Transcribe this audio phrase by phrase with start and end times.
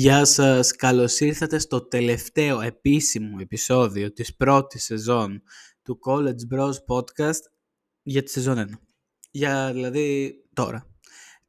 [0.00, 5.42] Γεια σας, καλώς ήρθατε στο τελευταίο επίσημο επεισόδιο της πρώτης σεζόν
[5.82, 7.40] του College Bros Podcast
[8.02, 8.66] για τη σεζόν 1.
[9.30, 10.86] Για δηλαδή τώρα.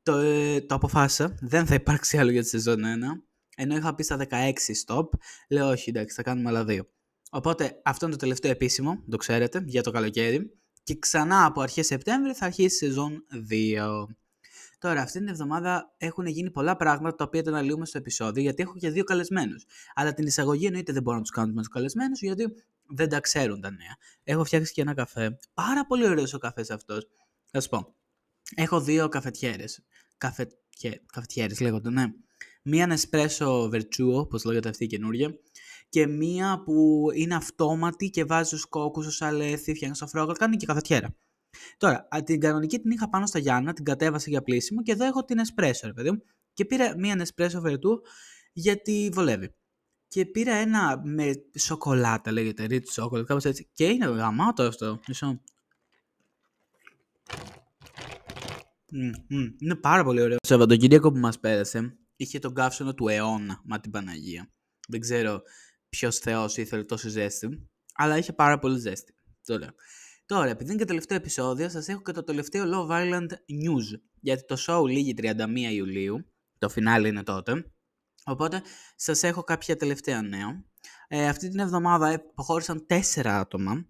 [0.03, 2.85] Το, ε, το αποφάσισα, δεν θα υπάρξει άλλο για τη σεζόν 1,
[3.55, 4.51] ενώ είχα πει στα 16
[4.85, 5.07] stop,
[5.49, 6.87] λέω όχι εντάξει θα κάνουμε άλλα δύο.
[7.31, 10.59] Οπότε αυτό είναι το τελευταίο επίσημο, το ξέρετε, για το καλοκαίρι.
[10.83, 14.05] Και ξανά από αρχές Σεπτέμβρη θα αρχίσει η σεζόν 2.
[14.81, 18.61] Τώρα, αυτή την εβδομάδα έχουν γίνει πολλά πράγματα τα οποία τα αναλύουμε στο επεισόδιο, γιατί
[18.61, 19.65] έχω και δύο καλεσμένους.
[19.93, 22.53] Αλλά την εισαγωγή εννοείται δεν μπορώ να τους κάνουμε με τους καλεσμένους, γιατί
[22.87, 23.97] δεν τα ξέρουν τα νέα.
[24.23, 25.39] Έχω φτιάξει και ένα καφέ.
[25.53, 27.07] Πάρα πολύ ωραίος ο καφές αυτός.
[27.51, 27.95] Θα σου πω.
[28.55, 29.83] Έχω δύο καφετιέρες.
[31.05, 32.05] Καφετιέρες λέγονται, ναι.
[32.63, 35.33] Μία Nespresso Vertuo, όπως λέγεται αυτή η καινούργια,
[35.89, 40.65] και μία που είναι αυτόματη και βάζει του κόκκους, ο αλέθι, φτιάχνει φρόγο, κάνει και
[40.65, 41.15] καφετιέρα.
[41.77, 45.25] Τώρα, την κανονική την είχα πάνω στα Γιάννα, την κατέβασα για πλήσιμο και εδώ έχω
[45.25, 46.23] την Espresso, ρε παιδί μου.
[46.53, 47.99] Και πήρα μία Espresso Vertu
[48.53, 49.55] γιατί βολεύει.
[50.07, 53.69] Και πήρα ένα με σοκολάτα, λέγεται, rich chocolate, κάπως έτσι.
[53.73, 54.99] Και είναι γαμάτο αυτό.
[55.07, 55.41] Μισό.
[58.93, 60.37] Mm, είναι πάρα πολύ ωραίο.
[60.37, 64.51] Το Σαββατοκύριακο που μας πέρασε είχε τον καύσωνο του αιώνα, μα την Παναγία.
[64.87, 65.41] Δεν ξέρω
[65.89, 69.13] ποιος Θεός ήθελε τόσο ζέστη, αλλά είχε πάρα πολύ ζέστη.
[69.45, 69.69] Το λέω.
[70.31, 73.99] Τώρα, επειδή είναι και το τελευταίο επεισόδιο, σας έχω και το τελευταίο Love Island News.
[74.19, 75.31] Γιατί το show λύγει 31
[75.71, 76.25] Ιουλίου,
[76.57, 77.71] το φινάλι είναι τότε.
[78.25, 78.61] Οπότε,
[78.95, 80.65] σας έχω κάποια τελευταία νέα.
[81.07, 83.85] Ε, αυτή την εβδομάδα αποχώρησαν τέσσερα άτομα.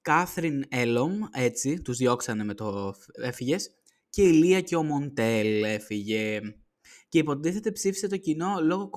[0.00, 3.70] Κάθριν Έλομ, έτσι, τους διώξανε με το έφυγες.
[4.08, 6.40] Και η Λία και ο Μοντέλ έφυγε.
[7.08, 8.90] Και υποτίθεται ψήφισε το κοινό λόγω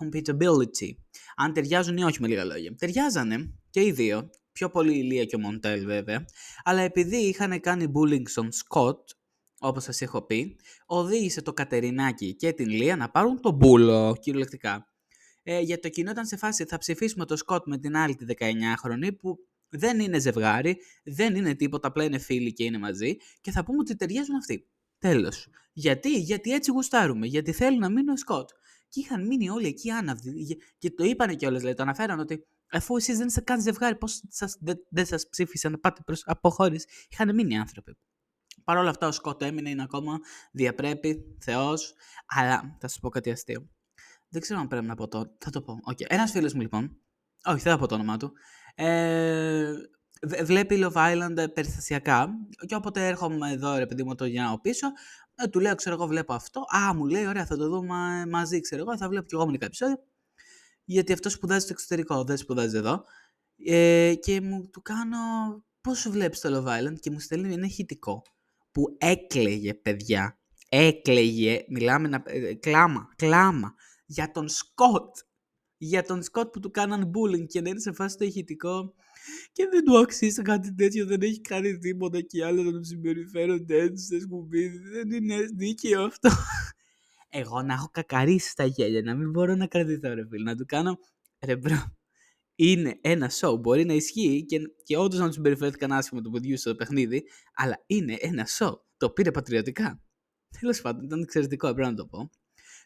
[0.00, 0.94] compatibility.
[1.36, 2.74] Αν ταιριάζουν ή όχι με λίγα λόγια.
[2.74, 6.24] Ταιριάζανε και οι δύο πιο πολύ η Λία και ο Μοντέλ βέβαια,
[6.62, 9.10] αλλά επειδή είχαν κάνει bullying στον Σκοτ,
[9.58, 10.56] όπως σας έχω πει,
[10.86, 14.88] οδήγησε το Κατερινάκι και την Λία να πάρουν τον μπούλο, κυριολεκτικά.
[15.42, 18.24] Ε, γιατί το κοινό ήταν σε φάση θα ψηφίσουμε το Σκοτ με την άλλη τη
[18.38, 19.38] 19χρονη που
[19.68, 23.78] δεν είναι ζευγάρι, δεν είναι τίποτα, απλά είναι φίλοι και είναι μαζί και θα πούμε
[23.78, 24.66] ότι ταιριάζουν αυτοί.
[24.98, 25.48] Τέλος.
[25.72, 28.50] Γιατί, γιατί έτσι γουστάρουμε, γιατί θέλουν να μείνουν ο Σκοτ.
[28.88, 32.96] Και είχαν μείνει όλοι εκεί άναυδοι και το είπανε κιόλας, δηλαδή το αναφέραν ότι Αφού
[32.96, 34.22] εσείς δεν είστε καν ζευγάρι, πώς
[34.60, 36.86] δεν, δεν σας ψήφισαν να πάτε προς αποχώρηση.
[37.08, 37.96] Είχαν μείνει άνθρωποι.
[38.64, 40.18] Παρ' όλα αυτά, ο Σκότ έμεινε, είναι ακόμα
[40.52, 41.94] διαπρέπει, Θεός.
[42.26, 43.68] Αλλά θα σας πω κάτι αστείο.
[44.28, 45.36] Δεν ξέρω αν πρέπει να πω το.
[45.38, 45.78] Θα το πω.
[45.92, 46.06] Okay.
[46.06, 46.96] Ένας φίλος μου λοιπόν.
[47.44, 48.32] Όχι, δεν θα πω το όνομά του.
[48.74, 49.72] Ε,
[50.42, 52.28] βλέπει Love Island περιστασιακά.
[52.66, 54.86] Και όποτε έρχομαι εδώ, ρε παιδί μου, το γυρνάω πίσω,
[55.34, 56.60] ε, του λέω, ξέρω εγώ, βλέπω αυτό.
[56.60, 59.66] Α, μου λέει, ωραία, θα το δούμε μαζί, ξέρω εγώ, θα βλέπω κι εγώ μερικά
[59.66, 60.04] επεισόδια
[60.84, 63.04] γιατί αυτό σπουδάζει στο εξωτερικό, δεν σπουδάζει εδώ.
[63.66, 65.18] Ε, και μου του κάνω
[65.80, 68.22] πώς σου βλέπεις το Love Island; και μου στέλνει ένα ηχητικό
[68.72, 70.38] που έκλαιγε παιδιά.
[70.68, 73.74] Έκλαιγε, μιλάμε, να, ε, κλάμα, κλάμα
[74.06, 75.16] για τον Σκοτ.
[75.76, 78.94] Για τον Σκοτ που του κάναν bullying και να είναι σε φάση το ηχητικό
[79.52, 82.84] και δεν του αξίζει κάτι τέτοιο, δεν έχει κάνει τίποτα και οι άλλοι να τον
[82.84, 84.78] συμπεριφέρονται έτσι σε σκουπίδι.
[84.78, 86.30] Δεν είναι δίκαιο αυτό
[87.36, 90.64] εγώ να έχω κακαρίσει στα γέλια, να μην μπορώ να κρατηθώ ρε φίλε, να του
[90.66, 90.98] κάνω
[91.46, 91.96] ρε bro,
[92.54, 96.58] είναι ένα show, μπορεί να ισχύει και, και όντως να τους συμπεριφέρθηκαν άσχημα το παιδιού
[96.58, 97.22] στο παιχνίδι,
[97.54, 100.02] αλλά είναι ένα show, το πήρε πατριωτικά.
[100.60, 102.30] Τέλος πάντων, ήταν εξαιρετικό, πρέπει να το πω.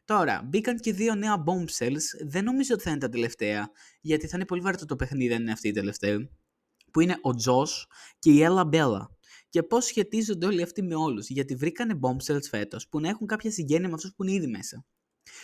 [0.05, 2.27] Τώρα, μπήκαν και δύο νέα bombshells.
[2.27, 3.71] Δεν νομίζω ότι θα είναι τα τελευταία,
[4.01, 6.29] γιατί θα είναι πολύ βαρετό το παιχνίδι, δεν είναι αυτή η τελευταία.
[6.91, 7.85] Που είναι ο Josh
[8.19, 9.07] και η Ella Bella
[9.49, 11.29] και πώς σχετίζονται όλοι αυτοί με όλους.
[11.29, 14.85] Γιατί βρήκανε bombshells φέτος που να έχουν κάποια συγγένεια με αυτούς που είναι ήδη μέσα.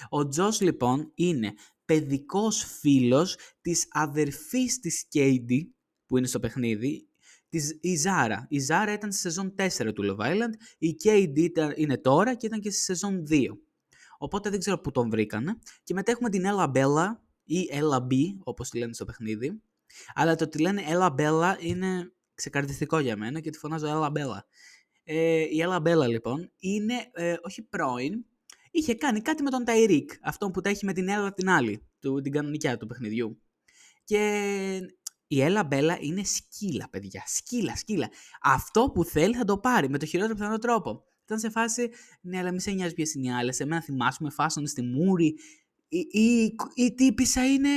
[0.09, 1.53] Ο Τζος λοιπόν είναι
[1.85, 5.75] παιδικός φίλος της αδερφής της Κέιντι
[6.07, 7.09] που είναι στο παιχνίδι,
[7.49, 8.47] της, η Ζάρα.
[8.49, 12.61] Η Ζάρα ήταν στη σεζόν 4 του Love Island, η Κέιντι είναι τώρα και ήταν
[12.61, 13.47] και στη σεζόν 2.
[14.19, 15.59] Οπότε δεν ξέρω πού τον βρήκανε.
[15.83, 18.13] Και μετά έχουμε την Ella Bella ή Ella B,
[18.45, 19.63] όπως τη λένε στο παιχνίδι.
[20.15, 24.47] Αλλά το ότι λένε Ella Bella είναι ξεκαρδιστικό για μένα και τη φωνάζω Έλα Μπέλα.
[25.05, 28.25] Ε, η Έλα Μπέλα λοιπόν είναι, ε, όχι πρώην,
[28.71, 31.89] είχε κάνει κάτι με τον Ταϊρίκ, αυτόν που τα έχει με την Έλα την άλλη,
[32.01, 33.39] του, την κανονικιά του παιχνιδιού.
[34.05, 34.81] Και
[35.27, 37.23] η Έλα Μπέλα είναι σκύλα, παιδιά.
[37.27, 38.09] Σκύλα, σκύλα.
[38.43, 41.05] Αυτό που θέλει θα το πάρει με το χειρότερο πιθανό τρόπο.
[41.25, 41.91] Ήταν σε φάση,
[42.21, 43.61] ναι, αλλά μη σε νοιάζει ποιες είναι οι άλλες.
[43.61, 45.35] Εμένα θυμάσαι με φάσον στη μούρη.
[45.89, 47.69] Η, η, η τύπησα είναι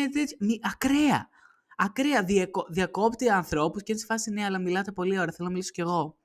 [0.61, 1.29] ακραία
[1.77, 2.65] ακραία διακο...
[2.69, 6.17] διακόπτει ανθρώπους και έτσι φάση ναι, αλλά μιλάτε πολύ ώρα, θέλω να μιλήσω κι εγώ.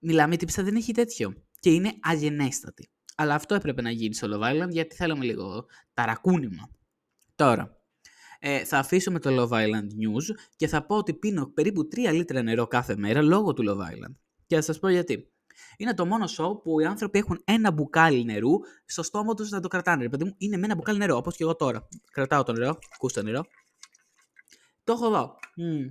[0.00, 1.34] Μιλάμε, η τύπησα δεν έχει τέτοιο.
[1.60, 2.90] Και είναι αγενέστατη.
[3.16, 6.70] Αλλά αυτό έπρεπε να γίνει στο Love Island γιατί θέλαμε λίγο ταρακούνημα.
[7.34, 7.82] Τώρα,
[8.38, 12.12] ε, θα αφήσω με το Love Island News και θα πω ότι πίνω περίπου 3
[12.12, 14.14] λίτρα νερό κάθε μέρα λόγω του Love Island.
[14.46, 15.32] Και θα σας πω γιατί.
[15.76, 18.50] Είναι το μόνο show που οι άνθρωποι έχουν ένα μπουκάλι νερού
[18.84, 20.02] στο στόμα τους να το κρατάνε.
[20.02, 21.88] Ρε παιδί μου, είναι με ένα μπουκάλι νερό, όπως και εγώ τώρα.
[22.12, 23.44] Κρατάω το νερό, ακούς το νερό.
[24.84, 25.38] Το έχω εδώ.
[25.56, 25.88] Μμμ.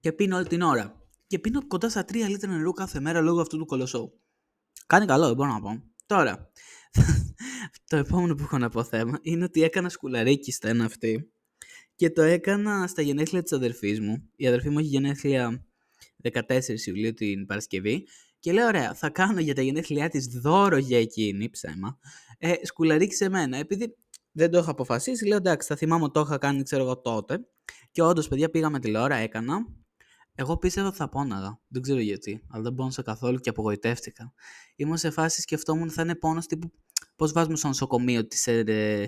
[0.00, 1.00] Και πίνω όλη την ώρα.
[1.26, 4.12] Και πίνω κοντά στα 3 λίτρα νερού κάθε μέρα λόγω αυτού του κολοσσού.
[4.86, 5.82] Κάνει καλό, δεν μπορώ να πω.
[6.06, 6.50] Τώρα,
[7.90, 11.30] το επόμενο που έχω να πω θέμα είναι ότι έκανα σκουλαρίκι στα ένα αυτή
[11.94, 14.30] και το έκανα στα γενέθλια της αδερφής μου.
[14.36, 15.64] Η αδερφή μου έχει γενέθλια
[16.32, 18.06] 14 Ιουλίου την Παρασκευή
[18.38, 21.98] και λέω ωραία, θα κάνω για τα γενέθλιά της δώρο για εκείνη, ψέμα,
[22.38, 23.56] ε, σκουλαρίκι σε μένα.
[23.56, 23.96] Επειδή
[24.36, 27.38] δεν το είχα αποφασίσει, λέω εντάξει, θα θυμάμαι ότι το είχα κάνει, ξέρω εγώ τότε.
[27.90, 29.66] Και όντως, παιδιά, πήγαμε τηλεόρα, έκανα.
[30.34, 31.60] Εγώ πίστευα ότι θα πόναγα.
[31.68, 32.42] Δεν ξέρω γιατί.
[32.50, 34.32] Αλλά δεν πόνωσα καθόλου και απογοητεύτηκα.
[34.76, 36.72] Ήμουν σε φάση σκεφτόμουν θα είναι πόνος τύπου.
[37.16, 38.50] Πώς βάζουμε στο νοσοκομείο τη.
[38.50, 39.06] Ε,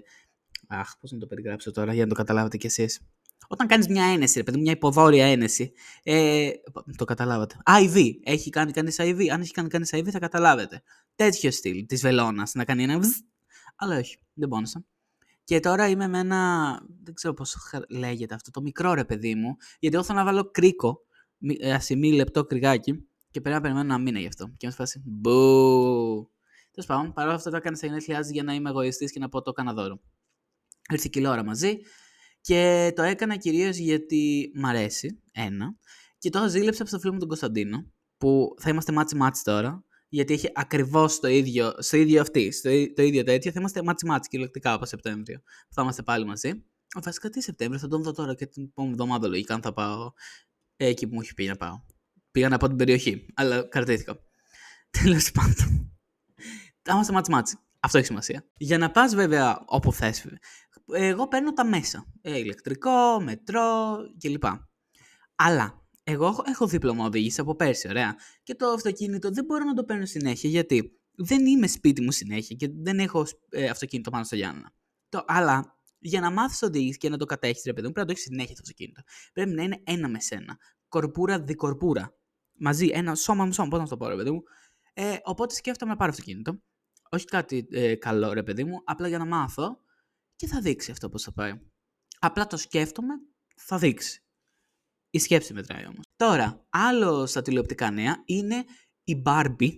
[0.69, 3.01] αχ, πώς να το περιγράψω τώρα για να το καταλάβετε κι εσείς.
[3.49, 5.73] Όταν κάνεις μια ένεση, ρε παιδί, μια υποδόρια ένεση.
[6.03, 6.51] Ε,
[6.97, 7.57] το καταλάβατε.
[7.65, 8.11] IV.
[8.25, 9.27] Έχει κάνει κανείς IV.
[9.33, 10.83] Αν έχει κάνει κανείς IV, θα καταλάβετε.
[11.15, 12.55] Τέτοιο στυλ της βελόνας.
[12.55, 12.99] Να κάνει ένα.
[12.99, 13.09] Βζ,
[13.77, 14.85] αλλά όχι, δεν πόνωσα.
[15.49, 16.81] Και τώρα είμαι με ένα.
[17.03, 17.56] Δεν ξέρω πώς
[17.89, 18.50] λέγεται αυτό.
[18.50, 19.56] Το μικρό ρε παιδί μου.
[19.79, 21.00] Γιατί εγώ θέλω να βάλω κρίκο.
[21.59, 23.09] ε, Ασημή λεπτό κρικάκι.
[23.31, 24.45] Και πρέπει να περιμένω ένα μήνα γι' αυτό.
[24.47, 25.03] Και είμαι σε φάση.
[25.05, 26.31] Boo.
[26.71, 29.29] Τέλος πάντων, παρόλα αυτά το έκανα στα γενέθλιά της για να είμαι εγωιστής και να
[29.29, 30.00] πω το έκανα δώρο.
[30.91, 31.77] Ήρθε και η Λόρα μαζί.
[32.41, 35.23] Και το έκανα κυρίως γιατί μ' αρέσει.
[35.33, 35.77] Ένα.
[36.19, 37.93] Και τώρα ζήλεψα από το φίλο μου τον Κωνσταντίνο.
[38.19, 39.85] Που θα είμαστε matchy matchy τώρα.
[40.09, 43.53] Γιατί έχει ακριβώς το ίδιο, στο ίδιο αυτή, στο ί- το ίδιο τέτοιο.
[43.53, 45.41] Θα είμαστε matchy matchy κυριολεκτικά από Σεπτέμβριο.
[45.71, 46.49] Θα είμαστε πάλι μαζί.
[46.97, 49.73] Ο, Βασικά τι Σεπτέμβριο, θα τον δω τώρα και την επόμενη εβδομάδα λογικά αν θα
[49.73, 50.13] πάω
[50.77, 51.81] ε, εκεί που μου έχει πει να πάω.
[52.31, 54.19] Πήγα να πω την περιοχή, αλλά κρατήθηκα.
[55.03, 55.93] Τέλος πάντων.
[56.83, 57.59] Θα είμαστε matchy matchy.
[57.81, 58.45] Αυτό έχει σημασία.
[58.57, 60.27] Για να πας βέβαια όπου θες.
[60.93, 62.07] Εγώ παίρνω τα μέσα.
[62.21, 64.45] Ε, ηλεκτρικό, μετρό κλπ.
[65.35, 68.17] Αλλά εγώ έχω- έχω δίπλωμα οδήγηση από πέρσι, ωραία.
[68.43, 72.57] Και το αυτοκίνητο δεν μπορώ να το παίρνω συνέχεια γιατί δεν είμαι σπίτι μου συνέχεια
[72.57, 74.73] και δεν έχω ε, αυτοκίνητο πάνω στα Γιάννενα.
[75.09, 78.15] Το, αλλά για να μάθεις οδήγηση και να το κατέχεις, ρε παιδί μου, πρέπει να
[78.15, 79.03] το έχεις συνέχεια το αυτοκίνητο.
[79.33, 80.59] Πρέπει να είναι ένα με σένα.
[80.89, 82.17] Κορπούρα δικορπούρα.
[82.53, 83.69] Μαζί, ένα σώμα με σώμα.
[83.69, 84.43] Πώς να το πω, ρε παιδί μου.
[84.95, 86.63] Ε, οπότε σκέφτομαι να πάρω αυτοκίνητο.
[87.11, 89.81] Όχι κάτι ε, καλό, ρε παιδί μου, απλά για να μάθω
[90.37, 91.53] και θα δείξει αυτό πώς θα πάει.
[92.19, 93.15] Απλά το σκέφτομαι,
[93.57, 94.23] θα δείξει.
[95.11, 96.05] Η σκέψη μετράει όμως.
[96.17, 98.65] Τώρα, άλλο στα τηλεοπτικά νέα είναι
[99.05, 99.73] η Barbie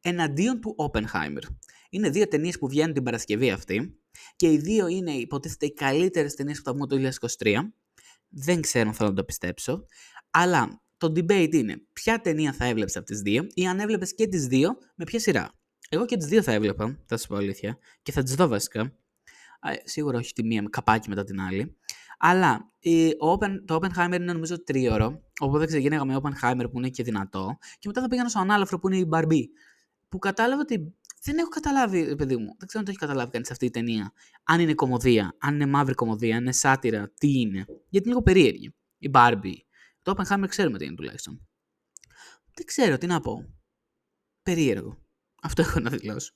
[0.00, 1.42] εναντίον του Oppenheimer.
[1.90, 4.00] Είναι δύο ταινίες που βγαίνουν την Παρασκευή αυτή
[4.36, 6.96] και οι δύο είναι υποτίθεται οι καλύτερες ταινίες που θα βγουν το
[7.38, 7.56] 2023.
[8.28, 9.86] Δεν ξέρω αν θέλω να το πιστέψω.
[10.30, 14.26] Αλλά το debate είναι ποια ταινία θα έβλεψε από τις δύο ή αν έβλεπες και
[14.26, 15.52] τις δύο με ποια σειρά.
[15.88, 18.80] Εγώ και τις δύο θα έβλεπα, θα σου πω αλήθεια, και θα τις δω βασικά.
[19.60, 21.76] Α, σίγουρα όχι τη μία με καπάκι μετά την άλλη.
[22.22, 26.88] Αλλά η, ο Open, το Oppenheimer είναι νομίζω τρίωρο, οπότε ξεκίναγα με Oppenheimer που είναι
[26.88, 29.44] και δυνατό και μετά θα πήγαινα στο ανάλαφρο που είναι η Barbie.
[30.08, 33.30] Που κατάλαβα ότι δεν έχω καταλάβει, ρε παιδί μου, δεν ξέρω αν το έχει καταλάβει
[33.30, 34.12] κανείς αυτή η ταινία.
[34.44, 37.64] Αν είναι κομμωδία, αν είναι μαύρη κομμωδία, αν είναι σάτυρα, τι είναι.
[37.66, 38.74] Γιατί είναι λίγο περίεργη.
[38.98, 39.56] Η Barbie.
[40.02, 41.48] Το Oppenheimer ξέρουμε τι είναι τουλάχιστον.
[42.54, 43.54] Δεν ξέρω τι να πω.
[44.42, 44.98] Περίεργο.
[45.42, 46.32] Αυτό έχω να δηλώσω.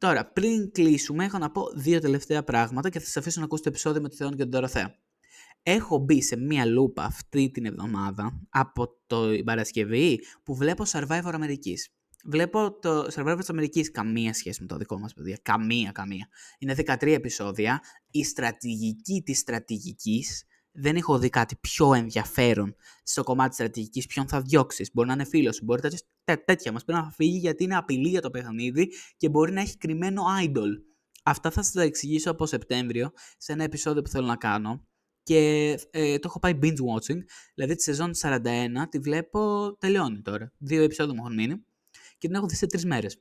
[0.00, 3.70] Τώρα, πριν κλείσουμε, έχω να πω δύο τελευταία πράγματα και θα σας αφήσω να ακούσετε
[3.70, 4.94] το επεισόδιο με τη Θεόν και τον Δωροθέα.
[5.62, 11.30] Έχω μπει σε μία λούπα αυτή την εβδομάδα από το την Παρασκευή που βλέπω Survivor
[11.32, 11.88] Αμερικής.
[12.24, 15.38] Βλέπω το Survivor της Αμερικής καμία σχέση με το δικό μας παιδιά.
[15.42, 16.28] Καμία, καμία.
[16.58, 17.80] Είναι 13 επεισόδια.
[18.10, 24.06] Η στρατηγική της στρατηγικής δεν έχω δει κάτι πιο ενδιαφέρον στο κομμάτι της στρατηγικής.
[24.06, 24.90] Ποιον θα διώξεις.
[24.92, 26.72] Μπορεί να είναι φίλος σου, μπορεί τέτοιος, τέ, τέτοια.
[26.72, 30.22] Μας πρέπει να φύγει γιατί είναι απειλή για το παιχνίδι και μπορεί να έχει κρυμμένο
[30.44, 30.68] idol.
[31.24, 34.84] Αυτά θα σας τα εξηγήσω από Σεπτέμβριο σε ένα επεισόδιο που θέλω να κάνω.
[35.22, 37.18] Και ε, το έχω πάει binge watching.
[37.54, 38.40] Δηλαδή τη σεζόν 41
[38.88, 39.72] τη βλέπω.
[39.78, 40.52] Τελειώνει τώρα.
[40.58, 41.64] Δύο επεισόδια μου έχουν μείνει.
[42.18, 43.20] Και την έχω δει σε τρεις μέρες.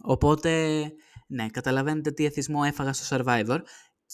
[0.00, 0.82] Οπότε,
[1.26, 3.58] ναι, καταλαβαίνετε τι εθισμό έφαγα στο Survivor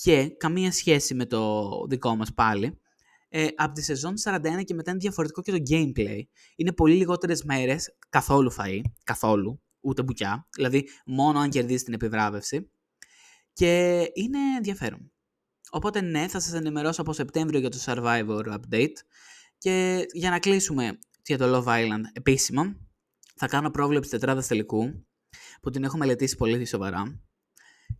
[0.02, 2.81] και καμία σχέση με το δικό μας πάλι.
[3.28, 6.21] Ε, από τη σεζόν 41 και μετά είναι διαφορετικό και το gameplay.
[6.57, 12.71] Είναι πολύ λιγότερες μέρες, καθόλου φαΐ, καθόλου, ούτε μπουκιά, δηλαδή μόνο αν κερδίσεις την επιβράβευση.
[13.52, 15.12] Και είναι ενδιαφέρον.
[15.71, 18.97] Οπότε ναι, θα σας ενημερώσω από Σεπτέμβριο για το Survivor Update.
[19.59, 22.76] Και για να κλείσουμε για το Love Island επίσημα,
[23.37, 25.07] θα κάνω πρόβλεψη τετράδας τελικού,
[25.61, 27.21] που την έχω μελετήσει πολύ σοβαρά.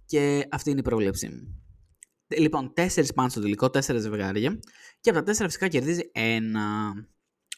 [0.07, 1.68] Και αυτή είναι η πρόβλεψή μου.
[2.37, 4.59] Λοιπόν, τέσσερις πάνω στο τελικό, τέσσερα ζευγάρια.
[5.01, 6.93] Και από τα τέσσερα φυσικά κερδίζει ένα.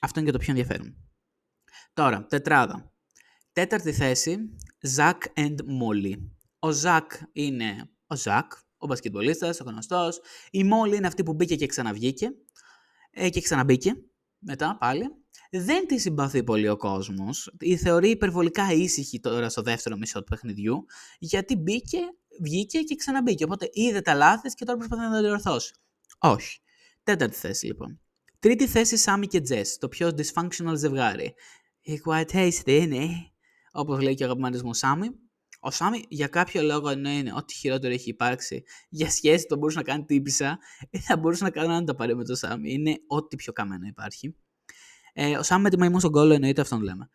[0.01, 0.97] Αυτό είναι και το πιο ενδιαφέρον.
[1.93, 2.93] Τώρα, τετράδα.
[3.53, 4.37] Τέταρτη θέση,
[4.81, 6.15] Ζακ and Molly.
[6.59, 10.21] Ο Ζακ είναι ο Ζακ, ο μπασκετμπολίστας, ο γνωστός.
[10.51, 12.31] Η Molly είναι αυτή που μπήκε και ξαναβγήκε.
[13.11, 13.95] Ε, και ξαναμπήκε
[14.39, 15.11] μετά πάλι.
[15.51, 17.55] δεν τη συμπαθεί πολύ ο κόσμος.
[17.59, 20.85] Η θεωρεί υπερβολικά ήσυχη τώρα στο δεύτερο μισό του παιχνιδιού,
[21.19, 21.99] γιατί μπήκε,
[22.43, 23.45] βγήκε και ξαναμπήκε.
[23.45, 25.75] Οπότε είδε τα λάθη και τώρα προσπαθεί να τα διορθώσει.
[26.19, 26.61] Όχι.
[27.03, 28.01] Τέταρτη θέση λοιπόν.
[28.39, 31.35] Τρίτη θέση Σάμι και Τζες, το πιο dysfunctional ζευγάρι.
[31.81, 33.09] Η Quiet Taste είναι,
[33.73, 35.09] όπως λέει και ο αγαπημένος μου Σάμι.
[35.61, 39.79] Ο Σάμι για κάποιο λόγο ενώ είναι ό,τι χειρότερο έχει υπάρξει για σχέση το μπορούσε
[39.79, 40.59] να κάνει τύπησα,
[40.91, 42.73] δεν θα μπορούσε να κάνει να τα πάρει με το Σάμι.
[42.73, 44.37] Είναι ό,τι πιο καμένο υπάρχει.
[45.13, 47.11] Ε, ο Σάμι με τη μαϊμού στον κόλλο εννοείται αυτόν λέμε.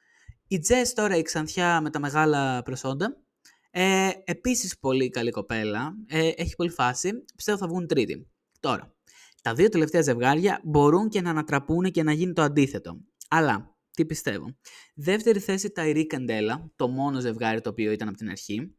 [0.48, 3.25] Η Τζες τώρα η ξανθιά με τα μεγάλα προσόντα.
[3.77, 5.96] Ε, επίσης πολύ καλή κοπέλα.
[6.08, 7.25] Ε, έχει πολύ φάση.
[7.36, 8.27] Πιστεύω θα βγουν τρίτη.
[8.60, 8.96] Τώρα,
[9.41, 13.01] τα δύο τελευταία ζευγάρια μπορούν και να ανατραπούν και να γίνει το αντίθετο.
[13.29, 14.55] Αλλά, τι πιστεύω.
[14.96, 18.75] Δεύτερη θέση τα Ιρή Καντέλα, το μόνο ζευγάρι το οποίο ήταν από την αρχή.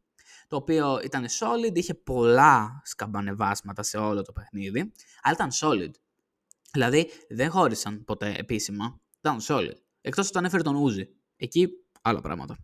[0.49, 5.91] Το οποίο ήταν solid, είχε πολλά σκαμπανεβάσματα σε όλο το παιχνίδι, αλλά ήταν solid.
[6.73, 9.01] Δηλαδή δεν χώρισαν ποτέ επίσημα.
[9.19, 9.77] Ήταν solid.
[10.01, 11.09] Εκτός όταν έφερε τον Ούζι.
[11.37, 11.69] Εκεί
[12.03, 12.57] άλλα πράγματα.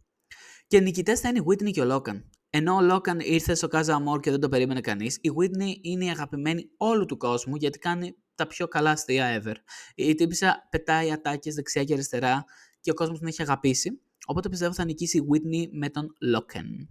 [0.73, 2.31] Και νικητές θα είναι η Whitney και ο Λόκαν.
[2.51, 6.05] Ενώ ο Λόκαν ήρθε στο Κάζα Αμόρ και δεν το περίμενε κανείς, η Whitney είναι
[6.05, 9.55] η αγαπημένη όλου του κόσμου γιατί κάνει τα πιο καλά αστεία ever.
[9.95, 12.45] Η τύπησα πετάει ατάκες δεξιά και αριστερά
[12.81, 14.01] και ο κόσμος την έχει αγαπήσει.
[14.27, 16.89] Οπότε πιστεύω θα νικήσει η Whitney με τον Λόκαν.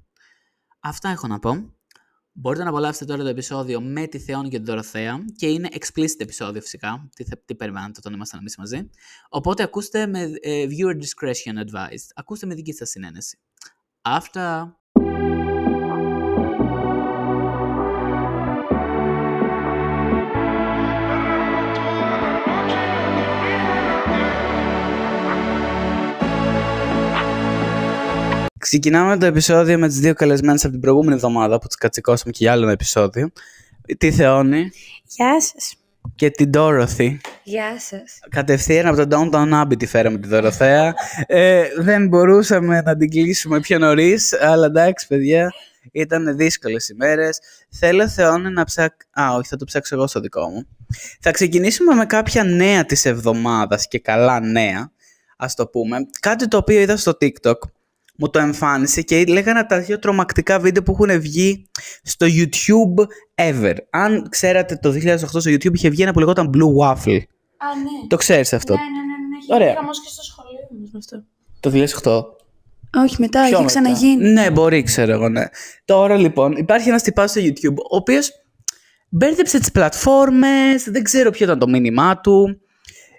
[0.79, 1.73] Αυτά έχω να πω.
[2.33, 6.15] Μπορείτε να απολαύσετε τώρα το επεισόδιο με τη Θεόν και την Δωροθέα και είναι explicit
[6.17, 8.89] επεισόδιο φυσικά, τι, τι περιμένετε όταν ήμασταν εμείς μαζί.
[9.29, 13.37] Οπότε ακούστε με uh, viewer discretion advised, ακούστε με δική σας συνένεση.
[14.01, 14.75] Αυτά.
[28.61, 32.37] Ξεκινάμε το επεισόδιο με τις δύο καλεσμένες από την προηγούμενη εβδομάδα που τις κατσικώσαμε και
[32.41, 33.31] για άλλο ένα επεισόδιο.
[33.97, 34.71] Τη Θεόνη.
[35.03, 35.75] Γεια σας.
[36.15, 37.17] Και την Dorothy.
[37.43, 38.19] Γεια σας.
[38.29, 40.93] Κατευθείαν από το Downtown Abbey τη φέραμε τη Δωροθέα.
[41.25, 45.53] ε, δεν μπορούσαμε να την κλείσουμε πιο νωρίς, αλλά εντάξει παιδιά,
[45.91, 47.39] ήταν δύσκολες ημέρες.
[47.69, 49.07] Θέλω Θεόνη να ψάξω...
[49.11, 50.67] Α, όχι, θα το ψάξω εγώ στο δικό μου.
[51.19, 54.91] Θα ξεκινήσουμε με κάποια νέα της εβδομάδας και καλά νέα,
[55.37, 55.97] ας το πούμε.
[56.19, 57.55] Κάτι το οποίο είδα στο TikTok
[58.21, 61.69] μου το εμφάνισε και λέγανε τα δύο τρομακτικά βίντεο που έχουν βγει
[62.03, 63.75] στο YouTube ever.
[63.89, 67.19] Αν ξέρατε το 2008 στο YouTube είχε βγει ένα που λεγόταν Blue Waffle.
[67.57, 68.07] Α, ναι.
[68.07, 69.37] Το ξέρεις αυτό; Ναι, ναι, ναι, ναι.
[69.37, 69.67] Έχει Ωραία.
[69.67, 69.75] Ωραία.
[69.79, 71.23] χαμός και στο σχολείο μας με αυτό.
[71.59, 71.69] Το
[72.03, 72.39] 2008.
[73.03, 73.65] Όχι, μετά, Πιο έχει μετά.
[73.65, 74.29] ξαναγίνει.
[74.29, 75.43] Ναι, μπορεί, ξέρω εγώ, ναι.
[75.85, 78.31] Τώρα λοιπόν, υπάρχει ένας τυπάς στο YouTube, ο οποίος
[79.09, 82.61] μπέρδεψε τις πλατφόρμες, δεν ξέρω ποιο ήταν το μήνυμά του.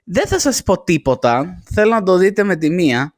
[0.04, 1.62] Δεν θα σας πω τίποτα.
[1.74, 3.14] Θέλω να το δείτε με τη μία.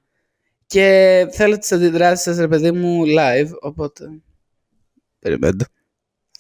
[0.75, 3.51] Και θέλω τις αντιδράσεις σας, ρε παιδί μου, live.
[3.61, 4.05] Οπότε.
[5.19, 5.67] Περιμένετε.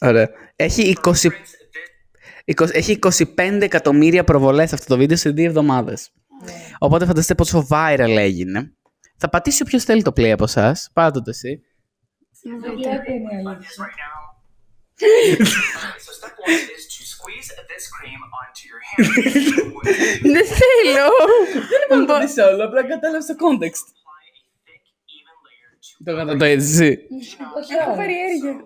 [0.00, 0.30] Ωραία.
[0.56, 1.10] Έχει 20...
[2.44, 2.98] 20 Έχει
[3.36, 6.10] 25 εκατομμύρια προβολές αυτό το βίντεο σε δύο εβδομάδες.
[6.78, 8.72] Οπότε φανταστείτε πόσο viral έγινε.
[9.16, 10.90] Θα πατήσει όποιος θέλει το play από εσάς.
[10.92, 11.62] Πάτε το εσύ.
[16.04, 19.04] so step one is to squeeze this cream onto your hand.
[20.34, 21.08] Δεν θέλω.
[21.70, 23.86] Δεν είπαμε το δεις όλο, απλά κατάλαβε το context.
[26.04, 26.98] Το κατατοείς εσύ.
[27.58, 28.64] Όχι, έχω περιέργεια.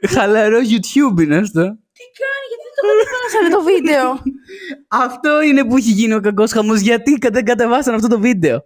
[0.14, 1.62] Χαλαρό YouTube είναι αυτό.
[1.92, 4.22] Τι κάνει, γιατί δεν το κατεβάσανε το βίντεο;
[4.88, 6.80] Αυτό είναι που έχει γίνει ο κακός χαμός.
[6.80, 8.64] Γιατί δεν κατεβάσαν αυτό το βίντεο.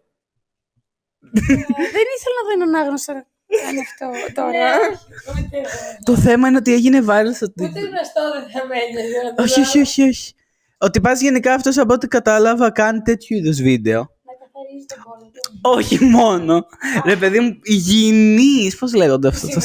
[1.32, 3.24] Δεν ήθελα να δω έναν άγνωστο να
[3.62, 4.70] κάνει αυτό τώρα.
[6.04, 7.72] Το θέμα είναι ότι έγινε viral στο TikTok.
[7.72, 8.94] γνωστό δεν θα μένει.
[9.38, 10.34] Όχι, όχι, όχι, όχι.
[10.78, 14.17] Ότι πας γενικά αυτός από ό,τι κατάλαβα κάνει τέτοιου είδους βίντεο.
[14.70, 15.40] Να καθαρίζει τον πόλο του.
[15.62, 16.66] Όχι μόνο.
[17.04, 18.76] Ρε παιδί μου, υγιεινής.
[18.78, 19.56] Πώς λέγονται αυτό το...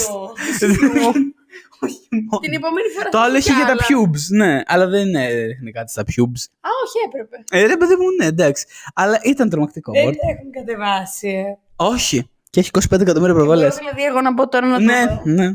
[1.85, 2.39] Όχι μόνο.
[2.41, 3.81] Την επόμενη φορά Το θα άλλο πω έχει κι για τα άλλα.
[3.87, 4.61] pubes, ναι.
[4.65, 6.43] Αλλά δεν είναι ρίχνει κάτι στα pubes.
[6.61, 7.43] Α, όχι, έπρεπε.
[7.51, 8.65] Ε, ρε παιδί μου, ναι, εντάξει.
[8.93, 9.91] Αλλά ήταν τρομακτικό.
[9.91, 10.15] Δεν μωρέ.
[10.15, 11.29] τα έχουν κατεβάσει.
[11.29, 11.57] ε.
[11.75, 12.29] Όχι.
[12.49, 13.73] Και έχει 25 εκατομμύρια προβολές.
[13.73, 15.21] Μπορώ δηλαδή εγώ να πω τώρα να το Ναι, δω.
[15.23, 15.43] ναι.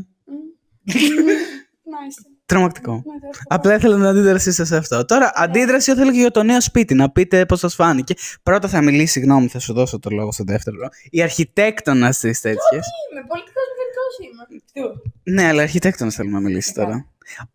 [1.93, 2.28] Μάλιστα.
[2.49, 2.91] Τρομακτικό.
[2.91, 3.43] Ναι, το έχω.
[3.47, 5.05] Απλά ήθελα την αντίδρασή σας σε αυτό.
[5.05, 8.13] Τώρα, αντίδραση θέλω και για το νέο σπίτι, να πείτε πώς σας φάνηκε.
[8.43, 10.77] Πρώτα θα μιλήσει, συγγνώμη, θα σου δώσω το λόγο στο δεύτερο.
[11.09, 12.85] Η αρχιτέκτονα της τέτοιες.
[13.11, 14.61] Είμαι πολιτικός μηχανικός είμαι.
[14.73, 15.11] Του.
[15.23, 17.05] Ναι, αλλά αρχιτέκτονα θέλουμε να μιλήσει τώρα.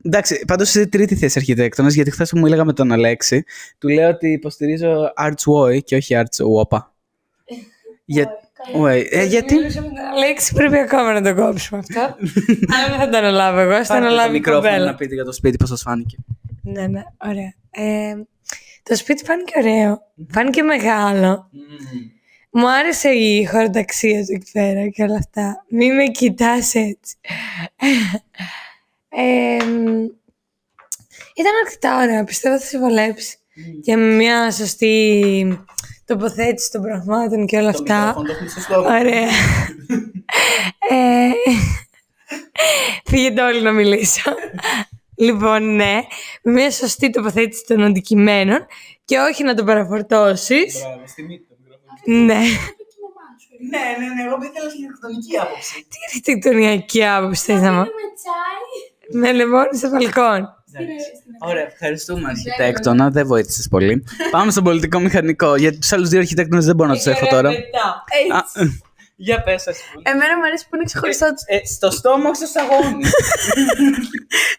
[0.03, 3.45] Εντάξει, πάντως είσαι τρίτη θέση αρχιτέκτονας, γιατί χθες που μου έλεγα με τον Αλέξη,
[3.79, 6.79] του λέω ότι υποστηρίζω Arts Y και όχι Arts WOPA.
[8.05, 8.29] Για...
[8.73, 9.05] Way.
[9.11, 12.01] Ε, γιατί; Μιλούσα με τον Αλέξη, πρέπει ακόμα να το κόψουμε αυτό.
[12.75, 14.95] Αλλά δεν θα το αναλάβω εγώ, θα το Πάρτε το αναλάβει η μικρόφωνο να κοπέλα.
[14.95, 16.17] πείτε για το σπίτι πώς σας φάνηκε.
[16.63, 17.55] Ναι, ναι, ωραία.
[17.71, 18.15] Ε,
[18.83, 20.03] το σπίτι φάνηκε ωραίο.
[20.31, 21.51] Φάνηκε μεγάλο.
[22.51, 25.65] Μου άρεσε η χωροταξία του εκεί πέρα και όλα αυτά.
[25.69, 27.17] Μη με κοιτάς έτσι.
[29.17, 29.87] Ε, μ,
[31.35, 33.37] Ήταν αρκετά ωραία, πιστεύω θα σε βολέψει.
[33.83, 35.65] Και με μια σωστή
[36.05, 38.17] τοποθέτηση των πραγμάτων και όλα αυτά.
[38.79, 39.29] Ωραία.
[40.91, 41.31] ε,
[43.05, 44.35] φύγετε όλοι να μιλήσω.
[45.17, 46.01] λοιπόν, ναι,
[46.43, 48.67] με μια σωστή τοποθέτηση των αντικειμένων
[49.05, 50.83] και όχι να το παραφορτώσεις.
[52.05, 52.41] Ναι.
[53.71, 55.87] Ναι, ναι, ναι, εγώ ήθελα αρχιτεκτονική άποψη.
[55.89, 57.85] Τι αρχιτεκτονική άποψη θες να μου.
[59.13, 60.64] Με λεμόνι στο μπαλκόν.
[61.39, 64.05] Ωραία, ευχαριστούμε αρχιτέκτονα, δεν βοήθησες πολύ.
[64.31, 65.57] Πάμε στον πολιτικό μηχανικό.
[65.57, 67.49] Γιατί τους άλλους δύο αρχιτέκτονες δεν μπορώ να τους έχω τώρα.
[67.49, 67.53] Α,
[68.63, 68.65] ε,
[69.17, 70.03] Για πες, ας πούμε.
[70.11, 71.27] Εμένα μου αρέσει που είναι ξεχωριστό.
[71.47, 73.05] Ε, στο στόμα, όχι στο σαγόνι.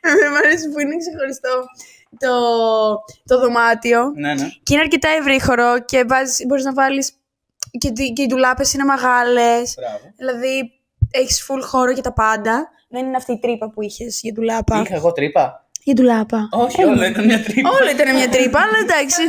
[0.02, 1.64] Εμένα μου αρέσει που είναι ξεχωριστό
[2.18, 2.34] το,
[3.26, 4.12] το δωμάτιο.
[4.16, 4.48] ναι, ναι.
[4.64, 7.12] Και είναι αρκετά ευρύχωρο και βάζεις, μπορείς να βάλεις
[7.78, 9.74] και, τι- και οι ντουλάπες είναι μεγάλες.
[9.80, 10.00] Μπράβο.
[10.18, 10.72] Δηλαδή
[11.12, 12.70] έχεις full χώρο για τα πάντα.
[12.90, 14.82] Δεν είναι αυτή η τρύπα που είχες για ντουλάπα.
[14.86, 15.65] Είχα εγώ τρύπα.
[15.88, 16.50] Για ντουλάπα.
[16.52, 17.70] Όχι, όλα ήταν μια τρύπα.
[17.70, 19.22] Όλα ήταν μια τρύπα, αλλά εντάξει.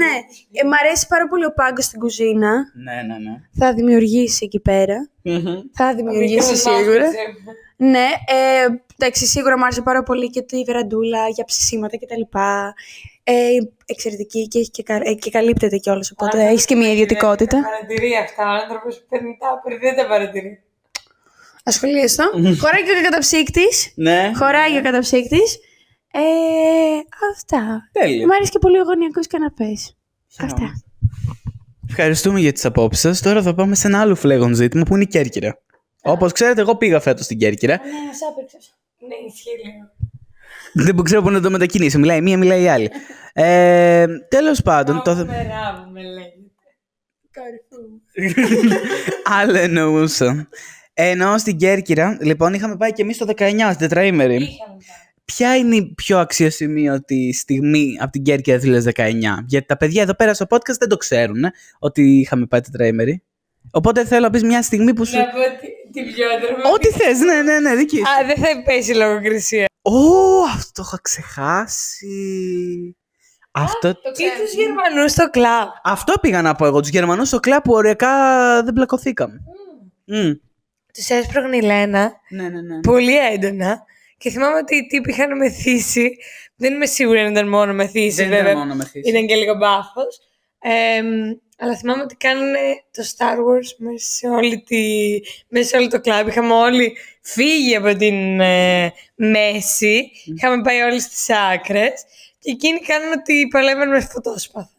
[0.00, 0.12] ναι.
[0.60, 2.52] Ε, μ' αρέσει πάρα πολύ ο πάγκος στην κουζίνα.
[2.86, 3.34] Ναι, ναι, ναι.
[3.58, 4.96] Θα δημιουργήσει εκεί πέρα.
[5.22, 5.54] Μμμ.
[5.74, 7.06] Θα δημιουργήσει σίγουρα.
[7.76, 8.66] Ναι, ε,
[8.98, 12.22] εντάξει, σίγουρα μου άρεσε πάρα πολύ και τη βεραντούλα για ψησίματα κτλ.
[13.24, 13.32] Ε,
[13.86, 17.60] εξαιρετική και, έχει και, κα- ε, και καλύπτεται κιόλας, οπότε έχεις και μια ιδιωτικότητα.
[17.62, 18.42] Παρατηρεί αυτά.
[18.46, 20.62] Ο άνθρωπος που παίρνει τα άπειρη δεν τα παρατηρεί.
[21.62, 22.30] Ασχολίαστο.
[22.32, 23.92] Χωράει και ο καταψύκτης.
[23.94, 24.30] Ναι.
[24.34, 25.58] Χωράει και ο καταψύκτης.
[26.12, 26.20] Ε,
[27.32, 27.88] αυτά.
[27.92, 28.26] Τέλεια.
[28.26, 29.96] Μου αρέσει και πολύ ο γωνιακός καναπές.
[30.38, 30.82] Αυτά.
[31.88, 33.20] Ευχαριστούμε για τις απόψεις σας.
[33.20, 35.58] Τώρα θα πάμε σε ένα άλλο φλέγον ζήτημα που είναι η Κέρκυρα.
[36.02, 37.76] Όπως ξέρετε, εγώ πήγα φέτος στην Κέρκυρα.
[37.76, 38.76] Ναι, σ' άπηξες.
[38.98, 39.90] Ναι, ισχύει λίγο.
[40.94, 41.98] Δεν ξέρω πού να το μετακινήσω.
[41.98, 42.90] Μιλάει η μία, μιλάει η άλλη.
[43.32, 45.02] Ε, Τέλος πάντων.
[45.02, 45.14] Το...
[45.14, 46.36] Μεράβου με λέγεται.
[49.40, 50.48] Άλλο εννοούσα.
[50.94, 54.34] Ενώ στην Κέρκυρα, λοιπόν, είχαμε πάει και εμείς το 19 στην τετραήμερη.
[54.34, 54.76] Είχαμε πάει.
[55.24, 59.44] Ποια είναι η πιο αξιοσημείωτη στιγμή από την Κέρκυρα 2019.
[59.46, 63.22] Γιατί τα παιδιά εδώ πέρα στο podcast δεν το ξέρουν ε, ότι είχαμε πάει τετραήμερη.
[63.70, 65.16] Οπότε θέλω να πεις μια στιγμή που σου.
[65.16, 66.72] Να πω τη- την πιο τρομακτική.
[66.74, 68.02] Ό,τι θες, ναι, ναι, ναι, δική σου.
[68.02, 69.66] Α, δεν θα πέσει λογοκρισία.
[69.82, 69.92] Ω,
[70.54, 72.16] αυτό το είχα ξεχάσει.
[73.50, 73.92] Αυτό, Ή
[74.42, 75.68] τους Γερμανούς στο κλαμπ.
[75.84, 76.80] αυτό πήγα να πω εγώ.
[76.80, 78.08] Τους Γερμανούς στο κλαμπ που ωριακά
[78.62, 79.40] δεν πλακωθήκαμε.
[80.04, 80.30] Μμ.
[80.92, 82.80] Του έσπρωχνε η Λένα Ναι, ναι, ναι.
[82.80, 83.84] πολύ έντονα.
[84.18, 86.16] Και θυμάμαι ότι οι τύποι είχαν μεθύσει.
[86.56, 88.42] Δεν είμαι σίγουρη αν ήταν μόνο μεθύσεις, Δεν βέβαια.
[88.42, 89.08] ήταν μόνο με θύση.
[89.10, 90.20] Ήταν και λίγο μπάφος.
[91.58, 92.58] αλλά θυμάμαι ότι κάνανε
[92.90, 94.84] το Star Wars μέσα σε, όλη τη,
[95.48, 96.28] μέσα σε όλο το κλαμπ.
[96.28, 100.10] Είχαμε όλοι φύγει από την ε, μέση.
[100.24, 102.04] Είχαμε πάει όλοι στις άκρες.
[102.38, 104.70] Και εκείνοι κάνανε ότι παλεύαν με φωτόσπαθα.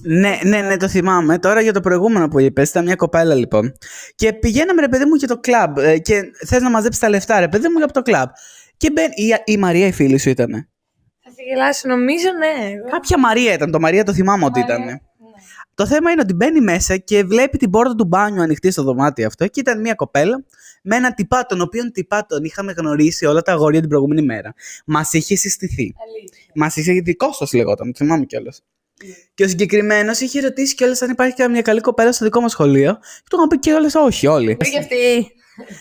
[0.00, 1.38] Ναι, ναι, ναι, το θυμάμαι.
[1.38, 3.72] Τώρα για το προηγούμενο που είπες, ήταν μια κοπέλα λοιπόν.
[4.14, 5.78] Και πηγαίναμε, ρε παιδί μου, για το κλαμπ.
[5.78, 8.28] ε, Και θες να μαζέψεις τα λεφτά, ρε παιδί μου, για το κλαμπ.
[8.76, 9.14] Και μπαίνει.
[9.14, 10.50] Η, η Μαρία, η φίλη σου ήταν.
[11.22, 12.70] Θα σε γελάσω, νομίζω ναι.
[12.72, 12.88] Εγώ.
[12.90, 13.70] Κάποια Μαρία ήταν.
[13.70, 15.00] Το Μαρία το θυμάμαι ότι ήταν.
[15.74, 19.26] Το θέμα είναι ότι μπαίνει μέσα και βλέπει την πόρτα του μπάνιου ανοιχτή στο δωμάτιο
[19.26, 20.44] αυτό και ήταν μια κοπέλα
[20.82, 24.54] με έναν τυπά, τον οποίον τυπά τον είχαμε γνωρίσει όλα τα αγόρια την προηγούμενη μέρα.
[24.86, 25.94] Μας είχε συστηθεί.
[26.08, 26.44] Αλήθεια.
[26.54, 28.62] Μας είχε δικό σας λεγόταν, το θυμάμαι κιόλας.
[29.34, 32.92] Και ο συγκεκριμένος είχε ρωτήσει κιόλας αν υπάρχει καμία καλή κοπέλα στο δικό μας σχολείο.
[32.94, 34.56] Και του είχαν πει κιόλας όχι, όλοι.
[34.56, 35.32] Και αυτή.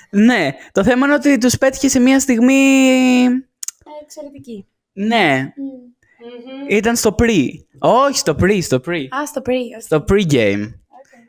[0.10, 3.26] ναι, το θέμα είναι ότι τους πέτυχε σε μια στιγμή.
[4.04, 4.68] Εξαιρετική.
[4.94, 5.54] Ναι,
[6.70, 7.48] ήταν στο pre.
[7.80, 9.06] Όχι, στο pre, στο pre.
[9.10, 9.82] Α, στο pre.
[9.82, 10.70] Στο pre-game.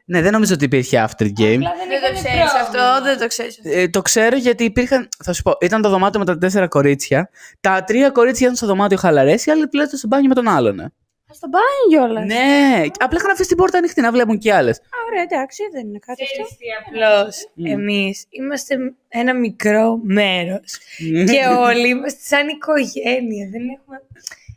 [0.09, 1.33] Ναι, δεν νομίζω ότι υπήρχε after game.
[1.59, 3.61] Δεν το ξέρεις αυτό, δεν το ξέρεις.
[3.63, 5.09] Ε, το ξέρω γιατί υπήρχαν.
[5.25, 7.31] Θα σου πω, ήταν το δωμάτιο με τα τέσσερα κορίτσια.
[7.61, 10.93] Τα τρία κορίτσια ήταν στο δωμάτιο χαλαρές, οι άλλοι πλέον στο μπάνιο με τον άλλον.
[11.37, 11.41] Ε.
[11.41, 12.27] Στο μπάνιο κιόλας.
[12.27, 14.81] Ναι, απλά είχαν αφήσει την πόρτα ανοιχτή να βλέπουν κι άλλες.
[15.07, 16.43] Ωραία, εντάξει, δεν είναι κάτι αυτό.
[16.87, 18.77] Απλώς εμείς είμαστε
[19.09, 23.49] ένα μικρό μέρος και όλοι είμαστε σαν οικογένεια.
[23.51, 24.03] Δεν έχουμε,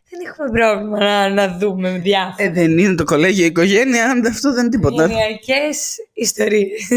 [0.09, 2.47] δεν έχουμε πρόβλημα να, να δούμε διάφορα.
[2.47, 5.05] Ε, δεν είναι το κολέγιο η οικογένεια, αυτό δεν είναι τίποτα.
[5.07, 6.87] Γενιακές ιστορίες.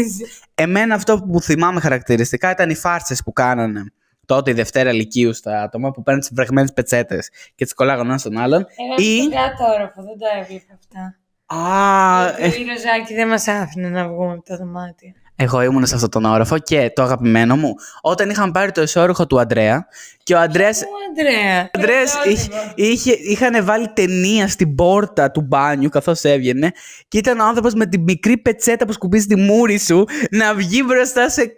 [0.55, 3.91] Εμένα αυτό που θυμάμαι χαρακτηριστικά ήταν οι φάρσες που κάνανε
[4.25, 8.19] τότε η Δευτέρα Λυκείου στα άτομα που παίρνουν τις βρεγμένες πετσέτες και τις κολλάγανε ένας
[8.19, 8.65] στον άλλον.
[8.77, 11.17] Εγώ Ή- στον κάτω όροφο, δεν τα έβλεπα αυτά.
[11.45, 15.13] Α, ε, Η Ροζάκη δεν μας άφηνε να βγούμε από τα δωμάτια.
[15.35, 19.27] Εγώ ήμουν σε αυτόν τον όροφο και το αγαπημένο μου, όταν είχαν πάρει το εσώρουχο
[19.27, 19.87] του Αντρέα
[20.23, 21.61] και ο Αντρέας Ο Αντρέα.
[21.63, 26.71] Ο Αντρέας είχε, είχε, είχαν βάλει ταινία στην πόρτα του μπάνιου καθώς έβγαινε
[27.07, 30.83] και ήταν ο άνθρωπος με τη μικρή πετσέτα που σκουπίζει τη μούρη σου να βγει
[30.85, 31.53] μπροστά σε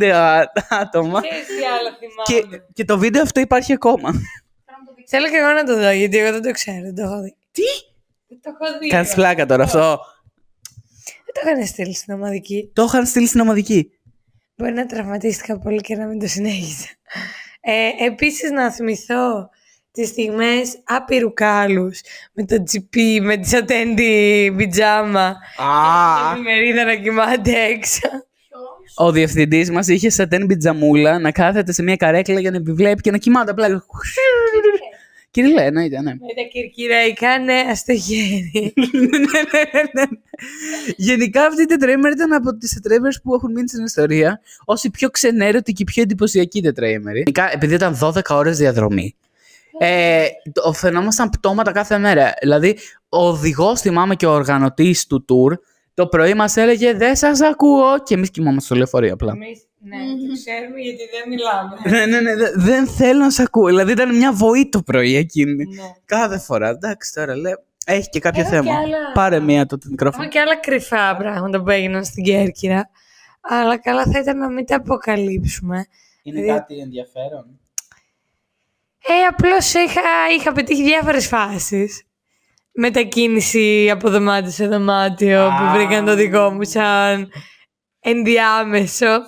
[0.00, 1.88] 25 α- άτομα Ξέρεις τι άλλο
[2.24, 2.64] και, θυμάμαι.
[2.72, 4.10] και το βίντεο αυτό υπάρχει ακόμα.
[5.06, 7.34] Θέλω και εγώ να το δω, γιατί εγώ δεν το ξέρω, δεν το έχω δει.
[7.52, 7.62] Τι;
[8.28, 8.88] Δεν το έχω δει.
[8.88, 9.98] Κάνεις φλάκα τώρα αυτό.
[11.34, 12.70] Δεν το είχαν στείλει στην ομαδική.
[12.72, 13.90] Το είχαν στείλει στην ομαδική.
[14.56, 16.88] Μπορεί να τραυματίστηκα πολύ και να μην το συνέχισα.
[17.60, 19.48] Ε, επίσης να θυμηθώ
[19.90, 22.00] τις στιγμές άπειρου κάλους
[22.32, 28.08] με το τσιπί, με τη σατέντη πιτζάμα Α, και η μερίδα να κοιμάται έξω.
[28.96, 33.10] ο διευθυντής μας είχε σατέν πιτζαμούλα να κάθεται σε μια καρέκλα για να επιβλέπει και
[33.10, 33.84] να κοιμάται απλά.
[35.32, 36.10] Κύριε εννοείται, ναι.
[36.10, 38.72] Με τα κυρκυραϊκά νέα στο χέρι.
[38.74, 40.02] ναι, ναι, ναι, ναι.
[40.96, 44.90] Γενικά αυτή η τετραήμερη ήταν από τις τετραήμερες που έχουν μείνει στην ιστορία ως η
[44.90, 47.18] πιο ξενέρωτη και η πιο εντυπωσιακή τετραήμερη.
[47.18, 49.14] Γενικά, επειδή ήταν 12 ώρες διαδρομή.
[49.78, 52.34] Ε, το φαινόμασταν πτώματα κάθε μέρα.
[52.40, 55.58] Δηλαδή, ο οδηγός, θυμάμαι και ο οργανωτής του tour,
[55.94, 58.02] το πρωί μας έλεγε Δεν σας ακούω.
[58.02, 59.32] Και εμείς κοιμόμαστε στο λεωφορείο απλά.
[59.32, 61.96] Εμείς, ναι, το ξέρουμε γιατί δεν μιλάμε.
[62.06, 63.66] ναι, ναι, ναι, δε- δεν θέλω να σε ακούω.
[63.66, 65.64] Δηλαδή, ήταν μια βοή το πρωί εκείνη.
[65.64, 65.82] Ναι.
[66.04, 66.68] Κάθε φορά.
[66.68, 67.56] Εντάξει, τώρα λέω.
[67.86, 68.64] Έχει και κάποιο Έχω θέμα.
[68.64, 70.22] και άλλα- Πάρε μία το μικρόφωνο.
[70.22, 72.90] Έχω και άλλα κρυφά πράγματα που έγιναν στην Κέρκυρα.
[73.40, 75.86] Αλλά καλά θα ήταν να μην τα αποκαλύψουμε.
[76.22, 77.46] Είναι κάτι ενδιαφέρον.
[79.08, 80.00] Ε, απλώς είχα,
[80.38, 82.02] είχα πετύχει διάφορες φάσεις.
[82.72, 85.72] Μετακίνηση από δωμάτιο σε δωμάτιο που Α.
[85.74, 87.30] βρήκαν το δικό μου σαν
[88.00, 89.20] ενδιάμεσο.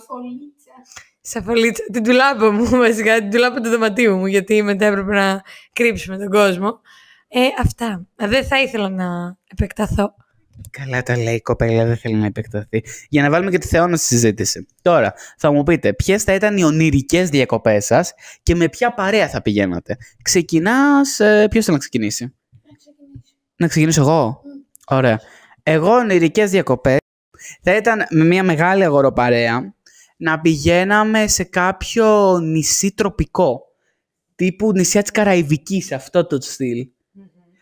[1.20, 1.82] Σαν φωλίτσα.
[1.92, 6.28] Την τουλάπα μου βασικά, την τουλάπα του δωματίου μου γιατί μετά έπρεπε να κρύψουμε τον
[6.30, 6.80] κόσμο.
[7.28, 8.06] Ε, αυτά.
[8.16, 10.14] Δεν θα ήθελα να επεκταθώ.
[10.70, 12.82] Καλά τα λέει η κοπέλα, δεν θέλει να επεκταθεί.
[13.08, 14.66] Για να βάλουμε και τη Θεόνα στη συζήτηση.
[14.82, 19.28] Τώρα, θα μου πείτε ποιες θα ήταν οι ονειρικές διακοπές σας και με ποια παρέα
[19.28, 21.20] θα πηγαίνατε; Ξεκινάς.
[21.20, 22.34] Ε, Ποιος θέλει να ξεκινήσει;
[23.56, 24.40] Να ξεκινήσω εγώ;
[24.88, 25.20] Ωραία.
[25.62, 26.96] Εγώ ονειρικές διακοπές
[27.62, 29.74] θα ήταν με μια μεγάλη αγοροπαρέα
[30.16, 33.60] να πηγαίναμε σε κάποιο νησί τροπικό.
[34.34, 36.88] Τύπου νησιά της Καραϊβικής, αυτό το στυλ.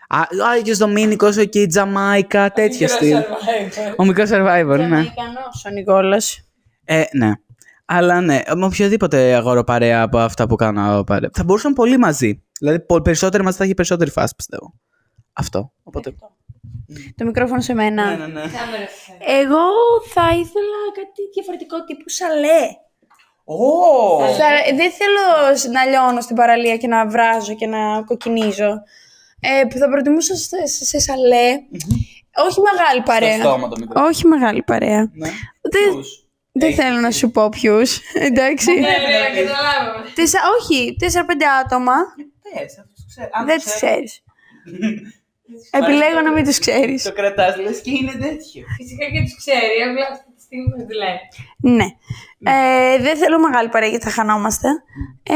[0.08, 3.16] Α, ο Άγιος Δομήνικος, και η Τζαμάικα, τέτοιο στυλ.
[3.96, 4.84] Ο μικρός survivor, ναι.
[4.84, 6.48] Αμερικανός ο Νικόλας.
[6.84, 7.32] Ε, ναι.
[7.84, 11.30] Αλλά ναι, με οποιοδήποτε αγοροπαρέα από αυτά που κάνω αγοροπαρέα.
[11.32, 12.42] Θα μπορούσαν πολύ μαζί.
[12.58, 14.74] Δηλαδή, πο- περισσότεροι μαζί θα έχει περισσότερη φάση, πιστεύω.
[15.32, 15.72] Αυτό.
[15.82, 16.14] Οπότε.
[17.16, 18.16] Το μικρόφωνο σε μένα.
[18.16, 18.40] ναι, ναι.
[19.26, 19.60] Εγώ
[20.14, 22.60] θα ήθελα κάτι διαφορετικό τύπου σαλέ.
[23.44, 24.18] Ω!
[24.26, 25.22] Θα- δεν θέλω
[25.72, 28.82] να λιώνω στην παραλία και να βράζω και να κοκκινίζω.
[29.40, 31.50] Ε, που θα προτιμούσα σε, σε- σε σαλέ.
[32.46, 33.38] Όχι μεγάλη παρέα.
[33.38, 34.02] στόμα το μικρό.
[34.04, 35.10] Όχι μεγάλη παρέα.
[35.12, 35.28] Ναι.
[35.60, 36.02] Δεν,
[36.52, 37.98] δεν θέλω να σου πω ποιους.
[38.28, 38.72] Εντάξει.
[38.72, 38.86] Ναι,
[39.34, 40.06] καταλάβαμε.
[40.14, 40.38] Τεσσα...
[40.60, 41.06] Όχι, 4-5
[41.64, 41.92] άτομα.
[42.42, 43.28] Πες, αυτό το ξέρω.
[43.46, 44.22] δεν τους ξέρεις.
[45.70, 47.02] Επιλέγω να μην τους ξέρεις.
[47.02, 48.62] Το κρατάς, λες και είναι τέτοιο.
[48.76, 51.26] Φυσικά και τους ξέρει, απλά αυτή τη στιγμή μας δουλεύει.
[51.78, 51.88] Ναι.
[52.52, 54.68] Ε, δεν θέλω μεγάλη παρέα γιατί θα χανόμαστε.
[55.22, 55.34] Ε,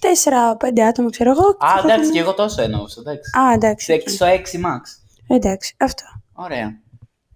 [0.00, 1.46] 4-5 άτομα, ξέρω εγώ.
[1.48, 3.30] Α, Θα εντάξει, ήταν- και εγώ τόσο εννοούσα, εντάξει.
[3.38, 3.84] Α, εντάξει.
[3.84, 4.82] Σε 6 στο 6 max.
[5.36, 6.02] Εντάξει, αυτό.
[6.32, 6.80] Ωραία.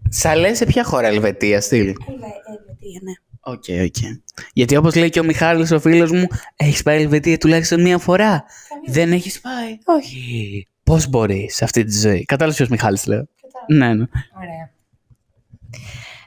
[0.09, 3.13] Σαλέ σε ποια χώρα, Ελβετία, στυλ; Ελβετία, ναι.
[3.45, 4.19] OK, OK.
[4.53, 8.45] Γιατί όπως λέει και ο Μιχάλης ο φίλος μου, έχεις πάει Ελβετία τουλάχιστον μία φορά;
[8.87, 10.69] Δεν έχεις πάει; Όχι.
[10.85, 13.29] Πώς μπορείς σε αυτή τη ζωή; Κατάλαβες ποιος Μιχάλης λέω.
[13.67, 14.05] Ναι, ναι.
[14.37, 14.71] Ωραία.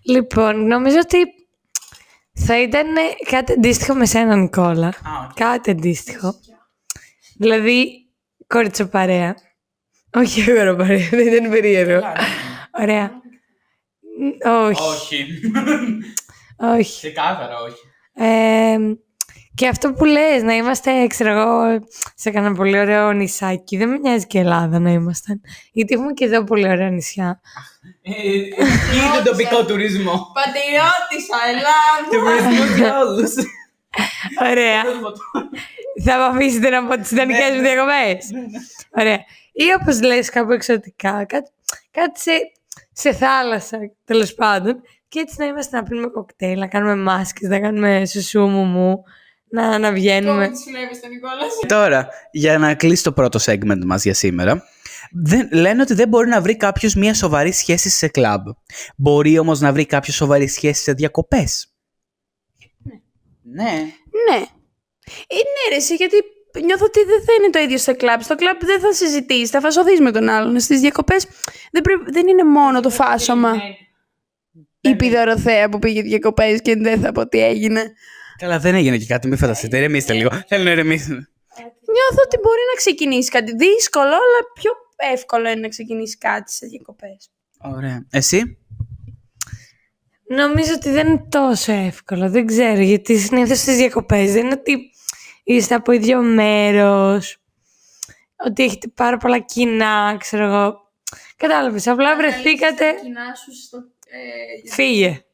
[0.03, 1.17] Λοιπόν, νομίζω ότι
[2.33, 2.87] θα ήταν
[3.29, 4.93] κάτι αντίστοιχο με σένα, Νικόλα.
[5.33, 6.33] Κάτι αντίστοιχο.
[7.37, 7.87] Δηλαδή,
[8.47, 9.35] κοριτσοπαρέα.
[10.13, 12.01] Όχι αγοροπαρέα, δεν ήταν περίεργο.
[12.79, 13.11] Ωραία.
[14.19, 15.25] Ν- Όχι, Όχι.
[16.57, 16.91] όχι.
[16.97, 17.77] Ξεκάθαρα όχι.
[18.13, 18.77] Ε,
[19.55, 23.77] και αυτό που λες, να είμαστε, ξέρω εγώ, σε κανένα πολύ ωραίο νησάκι.
[23.77, 25.41] Δεν με νοιάζει και η Ελλάδα να ήμασταν.
[25.71, 27.39] Γιατί έχουμε και εδώ πολύ ωραία νησιά.
[28.01, 30.27] Ή τον τοπικό τουρισμό.
[30.33, 32.09] Πατριώτησα, Ελλάδα!
[32.11, 33.33] Τουρισμό για όλους.
[34.41, 34.83] Ωραία.
[36.03, 38.29] Θα με αφήσετε να πω τις ιδανικές μου διακοπές.
[38.97, 39.19] Ωραία.
[39.53, 41.51] Ή όπως λες κάπου εξωτικά, κάτι,
[41.91, 42.31] κάτι σε,
[42.91, 44.81] σε θάλασσα τέλος πάντων.
[45.07, 49.03] Και έτσι να είμαστε να πίνουμε κοκτέιλ, να κάνουμε μάσκες, να κάνουμε σουσού μου μου,
[49.55, 50.51] να, να βγαίνουμε.
[51.67, 54.63] Τώρα, για να κλείσει το πρώτο segment μας για σήμερα.
[55.11, 58.47] Δεν, λένε ότι δεν μπορεί να βρει κάποιος μια σοβαρή σχέση σε κλαμπ.
[58.95, 61.73] Μπορεί όμως να βρει κάποιος σοβαρή σχέση σε διακοπές.
[63.41, 63.71] Ναι.
[64.29, 64.41] Ναι.
[65.27, 66.15] Ε, ναι, ρε, εσύ, γιατί
[66.63, 68.21] νιώθω ότι δεν θα είναι το ίδιο στο κλαμπ.
[68.21, 70.59] Στο κλαμπ δεν θα συζητήσει, θα φασωθεί με τον άλλον.
[70.59, 71.27] Στις διακοπές
[71.71, 73.53] δεν, πρέπει- δεν είναι μόνο το φάσομα.
[74.81, 77.93] Η πιδωροθέα που πήγε διακοπές και δεν θα πω τι έγινε.
[78.37, 79.77] Καλά, δεν έγινε και κάτι, μην φανταστείτε.
[79.77, 80.29] Ηρεμήστε λίγο.
[80.47, 81.29] Θέλω να ηρεμήσετε.
[81.95, 84.71] Νιώθω ότι μπορεί να ξεκινήσει κάτι δύσκολο, αλλά πιο
[85.13, 87.29] εύκολο είναι να ξεκινήσει κάτι σε διακοπές.
[87.61, 88.05] Ωραία.
[88.09, 88.57] Εσύ;
[90.27, 92.29] Νομίζω ότι δεν είναι τόσο εύκολο.
[92.29, 94.77] Δεν ξέρω, γιατί συνήθως στις διακοπές δεν είναι ότι
[95.43, 97.37] είστε από ίδιο μέρος,
[98.45, 100.91] ότι έχετε πάρα πολλά κοινά, ξέρω εγώ.
[101.37, 101.87] Κατάλαβες.
[101.87, 102.85] Απλά βρεθήκατε.
[104.71, 105.24] Φύγε.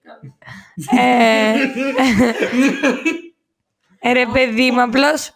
[0.98, 1.54] Ε,
[4.00, 5.32] ε, ρε παιδί μου, απλώς...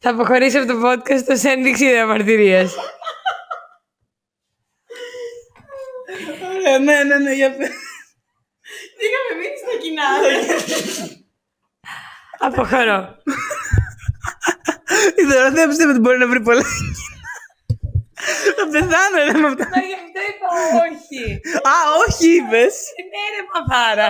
[0.00, 2.74] Θα αποχωρήσω από το podcast ως ένδειξη διαμαρτυρίας.
[6.54, 7.68] Ωραία, ναι, ναι, ναι, για πες.
[8.98, 10.02] Είχαμε μείνει στα κοινά.
[12.38, 13.16] Αποχωρώ.
[15.16, 17.07] Η Δωροθέα πιστεύω ότι μπορεί να βρει πολλά κοινά.
[18.56, 19.68] Θα πεθάνω, ρε, με αυτά.
[19.74, 20.48] Μα γι' αυτό είπα
[20.84, 21.22] όχι.
[21.72, 21.74] Α,
[22.06, 22.74] όχι, είπες.
[23.10, 24.08] Ναι ρε μαθάρα.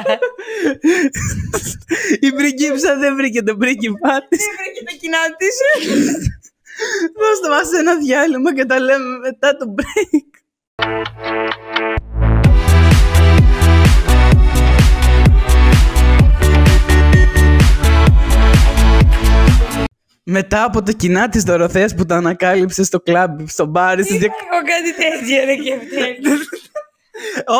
[2.20, 4.44] Η πριγκίψα δεν βρήκε τον πρίγκιπά της.
[4.58, 5.56] Βρήκε τα κοινά της.
[7.18, 10.28] Δώστε μας ένα διάλειμμα και τα λέμε μετά το break;
[20.30, 24.32] Μετά από το κοινά της Δωροθέας που τα ανακάλυψε στο κλαμπ, στο μπάρ, στις δια-
[24.52, 26.18] Εγώ κάτι τέτοιο ρε και φταίει.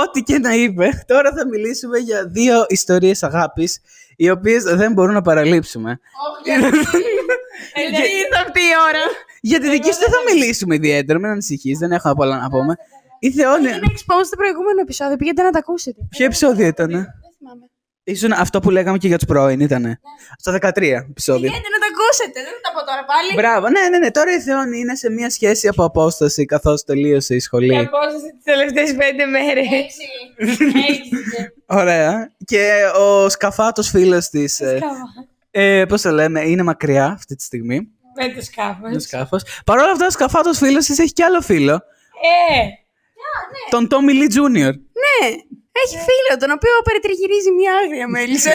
[0.02, 1.04] Ό,τι και να είπε.
[1.06, 3.80] Τώρα θα μιλήσουμε για δύο ιστορίες αγάπης,
[4.16, 6.00] οι οποίες δεν μπορούν να παραλείψουμε.
[6.44, 9.04] Γιατί ήρθε αυτή η ώρα.
[9.40, 12.74] Για τη δική σου δεν θα μιλήσουμε ιδιαίτερα, μην ανησυχείς, δεν έχω πολλά να πούμε.
[13.18, 16.00] Η Θεόνη, Δεν έχει πω στο προηγούμενο επεισόδιο, πήγαινε να τα ακούσετε.
[16.08, 17.06] ποιο επεισόδιο ήταν, Δεν
[17.38, 17.62] θυμάμαι.
[18.04, 20.00] Ήσουν αυτό που λέγαμε και για τους πρώην, ήτανε.
[20.38, 21.40] Στο 13 επεισόδιο.
[21.50, 23.34] Πήγαινε να τα ακούσετε, δεν θα τα πω τώρα πάλι.
[23.34, 24.10] Μπράβο, ναι, ναι, ναι.
[24.10, 27.76] Τώρα η Θεόνη είναι σε μια σχέση από απόσταση καθώς τελείωσε η Η σχολή.
[27.78, 29.66] απόσταση τις τελευταίες πέντε μέρες.
[31.66, 32.32] Ωραία.
[32.44, 34.78] Και ο σκαφάτος φίλος της, ε,
[35.50, 37.88] ε, πώς το λέμε, είναι μακριά αυτή τη στιγμή.
[38.16, 38.92] Με το σκάφος.
[38.92, 39.42] Το σκάφος.
[39.66, 41.72] Παρ' όλα αυτά, ο σκαφάτος φίλος της έχει κι άλλο φίλο.
[41.72, 42.64] Ε,
[43.70, 44.72] Τον Τόμι Λι Τζούνιορ.
[44.74, 45.28] Ναι,
[45.84, 48.52] έχει φίλο τον οποίο περιτριγυρίζει μια άγρια μέλισσα.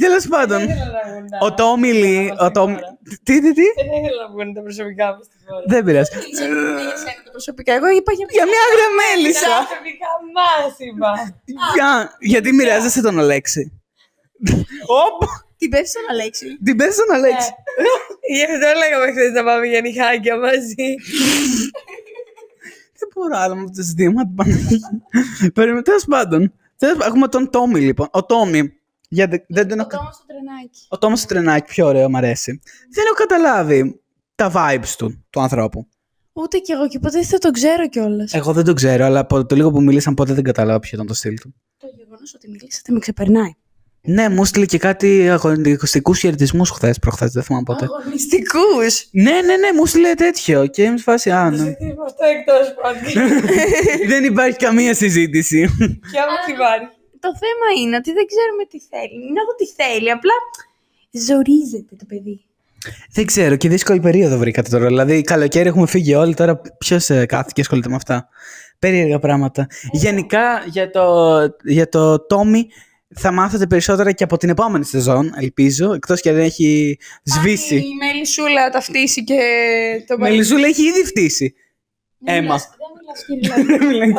[0.00, 0.58] Τέλος πάντων.
[0.58, 2.32] δεν ήθελα να βγουν τα- Ο Τόμι Λι.
[2.46, 2.74] Ο Τόμι...
[3.26, 5.62] Τι, τι, τι; Δεν ήθελα να βγουν τα προσωπικά μου στη φορά.
[5.72, 6.10] Δεν πειράζει.
[7.30, 9.46] Προσωπικά, εγώ είπα για Για μια άγρια μέλισσα.
[9.46, 11.10] Τα προσωπικά μας είπα.
[11.74, 13.62] Για- Γιατί μοιράζεσαι τον Αλέξη.
[15.04, 15.18] Οπ!
[15.60, 16.46] Την πέφτεις στον Αλέξη.
[16.64, 17.50] Την πες στον Αλέξη.
[18.36, 20.88] Γι' αυτό λέγαμε χθες να πάμε για νυχάκια μαζί.
[22.98, 24.22] Δεν μπορώ άλλο με αυτό το ζήτημα.
[24.26, 24.90] την Παναγία.
[25.54, 26.52] Περίμενε, τέλος πάντων.
[26.76, 28.08] Τέλος πάντων, Έχουμε τον Τόμι λοιπόν.
[28.10, 28.72] Ο Τόμι.
[29.08, 29.90] Για δε- δεν τον Ο έχω...
[29.98, 30.86] Τόμας στο τρενάκι.
[30.88, 32.60] Ο Τόμας στο τρενάκι, πιο ωραίο, μου αρέσει.
[32.94, 34.00] Δεν έχω καταλάβει
[34.34, 35.88] τα vibes του, του ανθρώπου.
[36.32, 38.34] Ούτε κι εγώ και ποτέ δεν θα το ξέρω κιόλας.
[38.34, 41.06] Εγώ δεν το ξέρω, αλλά από το λίγο που μίλησαν ποτέ δεν κατάλαβα ποιο ήταν
[41.06, 41.54] το στυλ του.
[41.76, 43.52] Το γεγονός ότι μιλήσατε με ξεπερνάει.
[44.02, 47.84] Ναι, μου έστειλε και κάτι αγωνιστικούς χαιρετισμούς χθες, προχθές, δεν θυμάμαι πότε.
[47.84, 51.56] Αγωνιστικούς; Ναι, ναι, ναι, μου έστειλε τέτοιο και είμαι σε φάση, α, ναι.
[51.56, 54.08] Είμαι αυτό εκτός podcast.
[54.12, 55.58] δεν υπάρχει καμία συζήτηση.
[56.12, 56.88] Και άμα τι πάρει.
[57.20, 59.20] Το θέμα είναι ότι δεν ξέρουμε τι θέλει.
[59.28, 60.10] Είναι αυτό τι θέλει.
[60.10, 60.32] Απλά
[61.10, 62.44] ζορίζεται το παιδί.
[63.12, 64.86] δεν ξέρω, και δύσκολη περίοδο βρήκατε τώρα.
[64.86, 68.28] Δηλαδή, καλοκαίρι έχουμε φύγει όλοι, τώρα ποιος κάθεται και ασχολείται με αυτά.
[68.78, 69.66] Περίεργα πράγματα.
[69.92, 72.68] Γενικά, για το, για το Τόμι
[73.14, 77.76] θα μάθετε περισσότερα και από την επόμενη σεζόν, ελπίζω, εκτός και αν δεν έχει σβήσει.
[77.76, 79.40] Η Μελισούλα ταυτίσει και
[80.06, 81.54] το Μελισούλα έχει ήδη φτύσει.
[82.24, 82.56] Έμα.
[82.56, 84.14] Δεν μιλάς κύριε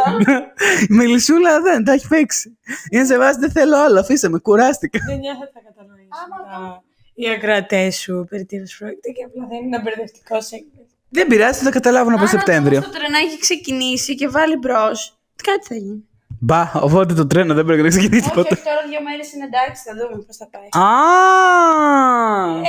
[0.89, 2.58] Η Μελισούλα δεν, τα έχει παίξει.
[2.91, 4.99] Είναι σε βάση, δεν θέλω άλλο, αφήστε με, κουράστηκα.
[5.08, 6.84] Δεν νιώθω ότι θα κατανοήσουν
[7.21, 10.88] οι ακροατές σου περί τίνος πρόκειται και απλά δεν είναι ένα μπερδευτικό έκθεση.
[11.10, 12.82] Δεν πειράζει, θα το καταλάβουν από Σεπτέμβριο.
[12.82, 15.19] Το τρενάκι έχει ξεκινήσει και βάλει μπρος.
[15.43, 16.09] Κάτι θα γίνει.
[16.41, 18.54] Μπα, οπότε το τρένο δεν πρέπει να ξεκινήσει Όχι, ποτέ.
[18.54, 20.84] όχι, τώρα δύο μέρες είναι εντάξει, θα δούμε πώς θα πάει.
[20.84, 22.62] Α!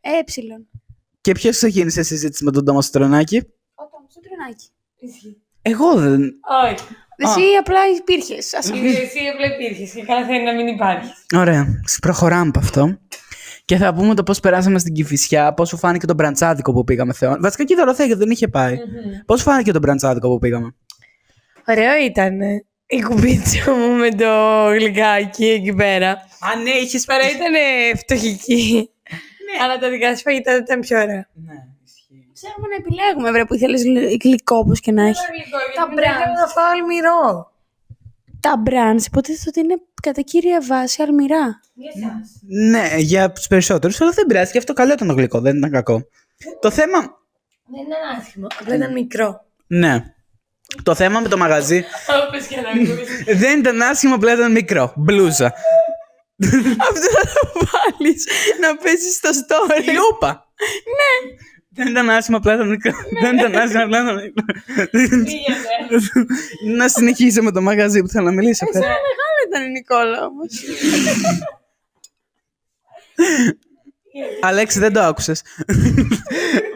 [0.00, 0.68] Ε, Ε, ψηλόν.
[1.20, 3.36] Και ποιος ξεκίνησε συζήτηση με τον Τόμας στο τρενάκι;
[3.74, 4.66] Όταν στο τρενάκι.
[5.62, 6.20] Εγώ δεν.
[6.64, 6.84] όχι.
[7.20, 8.52] Εσύ απλά υπήρχες.
[8.52, 11.10] Εσύ απλά υπήρχες και καλά θέλει να μην υπάρχεις.
[11.36, 11.66] Ωραία.
[12.00, 12.98] Προχωράμε από αυτό.
[13.64, 17.12] Και θα πούμε το πώς περάσαμε στην Κυφυσιά, πώς σου φάνηκε το μπραντσάδικο που πήγαμε
[17.12, 17.36] Θεό.
[17.40, 18.76] Βασικά και η Δωροθέα γιατί δεν είχε πάει.
[19.26, 20.74] Πώς σου φάνηκε το μπραντσάδικο που πήγαμε;
[21.66, 22.38] Ωραίο ήταν
[22.88, 26.10] η κουμπίτσα μου με το γλυκάκι εκεί πέρα.
[26.10, 27.54] Α, ναι, είχες Παρά ήταν
[27.96, 28.90] φτωχική.
[29.62, 31.28] Αλλά τα δικά σου φαγητά ήταν πιο ωραία.
[31.46, 32.30] Ναι, ισχύει.
[32.34, 33.78] Ξέρουμε να επιλέγουμε, βρε, που ήθελε
[34.22, 35.20] γλυκό όπως και να έχει.
[35.74, 37.52] Τα μπράβο να φάω αλμυρό.
[38.40, 41.60] Τα μπραντ υποτίθεται ότι είναι κατά κύρια βάση αλμυρά.
[42.70, 44.52] Ναι, για τους περισσότερους, αλλά δεν πειράζει.
[44.52, 46.08] Και αυτό καλό ήταν το γλυκό, δεν ήταν κακό.
[46.60, 46.98] Το θέμα.
[47.66, 48.46] Δεν ήταν άσχημο.
[48.60, 49.44] Απλά ήταν μικρό.
[49.66, 50.14] Ναι.
[50.82, 51.84] Το θέμα με το μαγαζί
[52.26, 53.24] Όπως και να ακούσεις.
[53.40, 54.92] δεν ήταν άσχημο, απλά ήταν μικρό.
[54.96, 55.52] Μπλούζα.
[56.88, 58.26] Αυτό θα το βάλεις
[58.60, 59.84] να πέσεις στο story.
[59.94, 60.46] Λούπα.
[60.98, 61.36] Ναι.
[61.70, 62.92] Δεν ήταν άσχημο, απλά ήταν μικρό.
[63.20, 64.44] Δεν ήταν άσχημο, απλά ήταν μικρό.
[64.90, 65.30] Πήγαινε.
[66.76, 68.66] Να συνεχίσω με το μαγαζί που θέλω να μιλήσω.
[68.72, 68.98] Σαν μεγάλο
[69.48, 70.52] ήταν η Νικόλα όμως.
[74.40, 75.42] Αλέξη, δεν το άκουσες.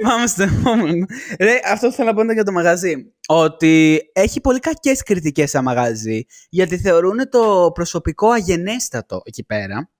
[0.03, 1.07] Πάμε στο επόμενο.
[1.41, 3.13] Ρε, αυτό θέλω να πω για το μαγαζί.
[3.27, 6.25] Ότι έχει πολύ κακές κριτικές σαν μαγαζί.
[6.51, 9.91] Γιατί θεωρούν το προσωπικό αγενέστατο εκεί πέρα.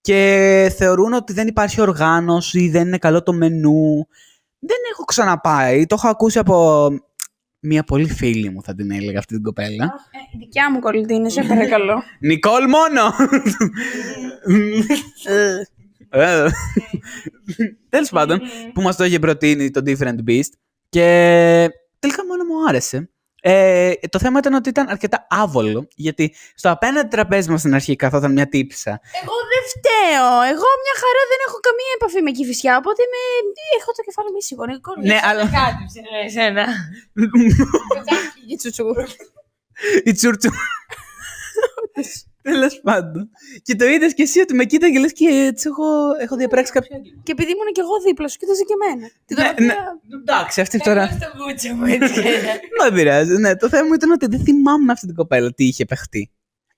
[0.00, 4.08] και θεωρούν ότι δεν υπάρχει οργάνωση, δεν είναι καλό το μενού.
[4.58, 5.86] Δεν έχω ξαναπάει.
[5.86, 6.88] Το έχω ακούσει από
[7.60, 9.84] μία πολύ φίλη μου, θα την έλεγα αυτή την κοπέλα.
[9.84, 12.02] Ε, η δικιά μου κολλητή είναι, σε παρακαλώ.
[12.20, 13.02] Νικόλ μόνο!
[17.88, 18.40] Τέλος πάντων,
[18.74, 20.52] που μας το είχε προτείνει το Different Beast.
[20.88, 21.06] Και
[21.98, 23.10] τελικά μόνο μου άρεσε.
[23.42, 27.96] Ε, το θέμα ήταν ότι ήταν αρκετά άβολο, γιατί στο απέναντι τραπέζι μας στην αρχή
[27.96, 28.90] καθόταν μια τύψα.
[29.22, 30.32] Εγώ δεν φταίω.
[30.52, 33.20] Εγώ μια χαρά δεν έχω καμία επαφή με κυφισιά, οπότε με...
[33.78, 34.72] έχω το κεφάλι μη σίγουρο.
[35.02, 35.42] ναι, αλλά.
[35.42, 36.66] Κάτι ψηλά εσένα.
[38.52, 38.84] Η τσουτσού.
[40.04, 40.50] Η τσουρτσου.
[42.50, 43.30] Τέλος πάντων.
[43.62, 45.84] Και το είδες και εσύ ότι με κοίταγε λες και έτσι έχω,
[46.20, 46.96] έχω διαπράξει κάποια.
[47.22, 49.08] Και επειδή ήμουν και εγώ δίπλα σου, κοίταζε και εμένα.
[49.26, 50.16] Την Ναι, τελευταία- ναι.
[50.20, 51.02] Εντάξει, αυτή τώρα.
[51.02, 52.20] Εγώ στο μπούτσο μου έτσι.
[52.80, 53.32] Δεν πειράζει.
[53.36, 56.30] Ναι, το θέμα ήταν ότι δεν θυμάμαι αυτή την κοπέλα τι είχε παιχτεί.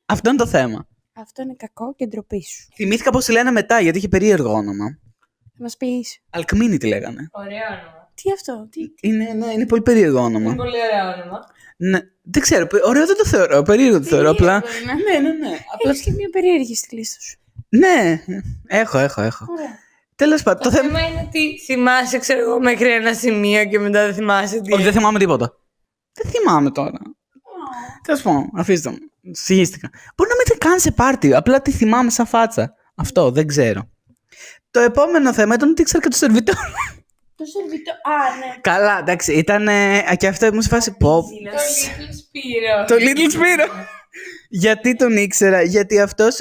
[0.06, 0.86] Αυτό είναι το θέμα.
[1.12, 2.68] Αυτό είναι κακό και ντροπή σου.
[2.74, 4.98] Θυμήθηκα πώς τη λένε μετά, γιατί είχε περίεργο όνομα.
[5.56, 6.18] Θα μας πεις.
[6.30, 7.28] Αλκμίνη τη λέγανε.
[7.32, 8.10] Ωραίο όνομα.
[8.14, 9.08] Τι αυτό, τι.
[9.08, 10.54] Είναι, ναι, είναι πολύ περίεργο Είναι όνομα.
[10.54, 11.40] πολύ ωραίο όνομα.
[11.76, 14.30] Ναι, δεν ξέρω, πε- ωραίο δεν το θεωρώ, περίεργο το θεωρώ.
[14.30, 14.60] Απλά.
[14.60, 15.18] Περίεργο είναι.
[15.20, 15.56] Ναι, ναι, ναι.
[15.74, 15.90] Απλά...
[15.90, 17.36] Έχει και μια περίεργη στη λίστα σου.
[17.68, 18.22] Ναι,
[18.66, 19.46] έχω, έχω, έχω.
[19.50, 19.78] Ωραία.
[20.16, 20.98] Τέλος πάντων, Το το θέμα.
[20.98, 24.72] θέμα είναι ότι θυμάσαι, ξέρω εγώ, μέχρι ένα σημείο και μετά δεν θυμάσαι τι.
[24.72, 25.56] Όχι, δεν θυμάμαι τίποτα.
[26.12, 26.98] Δεν θυμάμαι τώρα.
[28.02, 28.96] Τέλος πάντων, αφήστε μου.
[29.30, 29.90] Συγχύστηκα.
[30.16, 32.74] Μπορεί να μην ήταν καν σε πάρτι, απλά τη θυμάμαι σαν φάτσα.
[32.94, 33.88] Αυτό, δεν ξέρω.
[34.70, 36.56] Το επόμενο θέμα ήταν ότι ήξερα και το σερβιτόρ.
[37.42, 37.90] Το σερβιτό.
[37.92, 38.60] Α, ναι.
[38.60, 39.68] Καλά, εντάξει, ήταν.
[39.68, 41.22] ε, και αυτό μου σε φάση πω.
[41.22, 42.86] Το Little Spiro.
[42.86, 43.68] Το Little Spiro.
[44.48, 46.36] Γιατί τον ήξερα, γιατί αυτός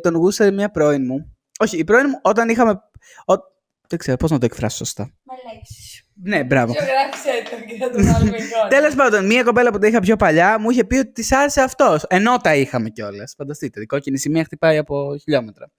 [0.00, 1.36] τον γούσαρε μια πρώην μου.
[1.58, 2.70] Όχι, η πρώην μου όταν είχαμε.
[3.26, 3.34] Ο...
[3.88, 5.02] Δεν ξέρω πώς να το εκφράσω σωστά.
[5.22, 6.04] Με λέξεις.
[6.24, 6.72] Ναι, μπράβο.
[6.72, 8.68] Ζωγράφισε το και θα το βάλουμε εικόνα.
[8.68, 11.60] Τέλος πάντων, μία κοπέλα που τα είχα πιο παλιά μου είχε πει ότι τη άρεσε
[11.60, 12.04] αυτός.
[12.08, 13.34] Ενώ τα είχαμε κιόλας.
[13.36, 15.70] Φανταστείτε, η κόκκινη σημεία χτυπάει από χιλιόμετρα.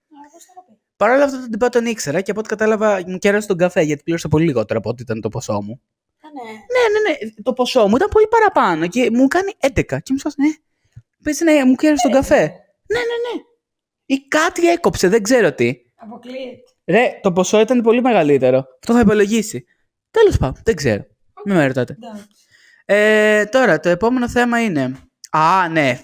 [1.04, 3.80] Παρ' όλα αυτά τον τυπά τον ήξερα και από ό,τι κατάλαβα μου κέρασε τον καφέ
[3.82, 5.80] γιατί πλήρωσα πολύ λιγότερο από ό,τι ήταν το ποσό μου.
[6.20, 6.50] Α, ναι.
[6.50, 7.42] Ναι, ναι, ναι.
[7.42, 9.82] Το ποσό μου ήταν πολύ παραπάνω και μου κάνει 11.
[9.84, 10.48] Και μου σου ναι.
[11.22, 12.40] Πες να μου κέρασε τον καφέ.
[12.86, 13.42] Ναι, ναι, ναι.
[14.06, 15.74] Ή κάτι έκοψε, δεν ξέρω τι.
[15.94, 16.62] Αποκλείεται.
[16.84, 18.58] Ρε, το ποσό ήταν πολύ μεγαλύτερο.
[18.58, 19.64] Αυτό θα υπολογίσει.
[20.10, 21.04] Τέλος πάντων, δεν ξέρω.
[21.44, 21.96] Μην με ρωτάτε.
[22.02, 22.26] Εντάξει.
[22.84, 24.96] Ε, τώρα, το επόμενο θέμα είναι.
[25.30, 26.00] Α, ναι.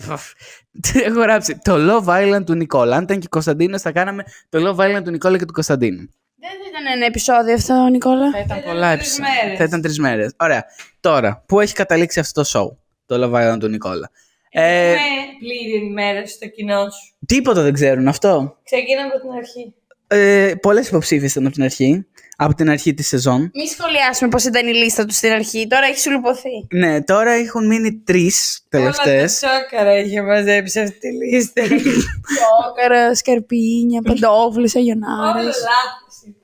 [0.81, 2.97] Τι έχω γράψει; Το Love Island του Νικόλα.
[2.97, 5.97] Αν ήταν και Κωνσταντίνος, θα κάναμε το Love Island του Νικόλα και του Κωνσταντίνου.
[6.43, 8.31] Δεν θα ήταν ένα επεισόδιο αυτό, Νικόλα.
[8.31, 9.43] Θα ήταν Πολλά τρεις επεισόδια.
[9.45, 9.59] μέρες.
[9.59, 10.33] Θα ήταν τρεις μέρες.
[10.41, 10.65] Ωραία.
[11.01, 14.11] Τώρα, πού έχει καταλήξει αυτό το show, το Love Island του Νικόλα;
[14.51, 14.97] Ε, Με
[15.39, 17.15] πλήρη ενημέρωση στο κοινό σου.
[17.27, 18.57] τίποτα δεν ξέρουν αυτό.
[18.65, 19.75] Ξεκινάμε από την αρχή.
[20.07, 22.07] Ε, Πολλές υποψήφιες ήταν από την αρχή.
[22.43, 23.51] Από την αρχή της σεζόν.
[23.55, 25.67] Μη σχολιάσουμε πώς ήταν η λίστα τους στην αρχή.
[25.67, 26.67] Τώρα έχει σου λουποθεί.
[26.75, 29.43] Ναι, τώρα έχουν μείνει τρεις τελευταίες.
[29.43, 31.63] Όλα τα σόκαρα είχε μαζέψει αυτή τη λίστα.
[31.63, 35.39] Τσόκαρα, σκαρπίνια, παντόφλε, Όλα αγιονάρε.
[35.43, 35.55] λάθος.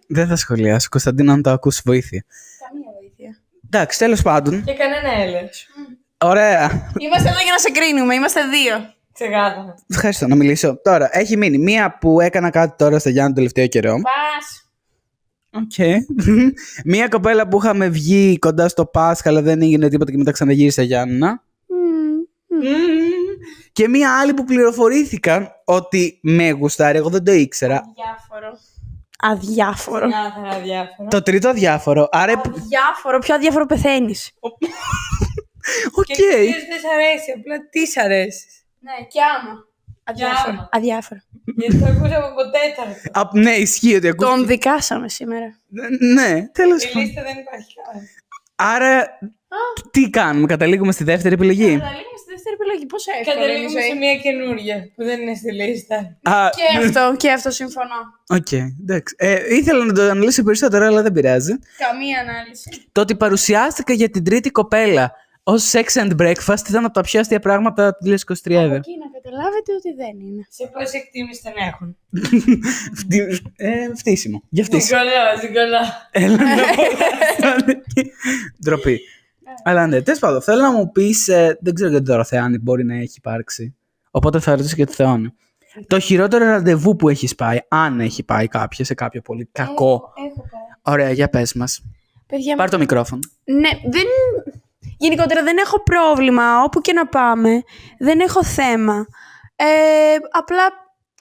[0.09, 0.89] Δεν θα σχολιάσω.
[0.91, 2.25] Κωνσταντίνο, αν το ακούσει, βοήθεια.
[2.69, 3.39] Καμία βοήθεια.
[3.71, 4.65] Εντάξει, τέλος πάντων.
[4.65, 5.49] Και κανένα έλεγχο.
[6.19, 6.91] Ωραία.
[6.99, 8.15] Είμαστε εδώ για να σε κρίνουμε.
[8.15, 8.95] Είμαστε δύο.
[9.13, 9.75] Ξεκάθαρα.
[9.91, 10.81] Ευχαριστώ να μιλήσω.
[10.83, 13.93] Τώρα, έχει μείνει μία που έκανα κάτι τώρα στα Γιάννενα το τελευταίο καιρό.
[13.93, 14.61] Πες.
[15.57, 16.05] Οκ.
[16.85, 20.83] μία κοπέλα που είχαμε βγει κοντά στο Πάσχα, αλλά δεν έγινε τίποτα και μετά ξαναγύρισε
[20.83, 21.43] Γιάννενα.
[23.73, 27.75] Και μία άλλη που πληροφορήθηκαν ότι με γουστάρει, εγώ δεν το ήξερα.
[27.75, 28.59] Αδιάφορο.
[29.19, 30.09] Αδιάφορο.
[30.09, 31.09] Ξεκάθαρα αδιάφορα.
[31.09, 32.09] Το τρίτο αδιάφορο.
[32.11, 32.33] Άρα.
[32.33, 33.19] Αδιάφορο.
[33.19, 34.33] Πιο αδιάφορο πεθαίνεις.
[34.41, 36.05] Οκ.
[36.05, 38.47] Και κυρίως δεν σ' αρέσει, απλά τι σ' αρέσει.
[38.79, 39.66] Ναι, και άμα.
[40.09, 40.53] Αδιάφορο.
[40.53, 40.69] άμα.
[40.73, 41.21] Αδιάφορο.
[41.57, 43.21] Γιατί το ακούσαμε από τέταρτο.
[43.21, 44.29] Α, ναι, ισχύει ότι ακούω.
[44.29, 45.59] Τον δικάσαμε σήμερα.
[46.15, 47.03] Ναι, τέλος Η πάντων.
[47.03, 48.03] λίστα δεν υπάρχει καν.
[48.57, 49.19] Άρα,
[49.91, 52.87] τι κάνουμε, καταλήγουμε στη δεύτερη επιλογή; Καταλήγουμε στη δεύτερη επιλογή.
[52.87, 53.99] Πόσο εύκολο είναι η Καταλήγουμε σε ζωή.
[53.99, 55.97] μια καινούρια που δεν είναι στη λίστα.
[56.23, 58.01] Α, Και αυτό, και αυτό συμφωνώ.
[58.29, 59.15] Οκ, εντάξει.
[59.19, 61.53] Ε, ήθελα να το αναλύσω περισσότερο, αλλά δεν πειράζει.
[61.79, 62.89] Καμία ανάλυση.
[62.93, 65.13] Το ότι παρουσιάστηκα για την τρίτη κοπέλα
[65.49, 68.71] ως sex and breakfast ήταν από τα πιο αστεία πράγματα του 2023 ever.
[68.73, 70.47] Εκεί να καταλάβετε ότι δεν είναι.
[70.49, 71.97] Σε πόση εκτίμηση τον έχουν;
[72.95, 74.43] Φτι- ε, φτύσιμο.
[74.49, 75.01] Για φτύσιμο.
[75.01, 76.09] Νικολά, Νικολά.
[76.11, 76.83] Έλα να πω.
[78.65, 79.01] Ντροπή.
[79.65, 81.25] Αλλά ναι, τέλος πάντων, θέλω να μου πεις.
[81.61, 83.77] δεν ξέρω για τον Δωροθεάνη, μπορεί να έχει υπάρξει.
[84.11, 85.35] Οπότε θα ρωτήσω και το Θεόνι.
[85.87, 90.13] Το χειρότερο ραντεβού που έχεις πάει, αν έχει πάει κάποιο σε κάποιο πολύ κακό.
[90.29, 90.95] Έχω πάει.
[90.95, 91.83] Ωραία, για πες μας.
[92.27, 93.21] Παιδιά, Πάρ το μικρόφωνο.
[93.45, 94.05] ναι, δεν...
[94.99, 97.63] Γενικότερα δεν έχω πρόβλημα όπου και να πάμε.
[97.99, 99.07] Δεν έχω θέμα.
[99.57, 100.69] Ε, απλά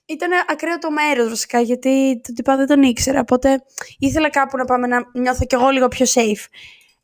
[0.05, 3.19] ήταν ακραίο το μέρος βασικά γιατί το τυπά δεν τον ήξερα.
[3.19, 3.61] Οπότε
[3.99, 6.45] ήθελα κάπου να πάμε να νιώθω κι εγώ λίγο πιο safe.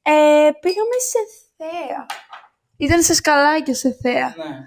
[0.02, 1.20] Ε, πήγαμε σε
[1.58, 2.06] θέα.
[2.78, 4.34] Ήταν σε σκαλάκια σε θέα.
[4.38, 4.66] Ναι.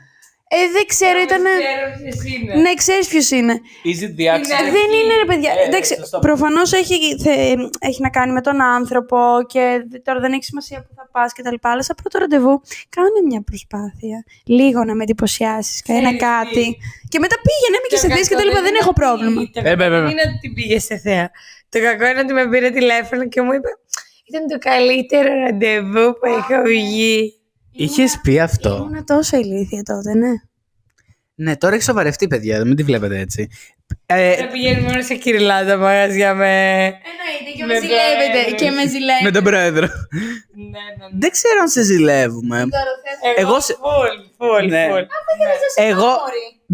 [0.57, 1.43] Ε, δεν ξέρω, ήταν.
[1.45, 2.53] Ξέρω ποιος είναι.
[2.65, 3.55] Ναι, ξέρεις ποιος είναι.
[3.91, 4.69] Is it the accident?
[4.79, 5.51] Δεν είναι, ρε παιδιά.
[5.53, 6.19] Ε, Εντάξει, σωστό.
[6.19, 9.19] προφανώς έχει, θε- έχει να κάνει με τον άνθρωπο
[9.53, 11.55] και δε- τώρα δεν έχει σημασία που θα πας κτλ.
[11.61, 12.55] Αλλά σαν πρώτο ραντεβού,
[12.97, 14.25] κάνε μια προσπάθεια.
[14.59, 16.65] Λίγο να με εντυπωσιάσεις, ένα Ξέρεις τι; κάτι.
[17.09, 18.63] Και μετά πήγαινε με και σε θέση κτλ.
[18.69, 19.41] Δεν έχω πρόβλημα.
[19.43, 20.01] Το Ε, κακό βέβαια.
[20.01, 21.31] δεν είναι ότι την πήγε σε θέα.
[21.69, 23.69] Το κακό είναι ότι με πήρε τηλέφωνο και μου είπε
[24.29, 27.33] ήταν το καλύτερο ραντεβού που έχω βγει.
[27.77, 30.31] Είχες πει αυτό; Ήμουν τόσο ηλίθια τότε, ναι.
[31.37, 32.65] Ναι, τώρα έχεις σοβαρευτεί, παιδιά.
[32.65, 33.49] Μην τη βλέπετε έτσι.
[34.07, 36.83] Ε, Θα πηγαίνει μόνο σε κυριλάτα μαγαζιά με...
[36.85, 39.25] Εννοείται και με ζηλεύετε, και με ζηλεύετε.
[39.25, 39.87] με τον πρόεδρο.
[39.87, 41.19] Ναι, ναι, ναι.
[41.19, 42.59] Δεν ξέρω αν σε ζηλεύουμε.
[42.61, 42.69] Εγώ
[43.37, 44.87] Εγώ σε- Φουλ, φουλ, Ναι.
[44.91, 45.03] φουλ.
[45.91, 46.13] Εγώ.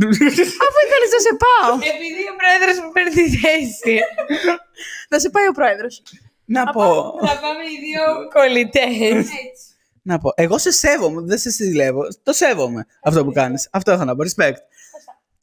[0.67, 1.73] Αφού ήθελε να σε πάω.
[1.95, 3.95] Επειδή ο πρόεδρος μου παίρνει τη θέση.
[5.09, 6.03] Θα σε πάει ο πρόεδρος.
[6.45, 6.85] να πω.
[7.27, 8.03] Θα πάμε οι δύο
[8.37, 9.27] κολλητές.
[10.03, 10.33] Να πω.
[10.35, 11.23] Εγώ σε σέβομαι.
[11.25, 12.03] Δεν σε ζηλεύω.
[12.23, 13.69] Το σέβομαι αυτό που κάνεις.
[13.73, 14.25] Αυτό έχω να πω.
[14.25, 14.57] Respect.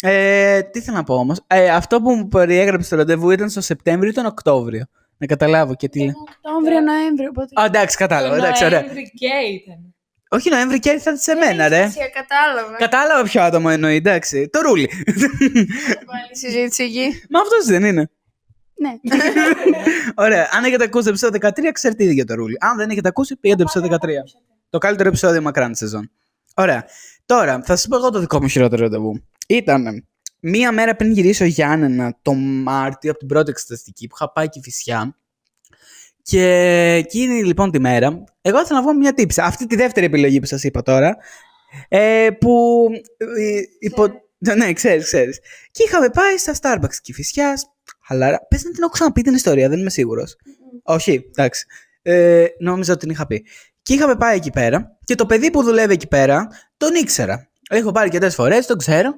[0.01, 1.39] Ε, τι θέλω να πω όμως.
[1.47, 4.85] Ε, αυτό που μου περιέγραψε το ραντεβού ήταν στο Σεπτέμβριο ή τον Οκτώβριο.
[5.17, 6.01] Να καταλάβω και τι.
[6.01, 7.29] Οκτώβριο, Νοέμβριο.
[7.29, 7.61] Οπότε.
[7.61, 8.35] Α, εντάξει, κατάλαβα.
[8.35, 8.81] Εντάξει, ωραία.
[8.81, 9.95] Νοέμβρη και ήταν.
[10.29, 11.89] Όχι Νοέμβρη και θα σε μένα, ρε.
[12.13, 12.75] Κατάλαβα.
[12.77, 14.49] Κατάλαβα ποιο άτομο εννοεί, εντάξει.
[14.49, 14.89] Το ρούλι.
[16.05, 17.21] Πάλι συζήτηση εκεί.
[17.29, 18.09] Μα αυτός δεν είναι.
[18.79, 18.99] Ναι.
[20.25, 20.49] Ωραία.
[20.51, 22.57] Αν έχετε ακούσει το επεισόδιο 13, ξέρετε ήδη για το ρούλι.
[22.59, 24.07] Αν δεν έχετε ακούσει, πήγαινε το επεισόδιο 13.
[24.69, 26.11] Το καλύτερο επεισόδιο μακράν της σεζόν.
[26.55, 26.85] Ωραία.
[27.25, 29.23] Τώρα, θα σας πω εγώ το δικό μου χειρότερο ραντεβού.
[29.47, 30.07] Ήταν
[30.39, 34.59] μία μέρα πριν γυρίσω Γιάννενα το Μάρτιο από την πρώτη εξεταστική που είχα πάει και
[34.63, 35.17] φυσιά.
[36.21, 36.43] Και
[36.97, 39.41] εκείνη λοιπόν τη μέρα, εγώ ήθελα να βγω με μια τύψη.
[39.41, 41.17] Αυτή τη δεύτερη επιλογή που σας είπα τώρα,
[41.87, 42.85] ε, που
[43.17, 44.07] ε, υπο...
[44.37, 45.39] Ναι, ξέρεις, ξέρεις.
[45.71, 47.65] Και είχαμε πάει στα Starbucks και φυσιάς,
[48.07, 48.47] χαλαρά.
[48.47, 50.35] Πες να την έχω ξαναπεί την ιστορία, δεν είμαι σίγουρος.
[50.83, 51.65] Όχι, εντάξει.
[52.01, 53.45] Ε, νόμιζα ότι την είχα πει.
[53.81, 56.47] Και είχαμε πάει εκεί πέρα και το παιδί που δουλεύει εκεί πέρα
[56.77, 57.49] τον ήξερα.
[57.69, 59.13] Έχω πάρει και φορές, τον ξέρω.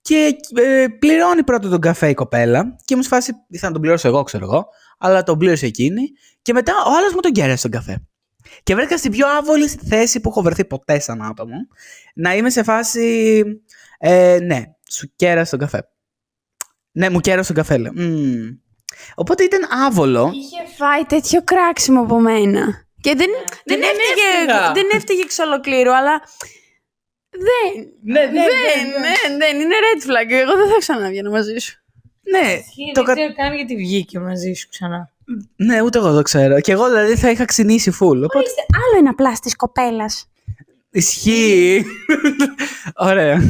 [0.00, 4.08] Και ε, πληρώνει πρώτα τον καφέ η κοπέλα και μου σφάσει, ήθελα να τον πληρώσω
[4.08, 4.68] εγώ, ξέρω εγώ,
[4.98, 6.02] αλλά τον πλήρωσε εκείνη.
[6.42, 8.02] Και μετά ο άλλος μου τον κέρασε τον καφέ.
[8.62, 11.56] Και βρέθηκα στην πιο άβολη θέση που έχω βρεθεί ποτέ σαν άτομο.
[12.14, 13.42] Να είμαι σε φάση.
[13.98, 15.88] Ε, ναι, σου κέρασε τον καφέ.
[16.98, 17.92] Ναι, μου κέρασε τον καφέ, λέω.
[17.94, 18.48] Μμμ.
[19.14, 20.32] Οπότε ήταν άβολο.
[20.34, 22.86] Είχε φάει τέτοιο κράξιμο από μένα.
[23.00, 23.30] Και δεν,
[23.64, 24.72] δεν, δεν έφταιγε, έφταιγα.
[24.72, 26.22] δεν έφταιγε εξ ολοκλήρου, αλλά
[27.30, 27.72] δεν.
[28.02, 28.42] Ναι, ναι, δεν,
[29.02, 30.30] δεν, δεν, είναι red flag.
[30.30, 31.82] Εγώ δεν θα ξαναβγαίνω μαζί σου.
[32.22, 32.60] Ναι,
[32.92, 33.14] το Δεν κα...
[33.14, 35.10] ξέρω καν γιατί βγήκε μαζί σου ξανά.
[35.56, 36.60] ναι, ούτε εγώ το ξέρω.
[36.60, 38.16] Και εγώ δηλαδή θα είχα ξυνήσει full.
[38.16, 40.28] Οπότε Ορίστε, άλλο ένα απλά της κοπέλας.
[40.90, 41.84] Ισχύει.
[42.96, 43.40] Ωραία.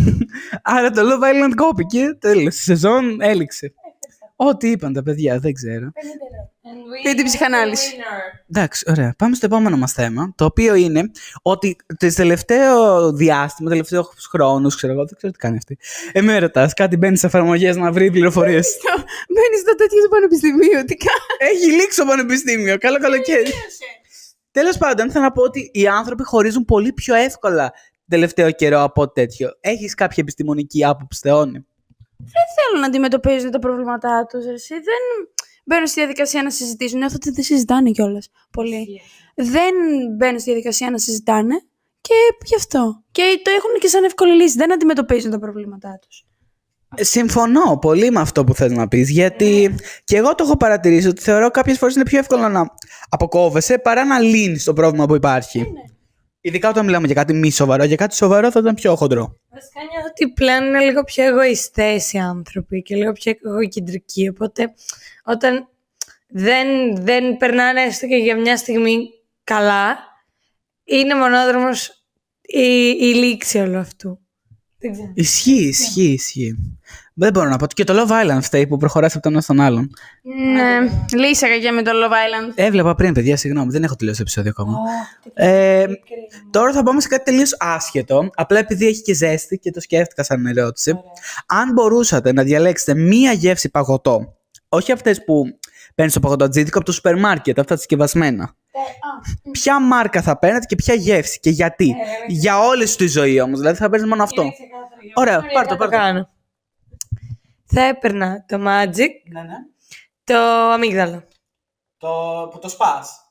[0.62, 2.16] Άρα το Love Island κόπηκε.
[2.18, 2.58] Τέλος.
[2.58, 3.72] Η σεζόν έληξε.
[4.36, 5.92] Ό,τι είπαν τα παιδιά, δεν ξέρω.
[7.02, 7.96] Και την ψυχανάλυση.
[8.50, 9.14] Εντάξει, ωραία.
[9.18, 10.32] Πάμε στο επόμενο μας θέμα.
[10.36, 11.10] Το οποίο είναι
[11.42, 15.78] ότι το τελευταίο διάστημα, τελευταίο χρόνους, ξέρω εγώ, δεν ξέρω τι κάνει αυτή.
[16.12, 18.76] Εμέρωτα, κάτι μπαίνει σε εφαρμογές να βρει πληροφορίες;
[19.34, 20.84] Μπαίνει στο τέτοιο του πανεπιστημίου.
[20.84, 21.52] Τι κάνει.
[21.52, 22.78] Έχει λήξει το πανεπιστήμιο.
[22.78, 23.52] Καλό καλοκαίρι.
[24.50, 27.72] Τέλος πάντων, θέλω να πω ότι οι άνθρωποι χωρίζουν πολύ πιο εύκολα
[28.08, 29.50] τελευταίο καιρό από ό,τι τέτοιο.
[29.60, 31.66] Έχεις κάποια επιστημονική άποψη, Θεόνι.
[32.16, 34.46] Δεν θέλουν να αντιμετωπίζουν τα προβλήματά τους.
[34.46, 35.28] Εσύ δεν
[35.64, 36.98] μπαίνουν στη διαδικασία να συζητήσουν.
[36.98, 39.00] Νιώθω ότι δεν συζητάνε κιόλας πολύ.
[39.34, 39.74] Δεν
[40.16, 41.54] μπαίνουν στη διαδικασία να συζητάνε
[42.00, 43.02] και γι' αυτό.
[43.10, 44.56] Και το έχουν και σαν εύκολη λύση.
[44.56, 46.27] Δεν αντιμετωπίζουν τα προβλήματά τους.
[46.96, 49.74] Ε, Συμφωνώ πολύ με αυτό που θες να πεις, γιατί
[50.04, 52.74] και εγώ το έχω παρατηρήσει ότι θεωρώ κάποιες φορές είναι πιο εύκολο να
[53.08, 55.66] αποκόβεσαι παρά να λύνεις το πρόβλημα που υπάρχει.
[56.40, 59.36] Ειδικά όταν μιλάμε για κάτι μη σοβαρό, για κάτι σοβαρό θα ήταν πιο χοντρό.
[59.50, 64.28] Βασικά νιώθω ότι πλέον είναι λίγο πιο εγωιστές οι άνθρωποι και λίγο πιο εγωκεντρικοί.
[64.28, 64.72] Οπότε
[65.24, 65.68] όταν
[66.28, 66.66] δεν,
[66.96, 68.98] δεν περνάνε έστω και για μια στιγμή
[69.44, 69.98] καλά,
[70.84, 72.04] είναι μονόδρομος
[72.42, 74.18] η, η λήξη όλου αυτού.
[74.78, 75.12] Δεν ξέρω.
[75.14, 76.77] Ισχύει, ισχύει, ισχύει.
[77.20, 77.66] Δεν μπορώ να πω.
[77.66, 79.90] Και το Love Island φταίει που προχωράς από τον ένα στον άλλον.
[80.52, 82.52] Ναι, λύσαγα και με το Love Island.
[82.54, 84.78] Έβλεπα πριν, παιδιά, συγγνώμη, δεν έχω τελειώσει το επεισόδιο ακόμα.
[85.34, 85.86] Ε,
[86.50, 88.30] τώρα θα πάμε σε κάτι τελείως άσχετο.
[88.34, 90.94] Απλά επειδή έχει και ζέστη και το σκέφτηκα σαν ερώτηση.
[91.46, 94.36] Αν μπορούσατε να διαλέξετε μία γεύση παγωτό,
[94.68, 95.44] όχι αυτές που
[95.94, 98.54] παίρνεις στο παγωτατζίδικο από το σούπερ μάρκετ, αυτά τα συσκευασμένα.
[99.50, 101.94] Ποια μάρκα θα παίρνετε και ποια γεύση και γιατί;
[102.26, 104.52] Για όλη σου τη ζωή όμως, δηλαδή θα παίρνεις μόνο αυτό.
[105.14, 106.28] Ωραία, πάρ' το, πάρ' το.
[107.74, 107.86] Κάνω.
[107.88, 109.56] Θα έπαιρνα το Magic, Ναι, ναι.
[110.24, 110.36] το
[110.70, 111.28] αμύγδαλο.
[111.98, 112.08] Το
[112.52, 113.22] που το σπάς.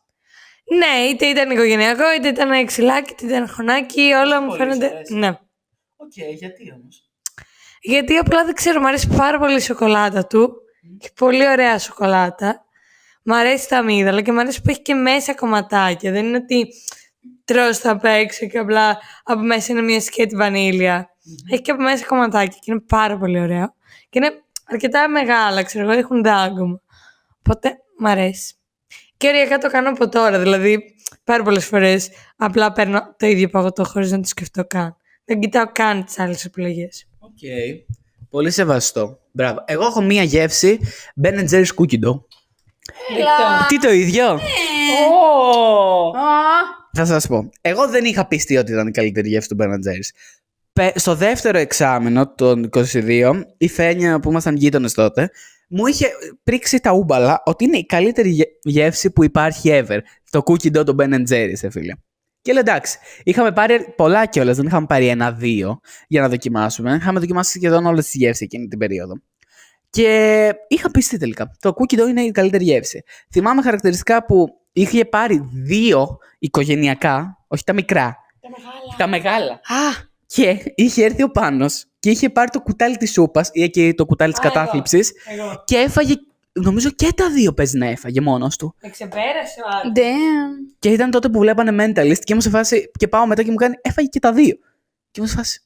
[0.77, 4.87] Ναι, είτε ήταν οικογενειακό, είτε ήταν ξυλάκι, είτε ήταν χωνάκι, όλα μου πολύ φαίνονται.
[4.87, 5.13] σου αρέσει.
[5.15, 5.27] Ναι.
[5.95, 7.09] Οκ, γιατί όμως;
[7.81, 10.55] Γιατί απλά δεν ξέρω, μου αρέσει πάρα πολύ η σοκολάτα του.
[11.01, 12.65] Έχει πολύ ωραία σοκολάτα.
[13.23, 16.11] Μ' αρέσει τα αμύγδαλα και μου αρέσει που έχει και μέσα κομματάκια.
[16.11, 16.67] Δεν είναι ότι
[17.45, 21.09] τρως το απ' έξω και απλά από μέσα είναι μια σκέτη βανίλια.
[21.51, 23.75] Έχει και από μέσα κομματάκια και είναι πάρα πολύ ωραίο.
[24.09, 24.31] Και είναι
[24.65, 26.81] αρκετά μεγάλα, ξέρω εγώ, έχουν δάγκωμα.
[27.39, 28.55] Οπότε μ' αρέσει.
[29.17, 30.83] Και οριακά το κάνω από τώρα, δηλαδή
[31.23, 34.95] πάρα πολλές φορές απλά παίρνω το ίδιο παγωτό χωρίς να το σκεφτώ καν.
[35.25, 37.07] Δεν κοιτάω καν τις άλλες επιλογές.
[37.19, 37.37] Οκ.
[38.29, 39.19] Πολύ σεβαστό.
[39.31, 39.63] Μπράβο.
[39.65, 40.79] Εγώ έχω μία γεύση
[41.23, 42.19] Ben Jerry's Cookie Dough.
[43.67, 44.39] Τι το ίδιο;
[46.93, 47.49] Θα σας πω.
[47.61, 50.09] Εγώ δεν είχα πειστεί ότι ήταν η καλύτερη γεύση του Ben Jerry's.
[50.77, 55.29] Πε- Στο δεύτερο εξάμηνο των 22, η Φένια που ήμασταν γείτονες τότε,
[55.69, 56.07] μου είχε
[56.43, 59.99] πρήξει τα ούμπαλα ότι είναι η καλύτερη γε- γεύση που υπάρχει ever.
[60.29, 61.93] Το cookie dough του Ben Jerry's, ε, φίλε.
[62.41, 66.95] Και λέω εντάξει, είχαμε πάρει πολλά κιόλας, δεν είχαμε πάρει ένα-δύο για να δοκιμάσουμε.
[66.95, 69.13] Είχαμε δοκιμάσει σχεδόν όλες τις γεύσεις εκείνη την περίοδο.
[69.89, 71.51] Και είχα πιστεί τελικά.
[71.59, 73.03] Το cookie dough είναι η καλύτερη γεύση.
[73.31, 78.17] Θυμάμαι χαρακτηριστικά που είχε πάρει δύο οικογενειακά, όχι τα μικρά.
[78.97, 79.51] Τα μεγάλα.
[79.53, 83.93] Α, Και είχε έρθει ο Πάνος και είχε πάρει το κουτάλι της σούπας ή και
[83.93, 84.53] το κουτάλι της Α, εγώ.
[84.53, 85.63] κατάθλιψης Εγώ.
[85.65, 86.13] και έφαγε,
[86.51, 88.75] νομίζω και τα δύο παίζει να έφαγε μόνος του.
[88.81, 89.93] Με ξεπέρασε ο άλλος.
[89.95, 90.73] damn.
[90.79, 93.55] Και ήταν τότε που βλέπανε mentalist και ήμουν σε φάση και πάω μετά και μου
[93.55, 94.55] κάνει έφαγε και τα δύο.
[95.11, 95.61] Και ήμουν σε φάση,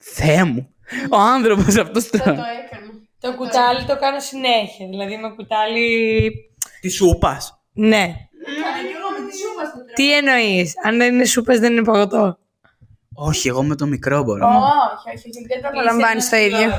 [0.00, 0.74] Θεέ μου,
[1.10, 2.30] ο άνθρωπος αυτός Το τώρα.
[2.30, 2.92] έκανα.
[3.20, 4.86] Το κουτάλι το κάνω συνέχεια.
[4.88, 6.32] Δηλαδή με κουτάλι.
[6.80, 7.62] Της σούπας.
[7.72, 8.14] Ναι.
[9.94, 12.38] Τις εννοείς, Αν δεν είναι σούπα, δεν είναι παγωτό.
[13.14, 14.46] Όχι, εγώ με το μικρό μπορώ.
[14.46, 16.70] Όχι, όχι, όχι, δεν το απολαμβάνει το ίδιο.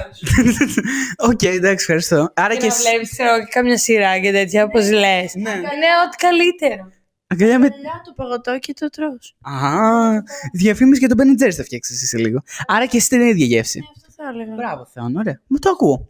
[1.18, 2.32] Οκ, εντάξει, ευχαριστώ.
[2.36, 2.90] Άρα Και και να εσύ.
[2.90, 5.36] βλέπεις και καμιά σειρά και τέτοια, όπως λες.
[5.36, 5.50] Ναι.
[5.52, 6.92] Είναι ό,τι καλύτερο.
[7.28, 7.70] Αγκαλιά με...
[7.70, 9.36] Καλά το παγωτό και το τρως.
[9.42, 10.22] Α,
[10.54, 12.42] διαφήμιση για τον Ben Jerry's θα φτιάξεις εσύ σε λίγο.
[12.68, 13.80] Άρα και εσύ την ίδια γεύση.
[13.96, 14.54] Αυτό θα έλεγα.
[14.56, 15.42] Μπράβο, Θεόν, ωραία.
[15.48, 16.10] Μου το ακούω.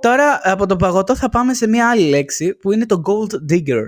[0.00, 3.84] Τώρα από το παγωτό θα πάμε σε μια άλλη λέξη που είναι το gold digger.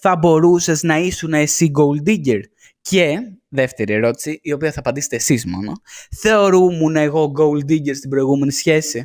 [0.00, 2.40] Θα μπορούσες να ήσουν εσύ gold digger.
[2.88, 3.18] Και,
[3.48, 5.72] δεύτερη ερώτηση, η οποία θα απαντήσετε εσείς μόνο.
[6.20, 9.04] Θεωρούμουν εγώ gold digger στην προηγούμενη σχέση;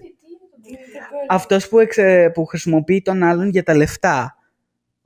[1.30, 4.36] Αυτός που, εξε, που χρησιμοποιεί τον άλλον για τα λεφτά.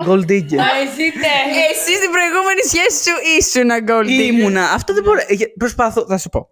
[0.06, 0.60] Gold digger.
[0.84, 1.38] Εσύ ναι.
[1.72, 4.10] Εσύ στην προηγούμενη σχέση σου ήσουν ένα gold digger.
[4.24, 4.72] Ήμουνα.
[4.72, 5.20] Αυτό δεν μπορώ.
[5.20, 6.50] ε, Προσπάθω, θα σου πω.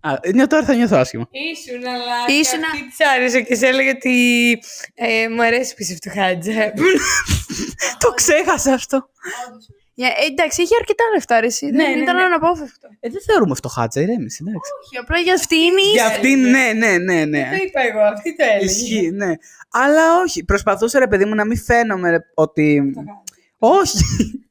[0.00, 1.28] Α, νιώ- τώρα θα νιώθω άσχημα.
[1.30, 2.38] Ήσουν, αλλά.
[2.40, 4.58] Ήσουν- και αυτή της άρεσε και σε έλεγε ότι.
[4.94, 6.52] Ε, μου αρέσει που είσαι φτωχάτζα.
[8.02, 9.08] το ξέχασα αυτό.
[9.94, 11.66] Για- ε, εντάξει, είχε αρκετά λεφτά, ρε, εσύ.
[11.66, 12.22] Ναι, δεν ναι, ήταν ναι.
[12.22, 12.88] αναπόφευκτο.
[13.00, 14.70] Ε, δεν θεωρούμε φτωχάτσα, ηρέμηση, εντάξει.
[14.84, 15.90] Όχι, απλά για αυτήν είσαι.
[15.92, 17.48] Για αυτήν, ναι, ναι, ναι, ναι.
[17.50, 18.64] Το είπα εγώ, αυτή το έλεγε.
[18.64, 19.32] Ισχύει, ναι.
[19.70, 20.44] Αλλά όχι.
[20.44, 22.92] Προσπαθούσα, ρε παιδί μου, να μην φαίνομαι ρε, ότι.
[23.58, 24.04] όχι.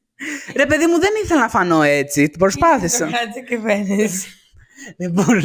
[0.60, 2.30] ρε παιδί μου, δεν ήθελα να φανώ έτσι.
[2.38, 3.06] Προσπάθησα.
[3.06, 4.26] Φτωχάτζα και φαίνεσαι.
[4.96, 5.40] δεν μπορώ.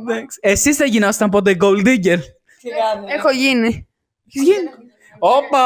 [0.00, 0.38] Εντάξει.
[0.42, 2.18] Εσείς θα γινόσασταν ποτέ gold digger;
[2.58, 3.88] Σιγά, Έχω γίνει.
[4.26, 4.68] Έχεις γίνει.
[5.18, 5.64] Όπα!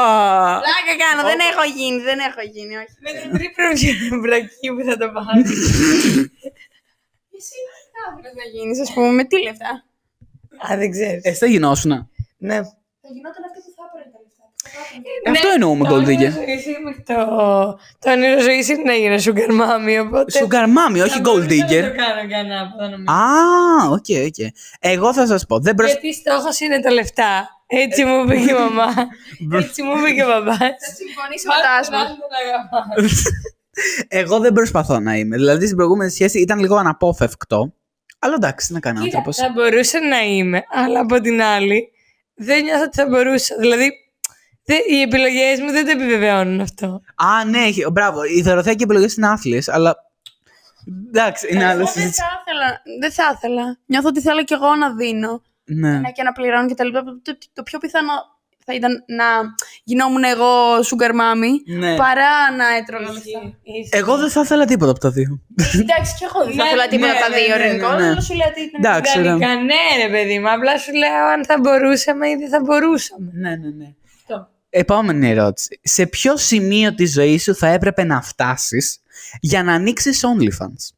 [0.63, 2.93] Πλάκα κάνω, δεν έχω γίνει, δεν έχω γίνει, όχι.
[3.05, 5.41] Με την τρίπλη βρακή που θα το πάρει.
[7.37, 9.71] Εσύ τι θα ήθελες να γίνεις, ας πούμε, με τι λεφτά;
[10.71, 11.23] Α, δεν ξέρεις.
[11.23, 11.91] Εσύ θα γινόσουν.
[12.37, 12.57] Ναι.
[13.03, 14.11] Θα γινόταν αυτή που θα έπαιρνε
[15.23, 15.31] τα λεφτά.
[15.31, 16.31] Αυτό εννοούμε gold digger.
[17.05, 17.25] Το,
[17.99, 20.39] το όνειρο ζωής είναι να γίνω sugar mommy, οπότε.
[20.39, 21.81] Sugar mommy, όχι θα gold μπορούσα Να digger.
[21.81, 23.11] το κάνω και ανάποδα νομίζω.
[23.11, 24.51] Α, οκ, οκ.
[24.79, 25.59] Εγώ θα σας πω.
[25.59, 25.91] Δεν προσ...
[25.91, 27.49] Γιατί στόχος είναι τα λεφτά.
[27.67, 28.93] Έτσι μου είπε και η μαμά.
[29.59, 30.55] Έτσι μου είπε και ο μπαμπάς.
[30.57, 31.97] Θα συμφωνήσω με το άσμα.
[34.07, 35.35] Εγώ δεν προσπαθώ να είμαι.
[35.35, 37.73] Δηλαδή στην προηγούμενη σχέση ήταν λίγο αναπόφευκτο.
[38.19, 39.35] Αλλά εντάξει, τι να κάνει ο άνθρωπος.
[39.37, 41.91] Θα μπορούσα να είμαι, αλλά από την άλλη
[42.35, 43.55] δεν νιώθω ότι θα μπορούσα.
[43.59, 43.89] Δηλαδή, δε-
[44.75, 47.01] οι επιλογές μου δεν το επιβεβαιώνουν αυτό.
[47.15, 48.23] Α, ναι, έχει- μπράβο.
[48.23, 49.95] Οι δωροθέκοι επιλογές είναι άθλιες, αλλά.
[51.07, 52.21] Εντάξει, είναι άλλη Εγώ δεν συζήτηση.
[52.21, 52.81] θα ήθελα.
[52.99, 53.77] Δεν θα ήθελα.
[53.85, 55.99] Νιώθω ότι θέλω κι εγώ να δίνω Ναι.
[55.99, 57.03] να και να πληρώνω και τα λοιπά.
[57.03, 58.13] Το, το, το πιο πιθανό
[58.65, 59.25] θα ήταν να
[59.83, 60.49] γινόμουν εγώ
[60.89, 61.95] sugar mommy ναι.
[61.95, 63.39] παρά να έτρωγα λεφτά.
[63.97, 65.41] Εγώ δεν θα ήθελα τίποτα από τα δύο.
[65.81, 67.89] Εντάξει, και εγώ δεν θα Ναι, ήθελα τίποτα ναι, από τα ναι, δύο, ναι, Ρενικό.
[67.93, 68.13] ναι, ναι.
[68.13, 68.79] Δεν σου λέω ότι ήταν.
[68.83, 69.23] Εντάξει, ρε.
[69.23, 70.49] Ιδανικά, ναι, ρε παιδί μου.
[70.51, 73.29] Απλά σου λέω αν θα μπορούσαμε ή δεν θα μπορούσαμε.
[73.33, 73.89] Ναι, ναι, ναι.
[74.73, 74.93] Αυτό.
[74.93, 75.79] Επόμενη ερώτηση.
[75.83, 79.01] Σε ποιο σημείο της ζωής σου θα έπρεπε να φτάσεις
[79.39, 80.95] για να ανοίξεις OnlyFans;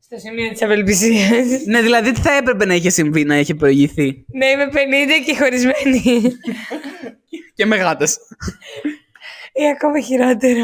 [0.00, 1.28] Στο σημείο της απελπισία.
[1.66, 4.74] ναι, δηλαδή τι θα έπρεπε να είχε συμβεί, να είχε προηγηθεί; ναι, είμαι 50
[5.26, 6.32] και χωρισμένη.
[7.54, 8.04] Και με γάτε.
[9.52, 10.62] ή ακόμα χειρότερο.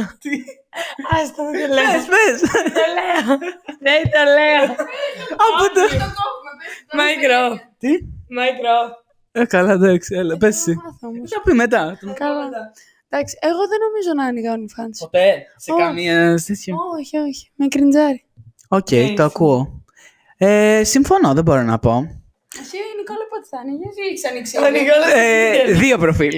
[1.23, 1.85] Άστα δεν το λέω.
[1.85, 2.41] Πες, πες.
[2.51, 3.37] Το λέω.
[3.81, 4.65] Ναι, το λέω.
[5.47, 5.81] Από το...
[6.97, 7.61] Μάικρο.
[7.79, 7.89] Τι;
[8.29, 8.77] Μάικρο.
[9.33, 10.77] Ε, καλά, εντάξει, έλα, πες εσύ.
[11.27, 11.99] Θα πει μετά.
[12.15, 12.49] Καλά.
[13.09, 14.97] Εντάξει, εγώ δεν νομίζω να άνοιγα OnlyFans.
[14.99, 15.47] Ποτέ.
[15.57, 15.83] Σε Όχι.
[15.83, 16.77] καμία τέτοιο.
[16.99, 17.51] Όχι, όχι.
[17.55, 18.25] Με κριντζάρει.
[18.69, 19.83] Οκ, Ναι, το ακούω.
[20.37, 22.21] Ε, συμφωνώ, δεν μπορώ να πω.
[22.61, 24.57] Εσύ η Νικόλα πότε θα είναι, γιατί έχεις ανοίξει.
[24.59, 26.31] Ο Νικόλας Ε, δύο προφίλ.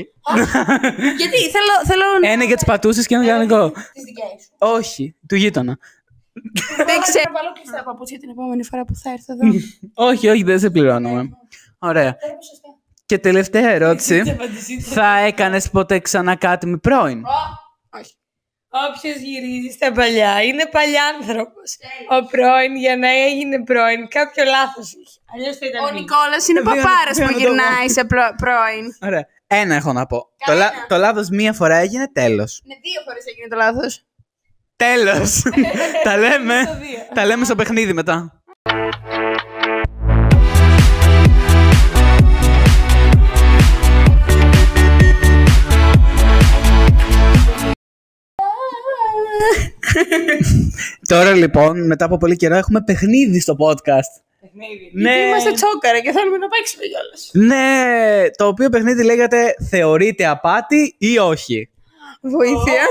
[1.19, 2.31] Γιατί θέλω, θέλω να...
[2.31, 3.71] Ένα για τις πατούσες και ένα για κανονικό.
[3.93, 4.51] Τις δικές σου.
[4.59, 5.79] Όχι, του γείτονα.
[6.77, 7.25] Δεν ξέρω.
[7.25, 9.59] Θα βάλω κλειστά παπούτσια την επόμενη φορά που θα έρθω εδώ.
[10.11, 11.29] όχι, όχι, δεν σε πληρώνουμε.
[11.79, 12.17] Ωραία.
[13.07, 14.37] Και τελευταία ερώτηση.
[14.81, 17.23] θα έκανες ποτέ ξανά κάτι με πρώην;
[17.91, 18.15] Όχι.
[18.89, 21.77] Όποιος γυρίζει στα παλιά είναι παλιάνθρωπος.
[22.11, 25.19] Ο πρώην για να έγινε πρώην κάποιο λάθος είχε.
[25.35, 25.85] Αλλιώς θα ήταν.
[25.85, 26.01] Ο μη.
[26.01, 28.85] Νικόλας είναι Δύο- παπάρας δύο που να το γυρνάει σε πρω- πρώην.
[29.03, 29.27] Ωραία.
[29.47, 30.29] Ένα έχω να πω.
[30.47, 30.71] Το, λα...
[30.89, 32.61] το λάθος μία φορά έγινε, τέλος.
[32.65, 34.05] Ναι, δύο φορές έγινε το λάθος.
[34.77, 35.43] Τέλος.
[36.07, 36.81] Τα λέμε.
[37.15, 38.42] Τα λέμε στο παιχνίδι μετά.
[51.09, 54.13] Τώρα λοιπόν, μετά από πολύ καιρό, έχουμε παιχνίδι στο podcast.
[54.93, 57.31] Ναι, Είμαστε τσόκαρα και θέλουμε να παίξουμε κιόλας.
[57.33, 61.71] ναι, το οποίο παιχνίδι λέγεται Θεωρείται απάτη ή όχι;
[62.21, 62.83] Βοήθεια.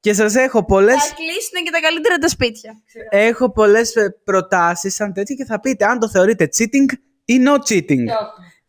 [0.00, 2.82] Και σας έχω πολλές, Θα κλείσουν και τα καλύτερα τα σπίτια.
[3.10, 6.92] έχω πολλές ε, προτάσεις σαν τέτοια και θα πείτε αν το θεωρείτε cheating
[7.24, 8.04] ή no cheating.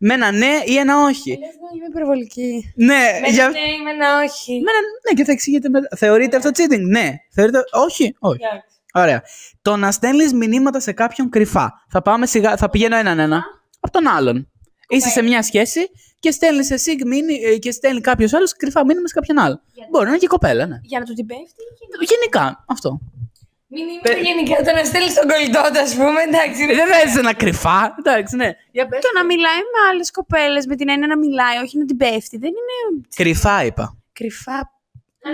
[0.02, 1.30] Με ένα ναι ή ένα όχι.
[1.30, 2.74] Λες να είμαι υπερβολική.
[2.76, 3.43] Ναι, Με για...
[3.43, 4.52] ένα ναι ή με ένα όχι.
[4.54, 5.88] με ένα ναι και θα εξηγείτε μετά.
[5.97, 7.14] Θεωρείτε αυτό cheating, ναι.
[7.32, 8.39] Θεωρείτε όχι, όχι.
[8.52, 8.68] Εντάξει.
[8.93, 9.24] Ωραία.
[9.62, 11.74] Το να στέλνεις μηνύματα σε κάποιον κρυφά.
[11.89, 13.43] Θα, πάμε σιγά, θα πηγαίνω έναν ένα
[13.80, 14.52] από τον άλλον.
[14.88, 15.80] Είσαι σε μια σχέση
[16.20, 19.62] και στέλνεις εσύ μήνυ- ε, και στέλνει κάποιος άλλος κρυφά μήνυμα σε κάποιον άλλο.
[19.89, 20.80] Μπορεί να είναι και κοπέλα, ναι.
[20.82, 21.64] Για να του την πέφτει.
[22.08, 23.00] Γενικά, αυτό.
[23.76, 26.20] Μηνύματα γενικά το να στείλεις τον κολλητό του, ας πούμε.
[26.30, 26.61] Εντάξει.
[26.72, 27.95] Ε, Δεν παίζει ένα κρυφά.
[27.99, 28.49] Εντάξει, ναι.
[28.72, 28.99] Για πες.
[29.01, 32.38] Το να μιλάει με άλλες κοπέλες με την έννοια να μιλάει, όχι να την πέφτει.
[32.38, 33.86] Δεν είναι Κρυφά είπα.
[34.13, 34.59] κρυφά.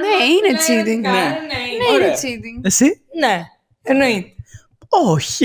[0.03, 0.99] Ναι, είναι cheating.
[1.01, 1.19] Ναι, Ναι,
[1.51, 1.95] ναι.
[1.95, 2.57] είναι cheating.
[2.63, 3.35] Εσύ; Ναι,
[3.81, 4.29] εννοείται.
[4.89, 5.43] Όχι.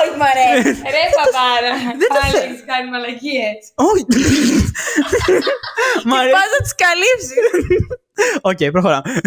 [0.00, 0.62] Όχι, μαρέ.
[0.94, 1.76] Ρε παπάρα.
[1.98, 3.58] Δεν το Πάλι θε- έχεις κάνει μαλακίες.
[3.74, 4.04] Όχι.
[6.04, 6.32] Μ' αρέσει.
[6.32, 7.32] Πας να τις καλύψεις.
[8.40, 9.20] Οκ, προχωράμε.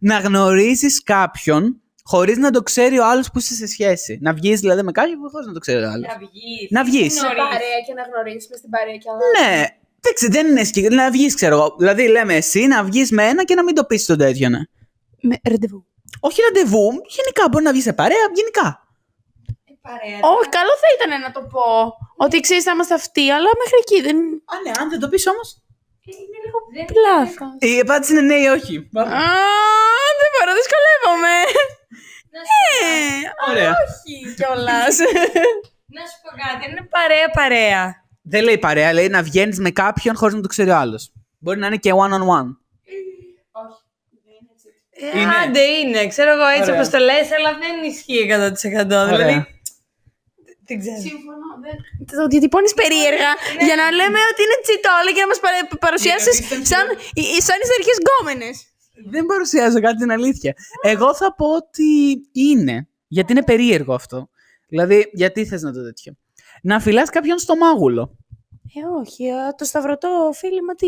[0.00, 1.80] να γνωρίζεις κάποιον
[2.10, 4.18] χωρίς να το ξέρει ο άλλος που είσαι σε σχέση.
[4.22, 6.06] Να βγεις δηλαδή με κάποιον χωρίς να το ξέρει ο άλλος.
[6.12, 6.70] Να βγεις.
[6.70, 7.22] Να βγεις.
[7.22, 7.42] Νωρίς.
[7.52, 9.24] παρέα και να γνωρίσει με στην παρέα και άλλα.
[9.36, 9.66] Ναι.
[10.00, 10.80] Δεν ξέρω, δεν είναι σκι...
[11.00, 11.74] Να βγεις, ξέρω εγώ.
[11.78, 14.60] Δηλαδή, λέμε εσύ να βγεις με ένα και να μην το πεις στον τέτοιο, ναι.
[15.20, 15.80] Με ραντεβού.
[16.20, 16.86] Όχι ραντεβού,
[17.16, 18.66] γενικά μπορεί να βγεις σε παρέα, γενικά.
[19.88, 20.18] Παρέα.
[20.34, 21.64] Όχι, καλό θα ήταν να το πω.
[22.24, 24.16] Ότι ξέρεις, θα είμαστε αυτοί, αλλά μέχρι εκεί δεν.
[24.52, 25.48] Α, ναι, αν δεν το πεις όμως.
[26.10, 26.58] Είναι λίγο
[26.92, 27.46] Πλάθο.
[27.58, 28.74] Η απάντηση είναι ναι ή όχι.
[28.76, 29.02] Α,
[30.20, 31.34] δεν μπορώ, δυσκολεύομαι.
[32.30, 33.70] Ναι, Ωραία.
[33.70, 34.96] όχι κιόλας.
[35.96, 37.94] Να σου πω κάτι, είναι παρέα παρέα.
[38.22, 41.12] Δεν λέει παρέα, λέει να βγαίνεις με κάποιον χωρίς να το ξέρει ο άλλος.
[41.38, 42.48] Μπορεί να είναι και one on one.
[44.90, 45.32] Ε, Είναι.
[45.42, 46.74] Άντε είναι, ξέρω εγώ έτσι Ωραία.
[46.74, 49.06] όπως το λες, αλλά δεν ισχύει 100%.
[49.10, 49.36] Δηλαδή,
[50.68, 51.00] δεν ξέρω.
[51.08, 51.48] Συμφωνώ.
[51.64, 51.80] δεν-
[52.18, 53.30] Το διατυπώνεις περίεργα
[53.66, 55.40] για να λέμε ότι είναι τσιτόλα και να μας
[55.84, 56.36] παρουσιάσεις
[56.72, 56.84] σαν,
[57.18, 58.56] οι- σαν ιστορικέ γκόμενες.
[59.06, 60.54] Δεν παρουσιάζω κάτι την αλήθεια.
[60.82, 62.88] Εγώ θα πω ότι είναι.
[63.08, 64.28] Γιατί είναι περίεργο αυτό.
[64.68, 66.12] Δηλαδή, γιατί θες να το τέτοιο.
[66.62, 68.16] Να φυλάς κάποιον στο μάγουλο.
[68.74, 70.86] Ε, όχι, α, το σταυρωτό φίλημα τι.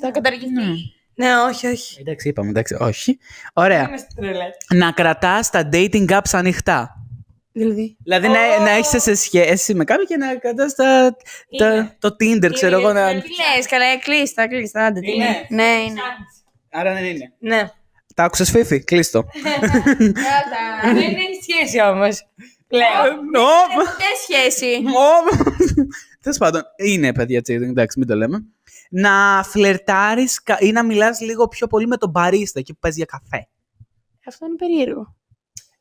[0.00, 0.94] Θα καταργηθεί.
[1.14, 2.00] Ναι, όχι, όχι.
[2.00, 3.18] Εντάξει, είπαμε, εντάξει, όχι.
[3.52, 3.82] Ωραία.
[3.88, 4.44] Είμαι στην τρελέ.
[4.74, 7.06] να κρατάς τα dating apps ανοιχτά.
[7.52, 7.96] Δηλαδή.
[8.02, 11.16] Δηλαδή να, να έχεις σε σχέση με κάποιον και να κρατάς τα,
[11.58, 12.92] τα, το Tinder, ξέρω εγώ.
[12.92, 13.08] Να...
[13.08, 14.84] Τι λες, καλά, ε, κλείστα, κλείστα.
[14.84, 15.24] Άντε, τι Είναι.
[15.24, 15.46] είναι.
[15.48, 16.00] Ναι, είναι.
[16.78, 17.32] Άρα δεν είναι.
[17.38, 17.70] Ναι.
[18.14, 19.24] Τα άκουσες Φίφη, κλείστο.
[20.84, 22.26] Δεν έχει σχέση όμως.
[22.68, 23.30] Πλέον.
[23.76, 24.82] Ποτέ σχέση.
[26.22, 28.44] Τέλος πάντων, είναι παιδιά cheating, εντάξει, μην το λέμε.
[28.90, 32.96] Να φλερτάρεις κα- ή να μιλάς λίγο πιο πολύ με τον μπαρίστα εκεί που παίζει
[32.96, 33.48] για καφέ.
[34.26, 35.14] Αυτό είναι περίεργο.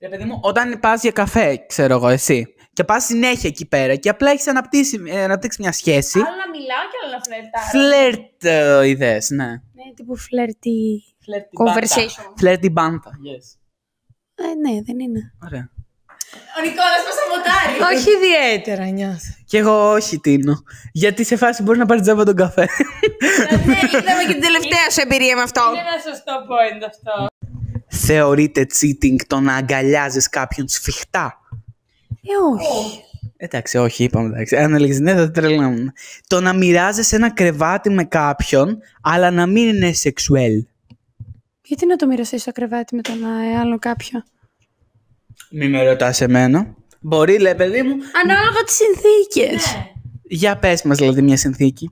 [0.02, 3.96] Ρε παιδί μου, όταν πας για καφέ, ξέρω εγώ, εσύ, και πας συνέχεια εκεί πέρα
[3.96, 6.20] και απλά έχεις αναπτύξει, ε, αναπτύξεις μια σχέση.
[6.20, 7.66] Άλλο να μιλάω και άλλο να φλερτάρω.
[7.72, 8.44] Φλερτ
[8.84, 9.62] ε, ιδέες, ναι.
[9.86, 11.04] Ναι, τύπου φλερτι.
[11.64, 12.34] Conversation.
[12.38, 13.12] Φλερτι μπάντα.
[13.12, 13.58] Yes.
[14.36, 15.34] Ε, ναι, δεν είναι.
[15.44, 15.70] Ωραία.
[16.58, 17.96] Ο Νικόλας μας σαμποτάρει.
[17.96, 19.34] Όχι ιδιαίτερα νιώθω.
[19.46, 20.64] Κι εγώ όχι, Τίνο.
[20.92, 22.68] Γιατί σε φάση μπορείς να πάρεις τζάμπα τον καφέ.
[23.66, 25.62] Ναι, είδαμε και την τελευταία σου εμπειρία με αυτό.
[25.70, 27.26] Είναι ένα σωστό point αυτό.
[27.88, 31.40] Θεωρείται cheating το να αγκαλιάζεις κάποιον σφιχτά;
[32.10, 33.04] Ε, όχι.
[33.38, 34.56] Εντάξει, όχι, είπαμε εντάξει.
[34.56, 35.92] Αν έλεγες ναι, θα τρελνόμουν.
[36.28, 40.66] Το να μοιράζεσαι ένα κρεβάτι με κάποιον, αλλά να μην είναι σεξουέλ.
[41.62, 44.24] Γιατί να το μοιραστείς στο κρεβάτι με τον ε, άλλο κάποιο.
[45.50, 46.76] Μη με ρωτάς εμένα.
[47.00, 47.96] Μπορεί, λέει παιδί μου.
[48.24, 49.78] Ανάλογα τις συνθήκες.
[50.24, 51.92] Για πες μας, δηλαδή, μια συνθήκη.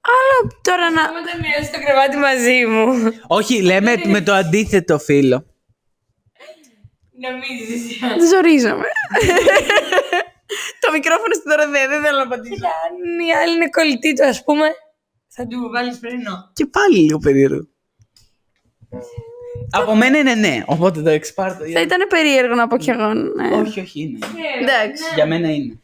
[0.00, 1.02] Άλλο τώρα να.
[1.02, 3.12] Όταν μοιράζεις το κρεβάτι μαζί μου.
[3.26, 5.46] Όχι, λέμε με το αντίθετο φίλο.
[7.18, 7.98] Νομίζεις.
[7.98, 8.86] Δεν ζορίζομαι.
[10.82, 12.66] Το μικρόφωνο στην Δωροθέα, δεν θέλω να απαντήσω.
[12.84, 14.66] Αν η άλλη είναι κολλητή του, ας πούμε,
[15.28, 16.50] θα του βάλεις πρινό.
[16.52, 17.68] Και πάλι λίγο περίεργο.
[19.70, 21.64] Από μένα είναι ναι, οπότε το εξπάρτο.
[21.64, 23.14] Θα ήταν περίεργο να πω κι εγώ.
[23.14, 23.48] ναι.
[23.56, 24.18] Όχι, όχι είναι.
[24.60, 25.04] Εντάξει.
[25.14, 25.80] Για μένα είναι.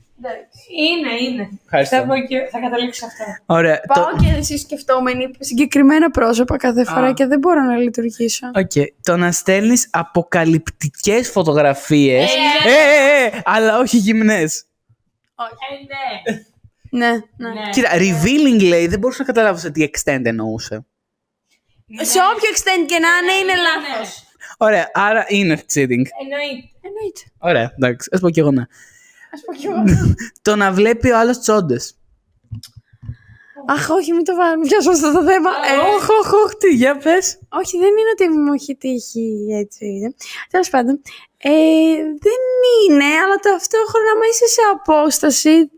[0.88, 1.48] Είναι, είναι.
[1.64, 1.96] Ευχαριστώ.
[1.96, 3.24] Θα, πω και, θα καταλήξω αυτό.
[3.46, 3.80] Ωραία.
[3.94, 4.24] Πάω Το...
[4.24, 7.12] και εσύ σκεφτόμενοι συγκεκριμένα πρόσωπα κάθε φορά Α.
[7.12, 8.50] και δεν μπορώ να λειτουργήσω.
[8.54, 8.72] Οκ.
[9.02, 12.30] Το να στέλνεις αποκαλυπτικές φωτογραφίες.
[12.64, 14.64] Ε, ε, ε, αλλά όχι γυμνές.
[15.36, 17.06] Ε, ναι.
[17.06, 17.60] Ναι, ναι.
[17.60, 17.70] ναι.
[17.70, 20.84] Κοίτα, revealing λέει, δεν μπορούσα να καταλάβω σε τι extent εννοούσε.
[22.00, 24.24] Σε όποιο extent και να είναι, είναι λάθος.
[24.56, 26.04] Ωραία, άρα είναι cheating.
[26.20, 26.68] Εννοείται.
[26.80, 27.22] Εννοείται.
[27.38, 28.64] Ωραία, εντάξει, ας πω κι εγώ ναι.
[29.34, 29.82] Α πω κι εγώ.
[30.46, 31.96] Το να βλέπει ο άλλος τσόντες.
[33.66, 35.50] Αχ, όχι, μην το βάλουμε πια σε αυτό το θέμα.
[35.50, 37.38] Ε, Όχι, όχι, όχι, τι, για πες.
[37.48, 40.14] όχι, δεν είναι ότι μου έχει τύχει έτσι.
[40.50, 41.02] Τέλος πάντων.
[41.38, 41.50] Ε,
[42.26, 42.40] δεν
[42.88, 45.70] είναι, αλλά ταυτόχρονα άμα είσαι σε απόσταση.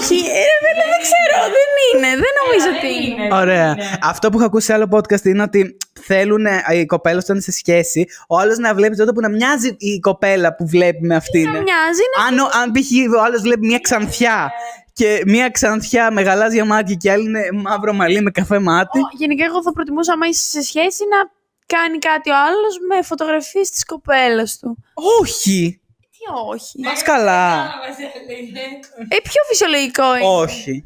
[0.00, 2.08] Όχι, ε, δεν, δεν ξέρω, δεν είναι.
[2.22, 3.34] Δεν νομίζω ότι είναι.
[3.34, 3.76] Ωραία.
[4.02, 7.44] Αυτό που έχω ακούσει σε άλλο podcast είναι ότι θέλουν ε, οι κοπέλες όταν είναι
[7.44, 11.14] σε σχέση, ο άλλος να βλέπει τότε που να μοιάζει η κοπέλα που βλέπει με
[11.16, 11.44] αυτήν.
[11.44, 12.24] Να μοιάζει να.
[12.26, 13.14] Αν, ο- αν π.χ.
[13.18, 14.52] ο άλλος βλέπει μια ξανθιά
[14.92, 18.98] και μια ξανθιά με γαλάζια μάτια και άλλη είναι μαύρο μαλλί με καφέ μάτι.
[18.98, 21.16] Ω, Γενικά, εγώ θα προτιμούσα, άμα είσαι σε σχέση, να
[21.78, 24.78] κάνει κάτι ο άλλος με φωτογραφίες της κοπέλας του.
[25.20, 25.80] Όχι.
[26.22, 26.80] Τι όχι.
[26.82, 27.70] Πας καλά.
[29.08, 30.26] Ε, πιο φυσιολογικό είναι.
[30.26, 30.84] Όχι.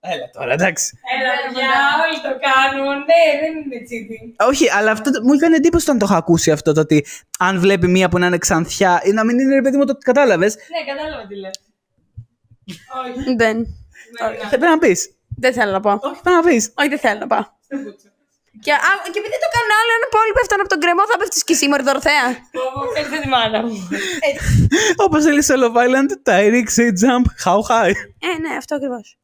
[0.00, 0.98] Έλα τώρα, εντάξει.
[1.18, 1.68] Έλα, παιδιά,
[2.06, 2.96] όλοι το κάνουν.
[2.98, 4.46] Ναι, δεν είναι cheating.
[4.48, 6.72] Όχι, αλλά αυτό το- μου έκανε εντύπωση όταν το έχω ακούσει αυτό.
[6.72, 7.06] Το ότι
[7.38, 9.94] αν βλέπει μία που να είναι ξανθιά ή να μην είναι ρε παιδί μου το
[9.98, 10.54] κατάλαβες.
[10.56, 11.60] Ναι, κατάλαβα τι λες.
[12.66, 13.34] Όχι.
[13.36, 13.66] Δεν.
[14.40, 15.10] Θα πρέπει να πεις.
[15.36, 15.90] Δεν θέλω να πω.
[15.90, 16.72] Όχι, πρέπει να πεις.
[16.76, 17.44] Όχι, δεν θέλω να πάω.
[18.64, 21.44] Και, α, και επειδή το κάνουν άλλο, ένα πολύ πέφτουν από τον κρεμό, θα πέφτεις
[21.46, 22.26] και εσύ, Μωρή Δorothea.
[23.00, 23.88] Έρθε τη μάνα μου.
[25.04, 27.94] Όπως θέλεις σε Love Island, Tyreek say jump, how high.
[28.28, 29.18] Ε, ναι, αυτό ακριβώς.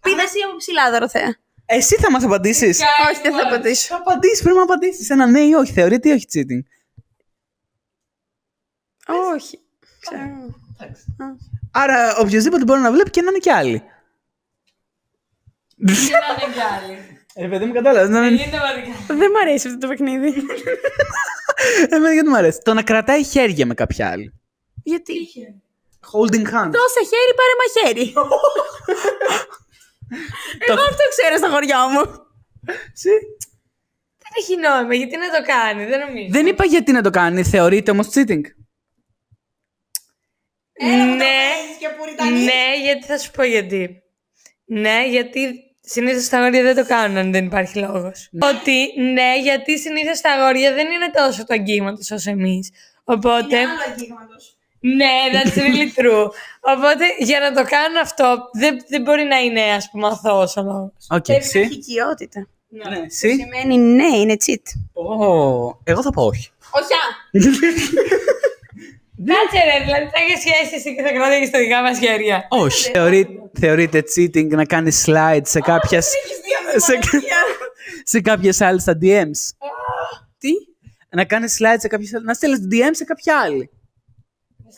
[0.00, 1.36] Πήδα εσύ από ψηλά, Δωροθέα.
[1.66, 2.80] Εσύ θα μας απαντήσεις.
[3.10, 3.86] Όχι, δεν θα απαντήσω.
[3.86, 5.10] Θα απαντήσεις, πρέπει να απαντήσεις.
[5.10, 5.72] Ένα ναι ή όχι.
[5.72, 6.62] Θεωρείται ή όχι cheating.
[9.34, 9.60] Όχι.
[10.00, 10.54] Ξέρω.
[11.72, 13.82] Άρα οποιοδήποτε μπορεί να βλέπει και να είναι κι άλλοι.
[15.76, 17.07] Και να είναι κι άλλοι.
[17.40, 18.08] Ε, παιδί μου, κατάλαβες.
[18.08, 18.42] Να Δεν είναι.
[18.42, 18.90] είναι βαρικά.
[19.06, 20.34] Δεν μ' αρέσει αυτό το παιχνίδι.
[21.88, 22.60] Εμένα γιατί μου αρέσει.
[22.62, 24.32] Το να κρατάει χέρια με κάποια άλλη.
[24.82, 25.14] Γιατί;
[26.12, 26.70] Holding hands.
[26.78, 28.12] Δώσε χέρι, πάρε μαχαίρι.
[30.68, 32.00] Εγώ αυτό ξέρω στα χωριά μου.
[32.92, 33.10] Εσύ.
[34.18, 36.28] Δεν έχει νόημα, γιατί να το κάνει, δεν νομίζω.
[36.30, 37.42] Δεν είπα γιατί να το κάνει.
[37.44, 38.40] Θεωρείται όμως cheating.
[40.82, 41.16] Ναι,
[42.44, 44.02] ναι, γιατί θα σου πω γιατί.
[44.64, 48.28] Ναι, γιατί συνήθως τα αγόρια δεν το κάνουν αν δεν υπάρχει λόγος.
[48.40, 52.70] Ότι ναι, γιατί συνήθως τα αγόρια δεν είναι τόσο τους αγγίγματο όσο εμείς.
[53.04, 53.56] Οπότε.
[54.80, 56.26] Ναι, that's really true.
[56.60, 60.62] Οπότε για να το κάνουν αυτό δεν, δεν μπορεί να είναι ας πούμε αθώος ο
[60.62, 60.92] λόγος.
[61.10, 62.48] Οκ, Έχει εσύ; οικειότητα.
[62.68, 64.62] Ναι, εσύ; Σημαίνει ναι, είναι cheat.
[64.92, 66.50] Ω, Εγώ θα πω όχι.
[66.70, 66.92] Όχι.
[69.26, 72.46] Κάτσε ρε, δηλαδή θα έχεις σχέση εσύ και θα κρατήσεις τα δικά μας χέρια.
[72.48, 72.90] Όχι.
[72.90, 76.00] Θεωρεί, θεωρείται cheating να κάνει slide σε κάποια.
[76.00, 76.98] σε,
[78.02, 79.40] σε κάποιες άλλες στα DMs.
[80.38, 80.50] Τι;
[81.10, 83.70] Να κάνεις slide σε κάποιες Να στείλει DM σε κάποια άλλη.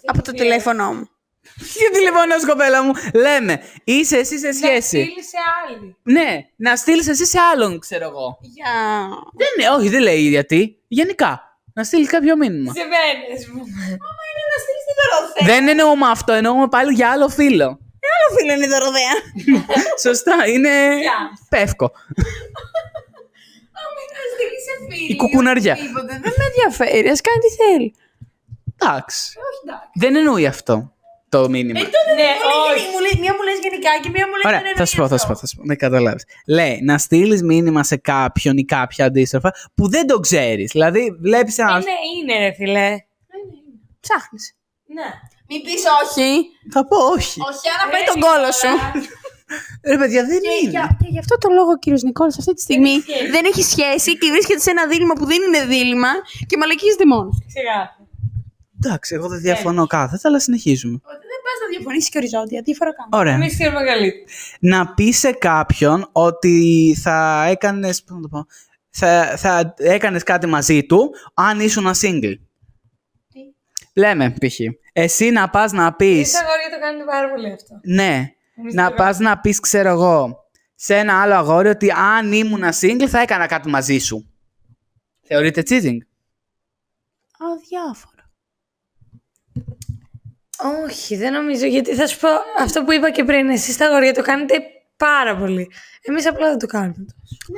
[0.05, 1.09] Από το τηλέφωνό μου.
[1.57, 2.93] Ποιο τηλεφωνό, κοπέλα μου.
[3.15, 4.87] Λέμε, είσαι εσύ σε Να σχέση.
[4.87, 5.97] στείλεις σε άλλη.
[6.03, 8.39] Ναι, να στείλεις εσύ σε άλλον, ξέρω εγώ.
[8.41, 8.73] Για...
[9.37, 10.79] Δεν είναι, όχι, δεν λέει γιατί.
[10.89, 11.45] Γενικά.
[11.75, 12.73] Να στείλεις κάποιο μήνυμα.
[12.75, 13.63] Σε μένες μου.
[15.13, 15.55] Να στείλει τη Δωροθέα.
[15.55, 17.69] δεν εννοούμε αυτό, εννοούμε πάλι για άλλο φίλο.
[18.15, 19.15] Άλλο φίλο είναι η Δωροθέα.
[20.07, 20.73] Σωστά, είναι.
[21.07, 21.19] Γεια.
[21.49, 21.85] Πεύκο.
[23.81, 25.13] Άμα είναι να στείλεις σε φίλη.
[25.13, 25.73] Η κουκουναριά.
[25.73, 27.09] οτιδήποτε, Δεν με ενδιαφέρει.
[27.09, 27.95] Α κάνει τι θέλει.
[28.83, 29.33] Εντάξει.
[29.95, 30.93] Δεν εννοεί αυτό
[31.29, 31.81] το μήνυμα.
[31.81, 31.87] Ναι,
[32.73, 32.87] όχι.
[32.93, 35.03] Μου λέει- Μία μου λες γενικά και μία μου λέει Ωραία, δεν θα σου πω,
[35.03, 35.47] εννοεί θα σου πω, αυτό.
[35.47, 35.63] θα σου πω.
[35.65, 36.25] Ναι, καταλάβεις.
[36.47, 40.71] Λέει να στείλεις μήνυμα σε κάποιον ή κάποια αντίστροφα που δεν το ξέρεις.
[40.73, 41.71] Δηλαδή, βλέπεις ένα.
[41.77, 42.97] Είναι, είναι ρε φιλέ.
[44.01, 44.55] Ψάχνεις.
[44.97, 45.09] Ναι.
[45.49, 46.29] Μην πεις όχι.
[46.75, 47.39] Θα πω όχι.
[47.51, 48.71] Όχι, άρα πάει τον κόλο σου.
[49.89, 50.71] Ρε, παιδιά, δεν Και είναι.
[50.71, 52.95] για- Και γι' αυτό το λόγο ο κύριος Νικόλας αυτή τη στιγμή
[53.31, 56.09] δεν έχει σχέση και βρίσκεται σε ένα δίλημα που δεν είναι δίλημα
[56.47, 57.37] και μαλακίζεται μόνος.
[57.47, 57.81] Σιγά.
[58.83, 60.95] Εντάξει, εγώ δεν διαφωνώ κάθετα, αλλά συνεχίζουμε.
[60.95, 62.63] Ότι δεν πας να διαφωνήσεις και οριζόντια.
[62.63, 63.09] Τι φορά κάνω.
[63.13, 63.35] Ωραία.
[63.35, 64.25] Εμείς ξέρουμε καλύτερα.
[64.61, 68.03] Να πει σε κάποιον ότι θα έκανες.
[68.03, 68.47] Πώς να το πω.
[68.91, 72.35] Θα, θα έκανες κάτι μαζί του αν ήσουν single.
[73.95, 74.57] Λέμε, π.χ.
[74.93, 76.17] Εσύ να πας να πεις.
[76.17, 77.81] Εμείς τα αγόρια το κάνουν πάρα πολύ αυτό.
[77.83, 78.33] Ναι.
[78.59, 80.39] Εμείς να το πας να πεις, ξέρω εγώ,
[80.75, 84.25] σε ένα άλλο αγόρι ότι αν ήμουν single θα έκανα κάτι μαζί σου.
[85.23, 85.99] Θεωρείται cheating;
[87.39, 88.23] Αδιάφορο.
[90.85, 91.67] Όχι, δεν νομίζω.
[91.67, 92.29] Γιατί θα σου πω
[92.59, 93.49] αυτό που είπα και πριν.
[93.49, 94.55] Εσείς τα αγόρια το κάνετε
[94.97, 95.71] πάρα πολύ.
[96.03, 97.05] Εμείς απλά δεν το κάνουμε.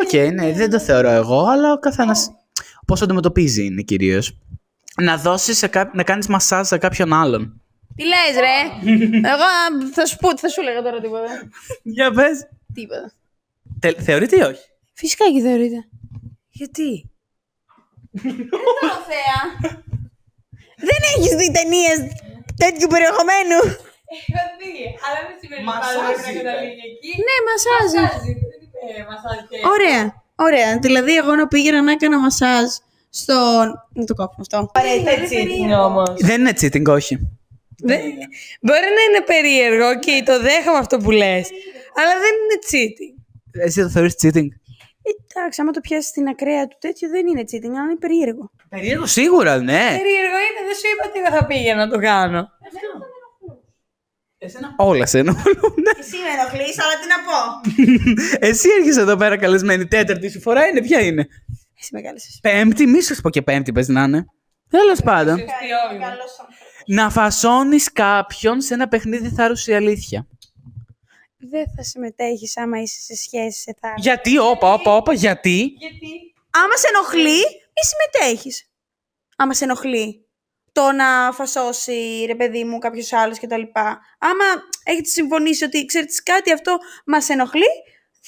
[0.01, 2.30] Οκ, ναι, δεν το θεωρώ εγώ, αλλά ο καθένας.
[2.87, 4.39] Πώς το αντιμετωπίζει είναι κυρίως.
[5.01, 7.62] Να δώσεις, να κάνεις μασάζ σε κάποιον άλλον.
[7.97, 8.88] Τι λες ρε;
[9.28, 11.49] Εγώ α, θα σου πω, θα σου έλεγα τώρα τίποτα.
[11.82, 12.49] Για πες.
[12.74, 13.12] Τίποτα.
[14.03, 14.62] Θεωρείται ή όχι;
[14.93, 15.76] Φυσικά και θεωρείται.
[16.51, 17.11] Γιατί;
[19.11, 19.40] Θεά.
[20.76, 21.99] Δεν έχεις δει ταινίες
[22.57, 23.61] τέτοιου περιεχομένου.
[24.14, 24.74] Έχω δει,
[25.07, 26.51] αλλά δεν σημαίνει Μασάζει, είπε.
[26.88, 27.12] εκεί.
[27.26, 28.01] Ναι, μασάζει.
[29.11, 29.47] Μασάζει.
[29.74, 30.22] Ωραία.
[30.34, 30.78] Ωραία.
[30.78, 32.68] Δηλαδή, εγώ να πήγαινα να έκανα μασάζ
[33.13, 33.67] στον.
[33.93, 34.71] Να το κόψουμε αυτό.
[34.97, 36.11] Είναι cheating όμως.
[36.21, 37.19] Δεν είναι cheating, όχι.
[37.85, 38.01] Δεν-
[38.61, 41.49] Μπορεί να είναι περίεργο και το δέχομαι αυτό που λες.
[41.99, 43.15] Αλλά δεν είναι cheating.
[43.65, 44.47] Εσύ το θεωρείς cheating;
[45.35, 48.51] Εντάξει, άμα το πιάσεις στην ακραία του τέτοιο δεν είναι cheating, αλλά είναι περίεργο.
[48.69, 49.87] Περίεργο σίγουρα, ναι.
[49.99, 52.49] Περίεργο είναι, δεν σου είπα ότι εγώ θα πήγαινα να το κάνω.
[54.77, 55.75] Όλα σε ενοχλούν.
[56.01, 57.39] Εσύ με ενοχλείς, αλλά τι να πω.
[58.47, 59.87] Εσύ έρχεσαι εδώ πέρα καλεσμένη.
[59.87, 61.27] Τέταρτη σου φορά είναι, ποια είναι;
[61.83, 62.28] Εσύ με κάλεσε.
[62.43, 64.24] Πέμπτη, μη σου πω και πέμπτη πες να είναι.
[64.70, 65.39] Τέλος πάντων.
[66.87, 70.26] Να φασώνεις κάποιον σε ένα παιχνίδι θάρρους η αλήθεια.
[71.37, 74.03] Δεν θα συμμετέχεις άμα είσαι σε σχέση σε θάρρος.
[74.03, 75.72] Γιατί, όπα, όπα, όπα, γιατί;
[76.51, 77.39] Άμα σε ενοχλεί,
[77.74, 78.70] μη συμμετέχεις.
[79.37, 80.26] Άμα σε ενοχλεί
[80.72, 83.62] το να φασώσει ρε παιδί μου κάποιος άλλος κτλ.
[84.18, 84.45] Άμα
[84.85, 87.70] έχετε συμφωνήσει ότι ξέρετε κάτι αυτό μας ενοχλεί,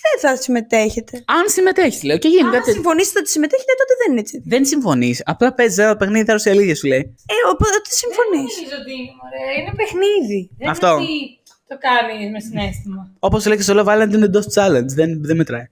[0.02, 1.24] δεν θα συμμετέχετε.
[1.26, 2.58] Αν συμμετέχει, λέω, και γίνει Αν κάτι.
[2.58, 2.72] τέτοιο.
[2.72, 4.42] συμφωνήσετε ότι συμμετέχετε, τότε δεν είναι έτσι.
[4.46, 5.22] Δεν συμφωνείς.
[5.24, 7.02] Απλά παίζει ένα παιχνίδι θάρρους η αλήθεια, σου λέει.
[7.34, 8.52] Ε, οπότε συμφωνείς.
[8.56, 9.50] νομίζω ότι είναι ωραία.
[9.58, 10.50] Είναι παιχνίδι.
[10.58, 10.86] Δεν Αυτό.
[10.86, 11.38] είναι ότι
[11.68, 13.00] το κάνει με συνέστημα.
[13.18, 14.90] Όπως λέει και στο Love Island είναι DOS challenge.
[15.00, 15.66] Δεν, δεν μετράει.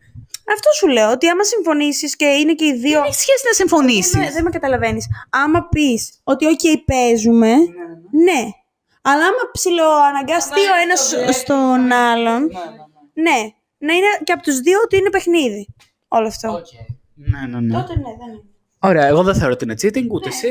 [0.54, 2.98] Αυτό σου λέω, ότι άμα συμφωνήσεις και είναι και οι δύο.
[2.98, 4.14] Δεν έχει σχέση να συμφωνήσεις.
[4.14, 5.06] Ναι, δεν με καταλαβαίνεις.
[5.30, 7.52] Άμα πεις ότι, OK, παίζουμε,
[8.26, 8.40] ναι.
[9.02, 12.50] Αλλά άμα ψιλοαναγκαστεί ο ένας στον άλλον,
[13.12, 13.38] ναι.
[13.86, 15.68] Να είναι και από τους δύο ότι είναι παιχνίδι.
[16.08, 16.62] Όλο αυτό.
[17.14, 17.72] Ναι, ναι, ναι.
[17.74, 18.42] Τότε ναι, δεν είναι.
[18.78, 20.48] Ωραία, εγώ δεν θεωρώ ότι είναι cheating, ούτε εσύ.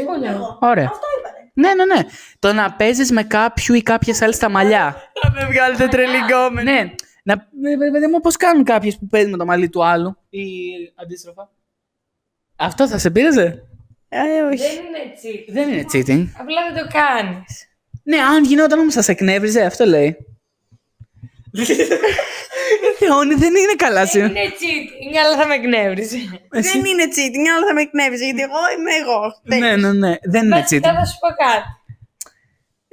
[0.59, 0.85] Ωραία.
[0.85, 1.51] Αυτό είπατε.
[1.53, 2.01] Ναι, ναι, ναι.
[2.39, 4.95] Το να παίζεις με κάποιου ή κάποιες άλλες τα μαλλιά.
[5.21, 6.71] Θα με βγάλετε τρελιγκόμενο.
[6.71, 6.93] ναι.
[7.23, 10.41] Να, ε, παιδί μου, πώς κάνουν κάποιες που παίζουν με το μαλλί του άλλου; Ή
[10.95, 11.51] αντίστροφα.
[12.55, 13.63] Αυτό θα σε πείραζε;
[14.09, 14.57] Ε, όχι.
[14.57, 15.53] Δεν είναι cheating.
[15.53, 16.27] Δεν είναι cheating.
[16.41, 17.67] Απλά δεν το κάνεις.
[18.03, 20.17] Ναι, αν γινόταν όμως θα σε εκνεύριζε, αυτό λέει.
[22.99, 24.31] Θεόνι δεν είναι καλά σήμερα.
[24.31, 26.17] Είναι cheating, αλλά θα με εκνεύριζε.
[26.49, 29.21] Δεν είναι cheating, αλλά θα με εκνεύριζε, γιατί εγώ είμαι εγώ.
[29.43, 30.15] Ναι, ναι, ναι.
[30.21, 30.95] Δεν είναι Βασικά cheating.
[30.95, 31.67] θα σου πω κάτι.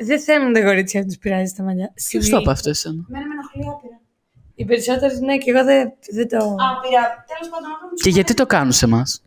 [0.08, 1.92] Δεν θέλουν τα κορίτσια να τους πειράζει τα μαλλιά.
[2.08, 4.00] Ποιο το είπε αυτό εσένα; Μένα με ενοχλεί άπειρα.
[4.54, 6.36] Οι περισσότερες ναι, και εγώ δεν, δεν το.
[6.36, 7.24] Άπειρα.
[7.30, 9.22] Τέλος πάντων, αυτό Και γιατί το κάνουν σε εμάς;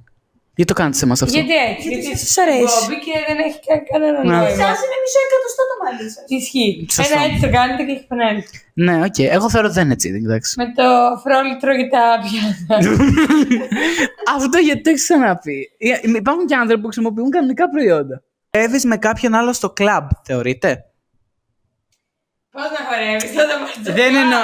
[0.62, 1.88] Γιατί το κάνετε σε εμάς αυτό; Γιατί έτσι.
[1.94, 4.32] Γιατί σας αρέσει; Μπόμπι και δεν έχει κα- κανένα Να.
[4.34, 4.50] νόημα.
[4.64, 6.24] Σας είναι μισό εκατοστό το μαλλί σας.
[6.40, 6.72] Ισχύει.
[6.96, 7.14] Σωστό.
[7.14, 8.56] Ένα έτσι το κάνετε και έχει επανέλθει.
[8.86, 9.18] Ναι, οκ.
[9.38, 10.50] Εγώ θεωρώ ότι δεν είναι cheating, εντάξει.
[10.62, 10.88] Με το
[11.24, 12.76] φρόλιτρο και τα πιάτα.
[14.38, 15.58] Αυτό γιατί το έχεις ξαναπεί.
[15.78, 18.16] Ε, Υπάρχουν και άνθρωποι που χρησιμοποιούν κανονικά προϊόντα.
[18.50, 20.70] Έβει με κάποιον άλλο στο κλαμπ, θεωρείτε;
[22.56, 23.54] Πώς να χορεύεις, θα το
[23.84, 23.96] πάρει.
[24.00, 24.44] Δεν εννοώ.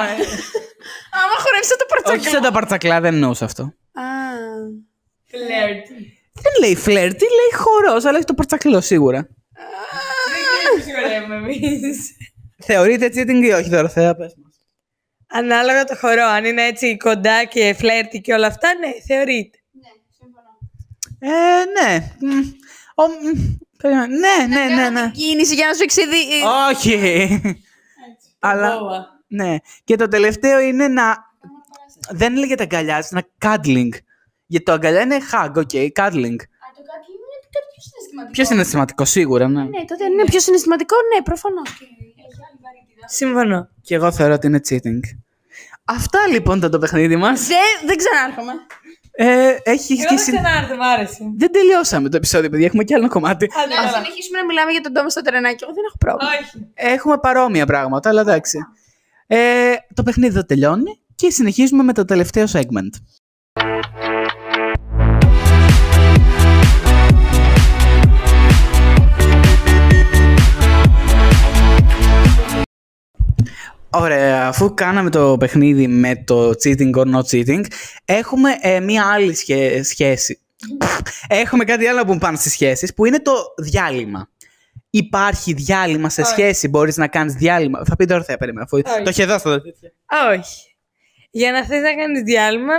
[1.20, 3.62] Άμα χορεύσει το Όχι σαν τα παρτσακλά, δεν εννοούσα αυτό.
[3.62, 4.06] Α.
[5.30, 5.86] Φλερτ.
[6.42, 9.28] Δεν λέει φλερτ, λέει χορός, αλλά έχει το παρτσακλό σίγουρα.
[10.30, 12.10] Δεν ξέρω πώ χορεύουμε εμείς.
[12.64, 14.54] Θεωρείτε cheating ή όχι, Δωροθέα, πες μας.
[15.30, 16.24] Ανάλογα το χορό.
[16.24, 19.58] Αν είναι έτσι κοντά και φλερτι και όλα αυτά, ναι, θεωρείται.
[21.20, 21.28] Ε,
[21.80, 22.12] ναι.
[22.20, 22.38] Μ,
[22.94, 24.16] ο, μ, περίμενε.
[24.16, 25.10] Ναι, ναι, ναι, ναι.
[25.10, 26.24] Κίνηση για να σου εξειδεί.
[26.70, 27.40] Όχι.
[28.38, 29.06] Αλλά, Μπόα.
[29.28, 29.56] ναι.
[29.84, 31.16] Και το τελευταίο είναι να...
[32.10, 33.88] Δεν λέγεται αγκαλιάζει, να cuddling.
[34.50, 36.38] Γιατί το αγκαλιά είναι hug, ok, cuddling.
[36.38, 38.30] το κάτι είναι κάτι πιο συναισθηματικό.
[38.32, 39.62] Πιο συναισθηματικό, σίγουρα, ναι.
[39.62, 41.70] Ναι, τότε αν είναι πιο συναισθηματικό, ναι, προφανώς.
[43.06, 43.68] Συμφωνώ.
[43.82, 45.00] Και εγώ θεωρώ ότι είναι cheating.
[45.84, 47.46] Αυτά λοιπόν ήταν το παιχνίδι μας.
[47.46, 48.52] Δεν, δεν ξανάρχομαι.
[49.20, 51.18] Ε, έχει Εγώ θα και συν- ξανάρθω, μ' άρεσε.
[51.36, 52.66] Δεν τελειώσαμε το επεισόδιο, παιδιά.
[52.66, 53.48] Έχουμε και άλλο κομμάτι.
[53.64, 53.92] Άντε, Να καλά.
[53.92, 55.64] συνεχίσουμε να μιλάμε για τον τόμο στο τρενάκι.
[55.64, 56.30] Εγώ δεν έχω πρόβλημα.
[56.42, 56.70] Όχι.
[56.94, 58.58] Έχουμε παρόμοια πράγματα, αλλά εντάξει.
[59.26, 62.92] Ε, το παιχνίδι εδώ τελειώνει και συνεχίζουμε με το τελευταίο segment.
[73.90, 77.64] Ωραία, αφού κάναμε το παιχνίδι με το cheating or not cheating,
[78.04, 80.40] έχουμε ε, μία άλλη σχέ- σχέση.
[81.28, 84.28] έχουμε κάτι άλλο που πάνε στις σχέσεις, που είναι το διάλειμμα.
[84.90, 86.30] Υπάρχει διάλειμμα σε Όχι.
[86.30, 87.84] σχέση, μπορείς να κάνεις διάλειμμα.
[87.84, 89.02] Θα πει τώρα θα περίμενα, αφού Όχι.
[89.02, 89.50] το είχε δώσει το
[90.30, 90.76] Όχι.
[91.30, 92.74] Για να θες να κάνεις διάλειμμα,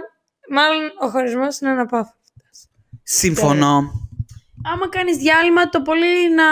[0.52, 2.68] μάλλον ο χωρισμός είναι αναπόφευκτος.
[3.04, 4.09] Συμφωνώ.
[4.74, 6.44] Άμα κάνεις διάλειμμα, το πολύ να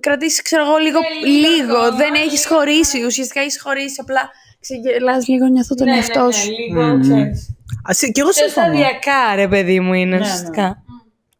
[0.00, 0.98] κρατήσεις, ξέρω εγώ, λίγο.
[1.00, 1.76] Ναι, λίγο λίγο.
[1.76, 2.54] ακόμα, Δεν έχεις λίγο.
[2.54, 3.04] χωρίσει.
[3.04, 3.96] Ουσιαστικά έχεις χωρίσει.
[4.00, 4.30] Απλά
[4.60, 6.50] ξεγελάς λίγο, νιώθω τον Ναι, εαυτό ναι, σου.
[6.50, 7.50] ναι, λίγο, ξέρεις.
[7.88, 8.66] Α, συ- και εγώ Πιο συμφωνώ.
[8.66, 10.82] σταδιακά, ρε παιδί μου, είναι Ναι, ουσιαστικά.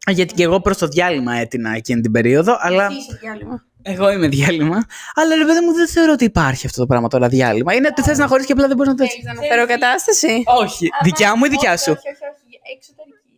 [0.07, 2.87] Γιατί και εγώ προς το διάλειμμα έτεινα εκείνη την περίοδο, αλλά.
[2.91, 3.63] Είσαι διάλειμμα.
[3.87, 4.85] Εγώ είμαι διάλειμμα.
[5.15, 7.73] Αλλά ρε παιδί μου, δεν θεωρώ ότι υπάρχει αυτό το πράγμα τώρα διάλειμμα.
[7.73, 10.43] Είναι ότι θες να χωρίσεις και απλά δεν μπορείς να το Θέλεις να αναφέρω κατάσταση;
[10.45, 10.89] Όχι.
[11.03, 12.43] Δικιά μου ή δικιά σου; Όχι, όχι, όχι.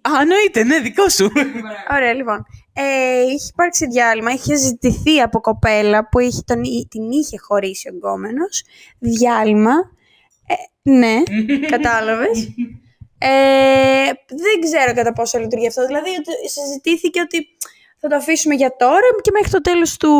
[0.07, 0.17] Εξωτερική.
[0.17, 1.31] Α, εννοείται, ναι, δικό σου.
[1.95, 2.45] Ωραία, λοιπόν.
[2.73, 7.93] Ε, είχε υπάρξει διάλειμμα, είχε ζητηθεί από κοπέλα που είχε τον, την είχε χωρίσει ο
[7.93, 8.63] γκόμενος.
[8.99, 9.73] Διάλειμμα.
[10.47, 11.23] Ε, ναι,
[11.73, 12.47] κατάλαβες.
[13.17, 15.85] Ε, δεν ξέρω κατά πόσο λειτουργεί αυτό.
[15.85, 17.47] Δηλαδή, ότι συζητήθηκε ότι
[17.99, 20.11] θα το αφήσουμε για τώρα και μέχρι το τέλος του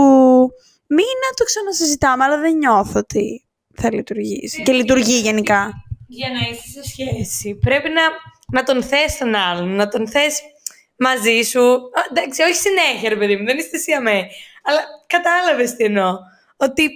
[0.88, 4.64] μήνα το ξανασυζητάμε, αλλά δεν νιώθω ότι θα λειτουργήσει.
[4.64, 5.74] Και λειτουργεί γενικά.
[6.08, 8.02] Για να είσαι σε σχέση, πρέπει να,
[8.52, 10.42] να τον θες τον άλλον, να τον θες
[10.98, 11.62] μαζί σου.
[11.74, 14.28] Α, εντάξει, όχι συνέχεια, ρε παιδί μου, δεν είστε σιαμέ.
[14.64, 16.18] Αλλά κατάλαβες τι εννοώ.
[16.58, 16.90] Ότι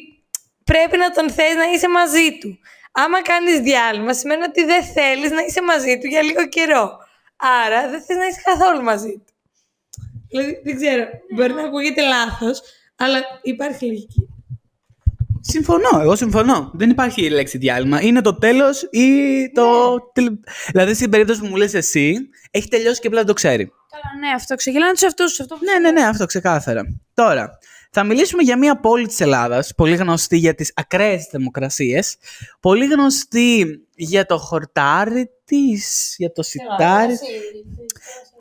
[0.63, 2.59] πρέπει να τον θες να είσαι μαζί του.
[2.91, 6.97] Άμα κάνεις διάλειμμα, σημαίνει ότι δεν θέλεις να είσαι μαζί του για λίγο καιρό.
[7.65, 9.33] Άρα δεν θες να είσαι καθόλου μαζί του.
[10.29, 12.61] Δηλαδή, δεν ξέρω, μπορεί να ακούγεται λάθος,
[12.95, 14.40] αλλά υπάρχει λογική.
[15.41, 16.71] Συμφωνώ, εγώ συμφωνώ.
[16.73, 18.01] Δεν υπάρχει η λέξη διάλειμμα.
[18.01, 19.07] Είναι το τέλος ή
[19.53, 19.97] το.
[20.13, 20.37] τελ-
[20.71, 22.17] Δηλαδή, στην περίπτωση που μου λες εσύ,
[22.51, 23.71] έχει τελειώσει και απλά δεν το ξέρει.
[23.91, 25.39] Καλά, ναι, αυτό ξεγελάνε τους εαυτούς τους.
[25.39, 26.81] Αυτό Ναι, ναι, ναι, αυτό ξεκάθαρα.
[27.13, 27.57] Τώρα,
[27.91, 32.17] θα μιλήσουμε για μια πόλη της Ελλάδας, πολύ γνωστή για τις ακραίες δημοκρασίες,
[32.59, 37.17] πολύ γνωστή για το χορτάρι της, για το σιτάρι.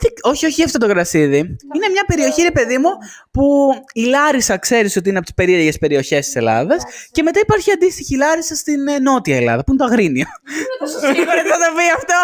[0.00, 1.36] Τι- όχι, όχι αυτό το γρασίδι.
[1.38, 2.88] Είναι μια περιοχή, ρε παιδί μου,
[3.30, 7.70] που η Λάρισα ξέρεις ότι είναι από τις περίεργες περιοχές της Ελλάδας και μετά υπάρχει
[7.72, 10.26] αντίστοιχη Λάρισα στην ε, Νότια Ελλάδα, που είναι το Αγρίνιο.
[11.00, 12.14] Σίγουρα θα το πει αυτό.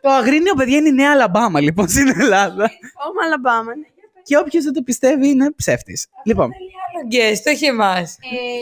[0.00, 2.64] το Αγρίνιο, παιδιά, είναι η Νέα Αλαμπάμα, λοιπόν, στην Ελλάδα.
[3.08, 3.74] Ω Μαλαμπάμα.
[3.76, 3.86] ναι.
[4.22, 6.06] Και όποιος δεν το πιστεύει είναι ψεύτης.
[6.24, 8.16] Λοιπόν, Άλλο guest, όχι εμάς.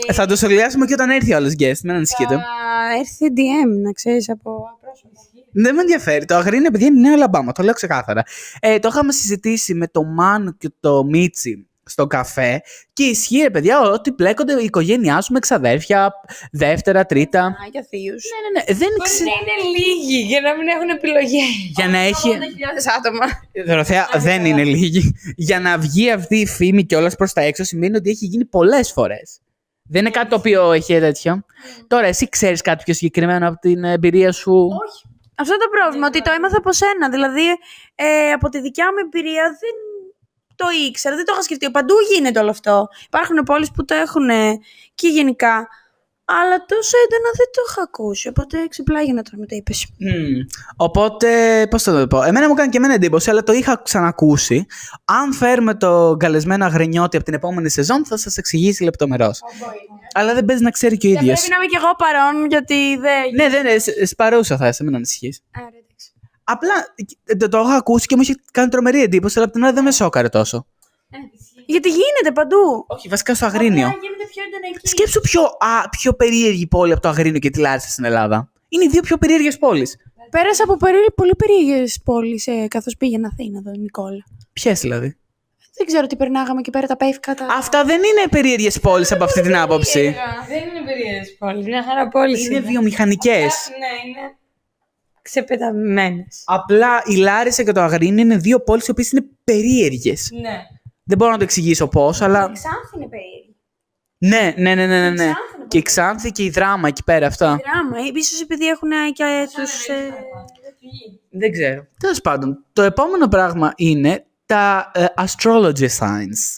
[0.07, 2.33] ε, θα το σχολιάσουμε και όταν έρθει ο άλλος guest, μην ανησυχείτε.
[2.35, 4.51] Θα έρθει DM, να ξέρεις από
[4.81, 5.19] πρόσωπο.
[5.53, 6.25] Δεν με ενδιαφέρει.
[6.25, 8.23] Το αγρίνιο παιδιά είναι Νέα Αλαμπάμα, το λέω ξεκάθαρα.
[8.59, 12.61] Ε, το είχαμε συζητήσει με το Μαν και το Μίτσι στο καφέ
[12.93, 16.13] και ισχύει, ρε παιδιά, ότι πλέκονται η οικογένειά σου με ξαδέρφια,
[16.51, 17.41] δεύτερα, τρίτα.
[17.41, 18.23] Α, για θείους.
[18.23, 19.29] Ναι, ναι, ναι, δεν Μπορεί ξέρω.
[19.29, 21.49] να είναι λίγοι για να μην έχουν επιλογές.
[21.75, 22.29] Για να έχει.
[22.97, 23.25] άτομα.
[23.67, 25.15] Δωροθέα, δεν είναι λίγη.
[25.35, 28.91] Για να βγει αυτή η φήμη κιόλα προς τα έξω σημαίνει ότι έχει γίνει πολλές
[28.91, 29.37] φορές.
[29.83, 31.45] Δεν είναι κάτι το οποίο έχει τέτοιο.
[31.87, 35.12] Τώρα, εσύ ξέρεις κάτι πιο συγκεκριμένο από την εμπειρία σου; Όχι.
[35.37, 37.09] Αυτό το πρόβλημα, ότι το έμαθα από σένα.
[37.09, 37.45] Δηλαδή,
[37.95, 39.75] ε, από τη δικιά μου εμπειρία δεν
[40.55, 41.71] το ήξερα, δεν το είχα σκεφτεί.
[41.71, 42.87] Παντού γίνεται όλο αυτό.
[43.05, 44.59] Υπάρχουν πόλεις που το έχουν ε,
[44.95, 45.67] και γενικά.
[46.25, 48.27] Αλλά τόσο έντονα δεν το είχα ακούσει.
[48.27, 49.87] Οπότε ξεπλάγει να το μου το είπες.
[49.97, 50.39] Μμμ.
[50.75, 51.27] Οπότε,
[51.69, 52.23] πώς θα το πω.
[52.23, 54.65] Εμένα μου κάνει και εμένα εντύπωση, αλλά το είχα ξανακούσει.
[55.05, 59.39] Αν φέρουμε το καλεσμένο αγρινιώτη από την επόμενη σεζόν, θα σας εξηγήσει λεπτομερώς.
[60.13, 61.39] Αλλά δεν παίζει να ξέρει και ο Και ίδιος.
[61.39, 63.29] πρέπει να είμαι κι εγώ παρόν, γιατί δεν.
[63.35, 63.77] Ναι, δεν είναι.
[63.77, 65.41] σ- σ- Παρούσα θα είσαι, μην ανησυχείς.
[65.55, 66.11] Άρα, εντάξει.
[66.43, 66.71] Απλά
[67.25, 69.73] ε, το, το είχα ακούσει και μου είχε κάνει τρομερή εντύπωση, αλλά απ' την άλλη
[69.73, 70.65] δεν με σόκαρε τόσο.
[71.65, 72.85] Γιατί γίνεται παντού.
[72.87, 73.87] Όχι, βασικά στο Αγρίνιο.
[73.87, 74.87] Απλά γίνεται πιο έντονα εκεί.
[74.87, 78.51] Σκέψου πιο, α, πιο περίεργη πόλη από το Αγρίνιο και τη Λάρισα στην Ελλάδα.
[78.67, 79.97] Είναι οι δύο πιο περίεργες πόλεις.
[80.29, 80.97] Πέρασα από περί...
[81.15, 84.23] πολύ περίεργες πόλεις ε, καθώς πήγαινα Αθήνα εδώ, Νικόλα.
[84.53, 85.17] Ποιες δηλαδή;
[85.77, 87.33] Δεν ξέρω τι περνάγαμε εκεί πέρα τα πέφκα.
[87.33, 87.45] Τα...
[87.45, 90.15] Αυτά δεν είναι περίεργες πόλεις από αυτή την άποψη.
[90.47, 93.69] Δεν είναι περίεργες πόλεις, μια χαρά πόλεις Είναι βιομηχανικές.
[93.79, 94.35] Ναι, είναι
[95.21, 96.43] ξεπεταμένες.
[96.45, 100.29] Απλά η Λάρισα και το Αγρίνιο είναι δύο πόλεις οι οποίες είναι περίεργες.
[100.41, 100.61] Ναι.
[101.03, 102.39] Δεν μπορώ να το εξηγήσω πώς, αλλά.
[102.39, 103.55] Ξάνθη είναι περίεργη.
[104.17, 104.99] Ναι, ναι, ναι, ναι.
[105.01, 105.15] ναι, ναι.
[105.15, 107.45] Ξάνθη είναι Και η Ξάνθη και η Δράμα εκεί πέρα αυτά.
[107.47, 109.87] Δράμα, ίσως επειδή έχουν ε, και τους...
[109.87, 110.13] ε,
[111.29, 111.87] Δεν ξέρω.
[111.99, 116.57] Τέλος πάντων, το επόμενο πράγμα είναι τα ε, astrology signs.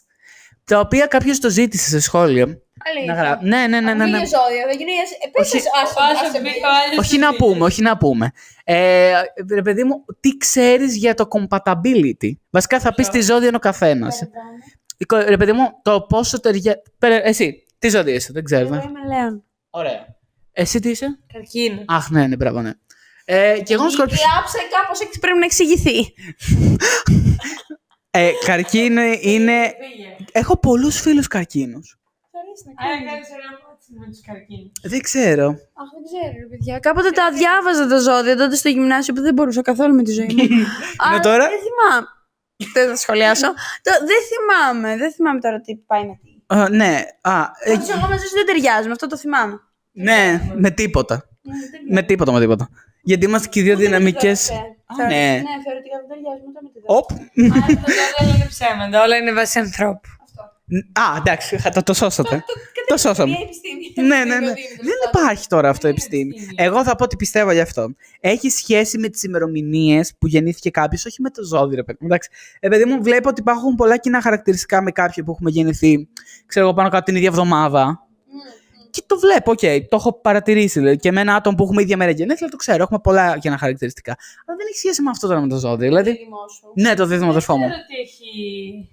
[0.63, 1.99] Τα οποία κάποιος το ζήτησε σε
[2.86, 3.13] σχόλιο.
[3.13, 3.39] Να γρά...
[3.41, 4.05] Ναι, ναι, ναι, ναι.
[4.05, 4.17] ναι.
[4.17, 4.91] ζώδια, δεν γίνει...
[5.33, 5.57] Όχι.
[5.57, 8.31] Άσο μπει ο άλλος όχι να πούμε, όχι να πούμε.
[8.63, 9.13] Ε,
[9.49, 13.59] ρε παιδί μου, τι ξέρεις για το compatibility; Βασικά θα πεις τι ζώδιο είναι ο
[13.59, 14.23] καθένας.
[15.25, 16.81] Ρε παιδί μου, το πόσο ταιριάζει...
[16.99, 18.65] Εσύ, τι ζώδιο είσαι, δεν ξέρω.
[18.65, 19.43] Εγώ είμαι Λέων.
[19.69, 20.05] Ωραία.
[20.51, 21.83] Εσύ τι είσαι; Καρκίνος.
[21.88, 22.71] Αχ, ναι, ναι, μπράβο, ναι.
[23.25, 24.17] Ε, και εγώ είμαι σκορπιός.
[24.39, 26.13] άψα κάπως έτσι πρέπει να εξηγηθεί.
[28.11, 29.73] Ε, καρκίνο είναι...
[30.31, 30.99] Έχω πολλούς
[32.63, 32.83] φίλους καρκίνους.
[32.85, 34.71] Άρα κάνεις ένα μάτσι με τους καρκίνους.
[34.91, 35.45] Δεν ξέρω.
[35.81, 36.73] Αχ, δεν ξέρω, ρε παιδιά.
[36.87, 40.31] Κάποτε τα διάβαζα τα ζώδια τότε στο γυμνάσιο που δεν μπορούσα καθόλου με τη ζωή
[40.37, 40.65] μου.
[41.03, 42.07] Αλλά τώρα; Δεν θυμάμαι.
[42.75, 43.47] Δεν θα σχολιάσω.
[43.87, 44.97] Το- δεν θυμάμαι.
[44.97, 46.29] Δεν θυμάμαι τώρα τι πάει με τι.
[46.55, 46.91] Α, ναι,
[47.21, 49.55] α, ε, Πάντως εγώ μαζί σου δεν ταιριάζουμε, αυτό το θυμάμαι.
[49.91, 51.15] ναι, με τίποτα.
[51.89, 52.69] Με τίποτα, με τίποτα.
[53.03, 54.49] Γιατί είμαστε και οι δύο δυναμικές.
[54.97, 55.05] Ναι.
[55.05, 57.09] Ναι, θεωρητικά δεν ταιριάζουμε ούτε με τη Οπ.
[58.21, 60.09] Όλα είναι ψέματα, όλα είναι βάση ανθρώπου.
[60.93, 62.43] Α, εντάξει, το, το σώσατε.
[62.88, 63.30] Το σώσαμε.
[63.30, 64.07] Μια επιστήμη.
[64.07, 64.53] Ναι, ναι, ναι.
[64.82, 66.36] Δεν υπάρχει τώρα αυτό επιστήμη.
[66.55, 67.95] Εγώ θα πω τι πιστεύω γι' αυτό.
[68.20, 72.07] Έχει σχέση με τις ημερομηνίες που γεννήθηκε κάποιος, όχι με το ζώδιο, ρε παιδί μου.
[72.07, 72.30] Εντάξει.
[72.59, 76.07] Ε, παιδί μου, βλέπω ότι υπάρχουν πολλά κοινά χαρακτηριστικά με κάποιον που έχουμε γεννηθεί,
[76.45, 77.99] ξέρω εγώ, πάνω κάτω την ίδια εβδομάδα.
[78.89, 80.80] Και το βλέπω, οκ, το έχω παρατηρήσει.
[80.80, 82.84] Δηλαδή, και με ένα άτομο που έχουμε ίδια μέρα γενέθλια, το ξέρω.
[82.84, 84.16] Έχουμε πολλά κοινά χαρακτηριστικά.
[84.45, 85.88] Αλλά δεν έχει σχέση με αυτό τώρα με το ζώδιο.
[85.88, 86.18] Δηλαδή,
[86.76, 87.68] ναι, το δίδυμο αδερφό μου.
[87.68, 88.89] Δεν ξέρω ότι έχει...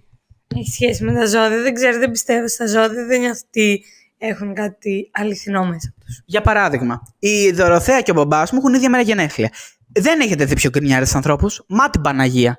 [0.56, 1.62] έχει σχέση με τα ζώδια.
[1.62, 3.04] Δεν ξέρω, δεν πιστεύω στα ζώδια.
[3.04, 3.84] Δεν νιώθω ότι
[4.18, 6.22] έχουν κάτι αληθινό μέσα τους.
[6.24, 9.50] Για παράδειγμα, η Δωροθέα και ο μπαμπάς μου έχουν ίδια μέρα γενέθλια.
[9.92, 11.64] Δεν έχετε δει πιο γκρινιάρες ανθρώπους.
[11.68, 12.58] Μα την Παναγία.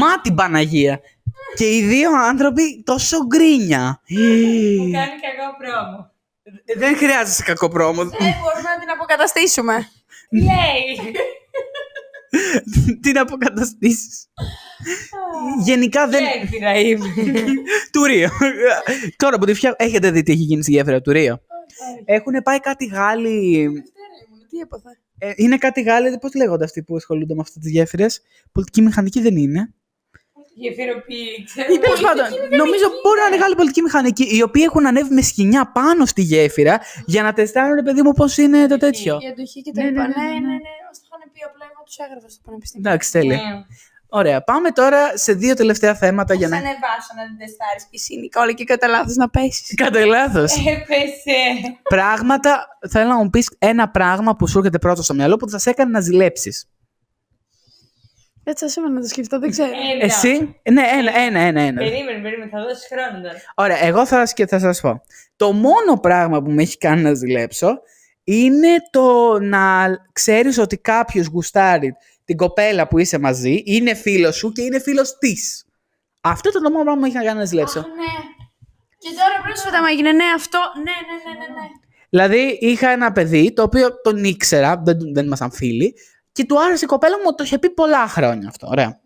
[0.00, 1.00] Μα την Παναγία.
[1.56, 4.00] Και οι δύο άνθρωποι τόσο γκρίνια.
[4.08, 6.10] Κάνει κακό πρόμο.
[6.76, 8.00] Δεν χρειάζεσαι κακό πρόμο.
[8.02, 9.88] Ε, μπορούμε να την αποκαταστήσουμε.
[10.30, 11.14] Λέει.
[13.02, 14.28] Τι να αποκαταστήσεις.
[15.64, 16.22] Γενικά δεν.
[16.40, 17.06] Γέφυρα είμαι.
[17.92, 18.28] του Ρίο.
[19.16, 19.76] Τώρα που τη φτιάχνω.
[19.86, 21.40] Έχετε δει τι έχει γίνει στη γέφυρα του Ρίο.
[22.04, 23.68] Έχουν πάει κάτι Γάλλοι.
[24.50, 28.22] Τι έπαθε; Ε, είναι κάτι Γάλλοι, πώς λέγονται αυτοί που ασχολούνται με αυτέ τις γέφυρες;
[28.52, 29.70] Πολιτική μηχανική δεν είναι.
[30.58, 31.60] Γεφυροποίηση.
[31.74, 32.24] Ή τέλος πάντων,
[32.56, 36.22] νομίζω μπορεί να είναι Γάλλοι πολιτική μηχανική, οι οποίοι έχουν ανέβει με σκοινιά πάνω στη
[36.22, 39.18] γέφυρα για να τεστάρουν, παιδί μου, πώς είναι το τέτοιο.
[39.22, 40.02] Η αντοχή και τα Ναι, λοιπά.
[40.02, 40.46] ναι, Ναι, ναι, ναι, ναι.
[40.48, 40.74] ναι.
[40.88, 42.88] Μας το είχαν πει απλά εγώ τους έγραφα στο πανεπιστήμιο.
[42.90, 43.66] Εντάξει, τέλεια.
[44.08, 44.42] Ωραία.
[44.44, 46.56] Πάμε τώρα σε δύο τελευταία θέματα για να.
[46.56, 49.74] Θα ανεβάσω να την τεστάρεις πισίνη και όλα και κατά λάθος να πέσεις.
[49.74, 50.52] Κατά λάθος.
[50.66, 51.38] Έπεσε.
[51.82, 52.66] πράγματα.
[52.90, 55.70] Θέλω να μου πεις ένα πράγμα που σου έρχεται πρώτο στο μυαλό που θα σε
[55.70, 56.68] έκανε να ζηλέψεις.
[58.48, 59.68] Έτσι άσε με να το σκεφτώ, δεν ξέρω.
[59.94, 60.04] Ένα.
[60.04, 60.38] Εσύ;
[60.72, 61.60] Ναι, ένα, ένα, ένα.
[61.60, 61.78] ένα.
[61.82, 63.38] Περίμενε, περίμενε, θα δώσεις χρόνο τώρα.
[63.54, 65.00] Ωραία, εγώ θα, σκε- θα σας πω.
[65.36, 67.78] Το μόνο πράγμα που με έχει κάνει να ζηλέψω
[68.24, 71.94] είναι το να ξέρεις ότι κάποιος γουστάρει
[72.26, 75.64] την κοπέλα που είσαι μαζί, είναι φίλος σου και είναι φίλος της.
[76.20, 77.78] Αυτό ήταν το μόνο πράγμα που με έχει κάνει να ζηλέψω.
[77.78, 78.14] Αχ, ναι.
[78.98, 80.58] Και τώρα πρόσφατα μου έγινε, ναι, αυτό.
[80.76, 81.60] Ναι, ναι, ναι, ναι.
[81.60, 81.68] ναι.
[82.10, 85.94] Δηλαδή, είχα ένα παιδί το οποίο τον ήξερα, δεν, δεν ήμασταν φίλοι,
[86.32, 88.66] και του άρεσε η κοπέλα μου, το είχε πει πολλά χρόνια αυτό.
[88.70, 89.00] Ωραία.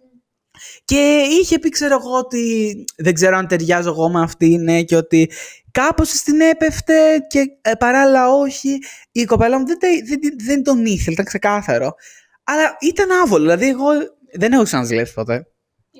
[0.84, 4.96] Και είχε πει, ξέρω εγώ, ότι δεν ξέρω αν ταιριάζω εγώ με αυτήν, ναι, και
[4.96, 5.30] ότι
[5.70, 8.78] κάπως την έπεφτε και ε, παράλληλα όχι.
[9.12, 11.94] Η κοπέλα μου δεν, τε- δεν, δεν τον ήθελε, ήταν ξεκάθαρο.
[12.45, 13.86] Αλλά ήταν άβολο, δηλαδή εγώ
[14.32, 15.32] δεν έχω ξαναζηλέψει ποτέ.
[15.34, 15.45] Είναι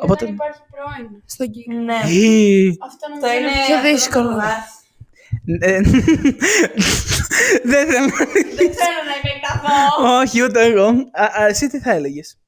[0.05, 1.79] Οπότε- όταν υπάρχει πρώην στον κύκλο.
[1.81, 1.93] Ναι.
[1.95, 4.29] Ε, Αυτό Το νομίζω είναι είναι πιο αυτό το δύσκολο.
[4.31, 4.79] φοβάσαι.
[5.61, 5.81] ε,
[7.71, 8.17] Δεν θέλω να
[8.57, 10.19] Δεν θέλω να επεκταθώ.
[10.21, 10.87] Όχι, ούτε εγώ.
[11.13, 12.39] Α, α, εσύ τι θα έλεγες;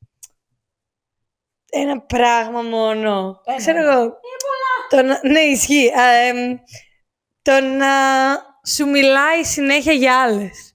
[1.71, 3.41] Ένα πράγμα μόνο.
[3.57, 4.15] Ξέρω εγώ.
[4.89, 5.21] Το να...
[5.31, 5.89] Ναι, ισχύει.
[5.99, 6.57] Α, εμ,
[7.43, 7.89] το να
[8.67, 10.72] σου μιλάει συνέχεια για άλλες.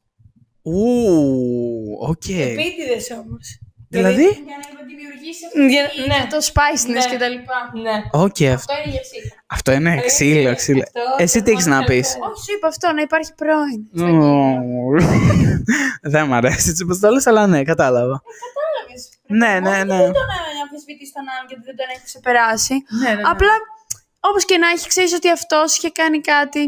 [0.71, 2.27] Ου, οκ.
[2.29, 3.59] Επίτηδες όμως.
[3.89, 4.33] Δηλαδή, Για
[4.79, 6.27] να δημιουργήσει Για- αυτή ναι.
[6.29, 7.09] το spiciness Ναι.
[7.11, 7.71] και τα λοιπά.
[7.85, 7.95] Ναι.
[8.23, 9.19] οκ, αυτό, Αυτό είναι για εσύ.
[9.47, 10.81] αυτό είναι ξύλο, ξύλο.
[10.81, 12.25] Αυτό Εσύ το τι έχεις να μόνος πεις; θέλω.
[12.25, 13.81] Όχι, σου είπα αυτό, να υπάρχει πρώην.
[13.97, 14.95] Ου,
[16.13, 18.21] Δεν μ' αρέσει έτσι πως το λες, αλλά ναι, κατάλαβα.
[18.47, 19.01] Κατάλαβες.
[19.27, 19.97] Ναι, ναι, Όχι, ναι.
[20.03, 20.27] Δεν τον
[20.63, 22.75] αμφισβητείς τον άλλον γιατί δεν τον έχεις ξεπεράσει.
[23.01, 23.21] Ναι, ναι, ναι.
[23.31, 23.53] Απλά,
[24.19, 26.63] όπως και να έχει, ξέρεις ότι αυτός είχε κάνει κάτι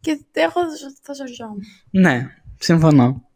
[0.00, 0.60] και έχω
[1.02, 1.62] θα σωριόμουν.
[1.90, 2.16] Ναι,
[2.62, 3.28] συμφωνώ.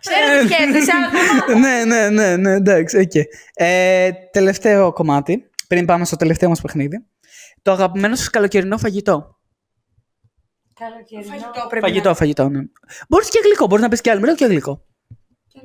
[0.00, 3.12] Ξέρω τι σκέφτεσαι, αλλά ναι, ναι, ναι, ναι, εντάξει, οκ.
[3.54, 7.06] Ε, τελευταίο κομμάτι, πριν πάμε στο τελευταίο μας παιχνίδι.
[7.62, 9.38] Το αγαπημένο σας καλοκαιρινό φαγητό.
[10.74, 11.28] Καλοκαιρινό.
[11.30, 12.60] φαγητό πρέπει Φαγητό, φαγητό, ναι.
[13.08, 14.84] Μπορείς και γλυκό, μπορείς να πεις και άλλο, και γλυκό.
[15.52, 15.60] να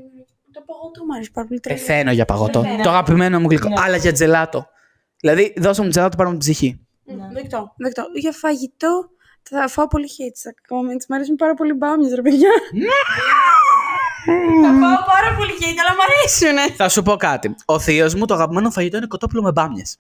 [0.53, 1.59] Το παγωτό μου αρέσει πάρα πολύ.
[1.59, 1.79] τρελό.
[1.79, 2.61] Πεθαίνω για παγωτό.
[2.61, 2.83] Πεθαίνω.
[2.83, 3.67] Το αγαπημένο μου γλυκό.
[3.67, 3.75] Ναι.
[3.77, 4.67] Αλλά για τζελάτο.
[5.19, 6.79] Δηλαδή, δώσε μου τζελάτο πάνω από την ψυχή.
[7.05, 8.03] Μμ, Δεκτό, δεκτό.
[8.19, 9.09] Για φαγητό
[9.43, 11.05] θα φάω πολύ hate στα comments.
[11.07, 12.49] Μ' αρέσουν πάρα πολύ μπάμιες, ρε παιδιά.
[14.63, 16.75] Θα φάω πάρα πολύ hate, αλλά μ' αρέσουνε.
[16.75, 17.55] Θα σου πω κάτι.
[17.65, 19.97] Ο θείος μου το αγαπημένο φαγητό είναι κοτόπουλο με μπάμιες.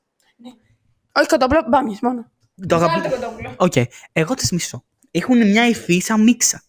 [1.15, 2.31] Όχι κοτόπουλο, μπάμιες μόνο.
[2.67, 3.15] Το αγαπημένο.
[3.15, 3.53] κοτόπουλο.
[3.57, 3.73] Οκ.
[4.11, 4.83] Εγώ τις μισώ.
[5.11, 6.63] Έχουν μια υφή σαν μίξα.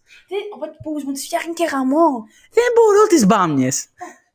[0.54, 2.24] Οπότε που μου τις φτιάχνει και γαμώ.
[2.50, 3.86] Δεν μπορώ τις μπάμιες.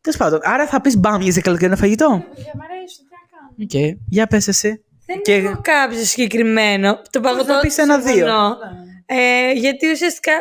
[0.02, 3.94] Τέλος πάντων, άρα θα πεις μπάμιες για καλοκαιρινό φαγητό; Παιδιά, μ' αρέσουν, τι να κάνω.
[3.96, 4.06] Οκ.
[4.10, 4.84] Για πες εσύ.
[5.12, 7.02] Δεν Και- έχω κάποιο συγκεκριμένο.
[7.10, 8.14] Το παγωτό θα πεις το ένα-δύο.
[8.14, 8.58] συμφωνώ.
[9.06, 10.32] Ε, γιατί ουσιαστικά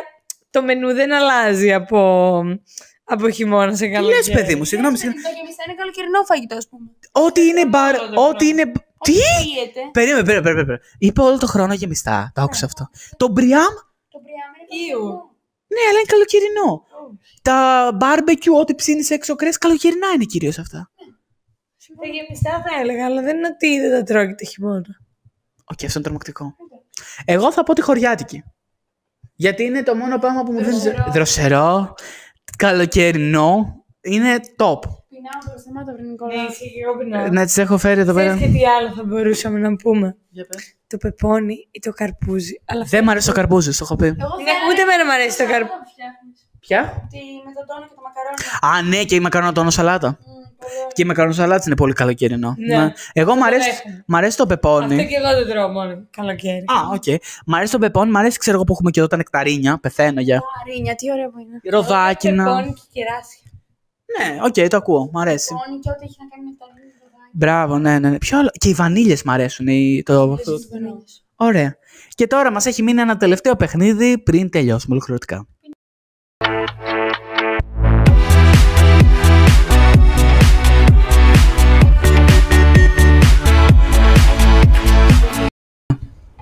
[0.49, 1.99] το μενού δεν αλλάζει από,
[3.03, 4.17] από χειμώνα σε Τι καλοκαίρι.
[4.17, 4.97] λες, παιδί μου, συγγνώμη.
[4.97, 5.21] συγγνώμη.
[5.23, 6.85] Το γεμιστά είναι καλοκαιρινό φαγητό, ας πούμε.
[7.11, 7.95] Ό,τι είναι μπαρ.
[7.99, 8.71] όλο το Ό,τι είναι.
[9.03, 9.11] Τι!
[9.13, 9.81] Πίεται.
[9.91, 10.79] Περίμενε, περίμενε, περίμενε.
[10.97, 12.31] Είπε όλο το χρόνο γεμιστά.
[12.35, 12.89] Το άκουσα αυτό.
[13.17, 13.73] Το μπριάμ,
[14.13, 14.99] Το μπριάμ είναι Ew.
[14.99, 15.35] καλοκαιρινό.
[15.73, 16.83] ναι, αλλά είναι καλοκαιρινό.
[17.41, 20.91] Τα μπάρμπεκιου, ό,τι ψήνεις έξω κρέας, καλοκαιρινά είναι κυρίως αυτά.
[22.01, 24.85] Τα γεμιστά θα έλεγα, αλλά δεν είναι ότι δεν τα τρώει και το χειμώνα.
[25.71, 26.55] Οκ, αυτό είναι τρομακτικό.
[27.25, 28.43] Εγώ θα πω τη χωριάτικη.
[29.35, 30.71] Γιατί είναι το μόνο πράγμα που μου δίνει.
[30.71, 31.05] Δροσερό.
[31.11, 31.93] Δροσερό.
[32.57, 34.79] καλοκαιρινό είναι top.
[35.09, 36.35] Πεινάω τώρα, σταμάτα βρε Νικόλα.
[36.35, 37.27] Ναι, ισχύει και εγώ πεινάω.
[37.27, 38.45] Να τις έχω φέρει εδώ Ξέρεις πέρα.
[38.45, 40.17] και τι άλλο θα μπορούσαμε να πούμε;
[40.87, 42.61] Το πεπόνι ή το καρπούζι.
[42.65, 44.05] Αλλά Δεν μ' αρέσει το καρπούζι, το έχω πει.
[44.05, 45.73] Εγώ Ναι, ούτε εμένα μου αρέσει το καρπούζι.
[46.59, 48.87] Ποια; Τη με τον τόνο και το μακαρόνι.
[48.87, 50.17] Α, ναι, και η μακαρονοτόνο σαλάτα.
[50.93, 52.55] Και η μακαρονοσαλάτα είναι πολύ καλοκαιρινό.
[52.57, 52.93] Ναι.
[53.13, 54.03] Εγώ μ' Το αρέσει, δέχομαι.
[54.07, 54.95] μ' αρέσει το πεπόνι.
[54.95, 56.57] Αυτό και εγώ δεν τρώω μόνο καλοκαίρι.
[56.65, 57.21] Α, οκ.
[57.45, 59.77] Μ' αρέσει το πεπόνι, μ' αρέσει ξέρω εγώ που έχουμε και εδώ τα νεκταρίνια.
[59.81, 60.41] Πεθαίνω για.
[60.67, 61.59] Αρίνια, τι ωραία που είναι.
[61.71, 62.43] Ροδάκινα.
[62.43, 63.51] Πεπόνι και κεράσια.
[64.19, 65.09] Ναι, οκ, το ακούω.
[65.13, 65.53] Μ' αρέσει.
[65.65, 66.87] Πόνι και ό,τι έχει να κάνει με τα ρίνια.
[67.31, 68.09] Μπράβο, ναι, ναι.
[68.09, 68.17] ναι.
[68.17, 68.49] Ποιο άλλο.
[68.59, 69.67] Και οι βανίλιες μ' αρέσουν.
[69.67, 70.37] οι- Το...
[71.35, 71.77] Ωραία.
[72.09, 75.47] Και τώρα μας έχει μείνει ένα τελευταίο παιχνίδι πριν τελειώσουμε ολοκληρωτικά.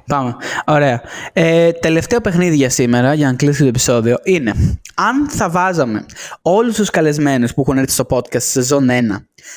[0.08, 0.36] Πάμε.
[0.66, 1.02] Ωραία.
[1.34, 6.06] Ε, τελευταίο παιχνίδι για σήμερα, για να κλείσει το επεισόδιο, είναι αν θα βάζαμε
[6.42, 8.94] όλους τους καλεσμένους που έχουν έρθει στο podcast σε σεζόν 1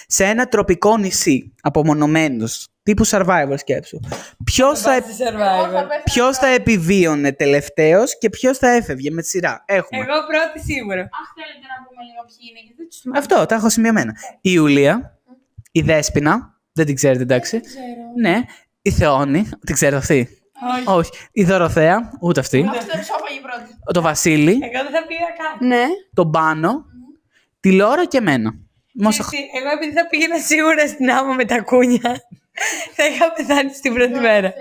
[0.06, 3.98] σε ένα τροπικό νησί, απομονωμένους, τύπου Survivor σκέψου,
[4.44, 5.84] ποιος θα, Στη Survivor.
[6.04, 9.64] ποιος θα επιβίωνε τελευταίος και ποιος θα έφευγε με τη σειρά.
[9.66, 10.00] Έχουμε.
[10.00, 11.00] Εγώ πρώτη σίγουρα.
[11.00, 13.18] Αχ, θέλετε να πούμε λίγο ποιοι είναι, γιατί δεν τους θυμάμαι.
[13.18, 14.12] Αυτό, τα έχω σημειωμένα.
[14.34, 15.18] Η Ιουλία,
[15.72, 17.60] η Δέσποινα, δεν την ξέρετε εντάξει.
[17.60, 17.84] Ξέρω.
[18.20, 18.40] Ναι,
[18.82, 20.39] η Θεόνη, την ξέρετε αυτή;
[20.76, 20.84] Όχι.
[20.98, 21.10] Όχι.
[21.32, 22.60] Η Δωροθέα, ούτε αυτή.
[22.68, 23.76] Αυτό το ψόφαγε πρώτη.
[23.92, 25.68] Το Βασίλη, Εγώ δεν θα πήγα καν.
[25.68, 25.84] Ναι.
[26.14, 26.84] τον Πάνο,
[27.60, 28.54] τη Λόρα και εμένα.
[28.92, 29.24] Μόσα...
[29.32, 32.10] Εσύ, Εγώ επειδή θα πήγαινα σίγουρα στην άμμο με τα κούνια,
[32.96, 34.52] θα είχα πεθάνει στην πρώτη μέρα.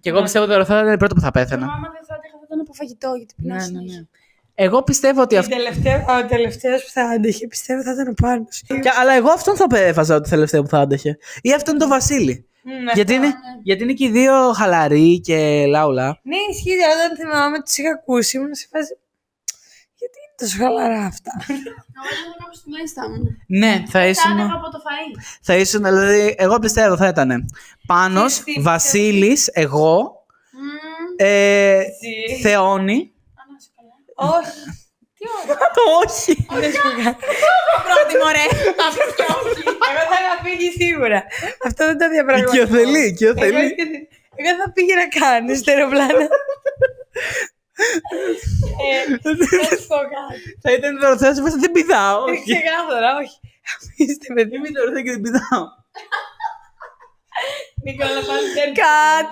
[0.00, 1.66] Και εγώ πιστεύω ότι η Δωροθέα είναι η πρώτη που θα πέθαινα.
[1.66, 3.98] Μάμα δεν θα άντεχα, θα ήταν από φαγητό, γιατί πεινάω Ναι, ναι, συνέχεια.
[3.98, 4.06] ναι.
[4.58, 5.56] Εγώ πιστεύω ότι Ο αυτό.
[5.56, 8.62] τελευταίο- Ο τελευταίος που θα άντεχε πιστεύω θα ήταν ο Πάνος.
[8.66, 11.18] Και- αλλά εγώ αυτόν θα έβαζα το τελευταίο που θα άντεχε.
[11.42, 12.46] Ή αυτόν είναι το Βασίλη.
[12.84, 12.92] Ναι.
[12.94, 16.18] γιατί, είναι, γιατί είναι και οι δύο χαλαροί και λαουλά.
[16.22, 16.70] Ναι, ισχύει.
[16.94, 18.96] Όταν θυμάμαι τους είχα ακούσει, ήμουν σε φάση.
[19.98, 23.36] Γιατί είναι τόσο χαλαρά αυτά; Εγώ δεν κάπου στη μέση θα ήμουν.
[23.46, 24.32] Ναι, θα Θα ήσουν.
[24.32, 25.20] άντεχα από το φαΐ.
[25.42, 27.46] Θα ήσουν, δηλαδή, εγώ πιστεύω θα ήταν
[27.86, 31.14] Πάνος, Τι- τι- Βασίλης, εγώ, Μμμ.
[31.16, 32.40] ε, Έτσι.
[32.42, 32.92] Θεόνη.
[32.92, 34.38] Α, να είσαι καλά.
[34.38, 34.85] Όχι.
[35.26, 35.68] Τι ωραία.
[36.00, 36.32] Όχι.
[36.62, 37.22] Δεν σου πω κάτι.
[37.86, 38.46] Πρώτη, μωρέ.
[38.88, 39.62] Αυτό και όχι.
[39.90, 41.20] Εγώ θα είχα φύγει σίγουρα.
[41.68, 42.52] Αυτό δεν το διαπραγματεύω.
[42.54, 43.64] Οικειοθελή, Εγώ, οικειοθελή.
[44.40, 46.24] εγώ θα πήγαινα καν στο αεροπλάνο.
[48.86, 49.34] ε, δεν
[49.80, 50.38] σου πω κάτι.
[50.62, 52.18] Θα ήταν η Δωροθέα, σου δεν πηδάω.
[52.28, 52.44] Ε, Όχι.
[52.52, 53.36] Ξεκάθαρα, όχι.
[53.74, 55.64] Αφήστε με Είμαι η Δωροθέα και δεν πηδάω.
[57.84, 59.30] Νικόλα, πάλι δεν Κατ.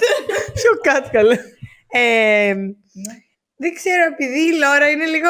[0.58, 1.38] Ποιο κάτι καλέ.
[1.88, 2.54] Ε,
[3.56, 5.28] δεν ξέρω, επειδή η Λόρα είναι λίγο.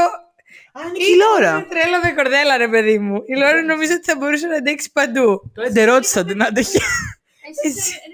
[0.96, 1.50] Και η Λόρα.
[1.50, 3.22] Είναι τρέλα με κορδέλα, ρε παιδί μου.
[3.26, 5.50] Η Λόρα νομίζω ότι θα μπορούσε να αντέξει παντού.
[5.54, 6.78] Το εντερό της θα την άντεχε.
[7.64, 8.13] Εσύ, ρε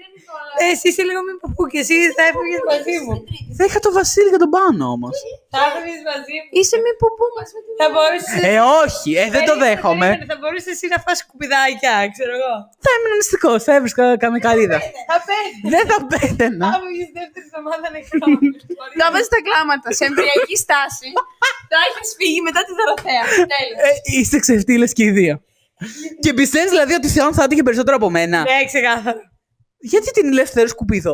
[0.59, 3.13] Ε, εσύ είσαι λίγο μη παππού και εσύ θα έφυγες μαζί μου.
[3.57, 5.15] Θα είχα το Βασίλη και τον Πάνο όμως.
[5.53, 6.49] Θα έφυγες μαζί μου.
[6.59, 7.73] Είσαι μη που πού μας με την...
[7.81, 8.39] Θα μπορούσες.
[8.51, 10.09] Ε, όχι, ε, δεν το δέχομαι.
[10.31, 12.53] Θα μπορούσες εσύ να φας σκουπιδάκια, ξέρω εγώ.
[12.83, 14.77] Θα ήμουν νηστικός, θα έβρισκα καμία καλύδα.
[15.11, 15.59] Θα πέθει.
[15.73, 16.65] Δεν θα πέταινα.
[16.73, 18.19] Θα βγει δεύτερη εβδομάδα νεκρός.
[18.99, 21.09] Το έβαζε τα κλάματα σε εμβριακή στάση.
[21.71, 23.23] Θα έχεις φύγει μετά τη Δωροθέα.
[23.55, 23.77] Τέλος.
[23.87, 25.35] Ε, είστε ξεφτύλες και οι δύο.
[26.23, 28.37] Και πιστεύεις δηλαδή ότι η Θεόν θα άντυχε περισσότερο από μένα.
[28.41, 29.30] Ναι, ξεκάθαρα.
[29.81, 31.13] Γιατί την ελεύθερη σκουπίδο;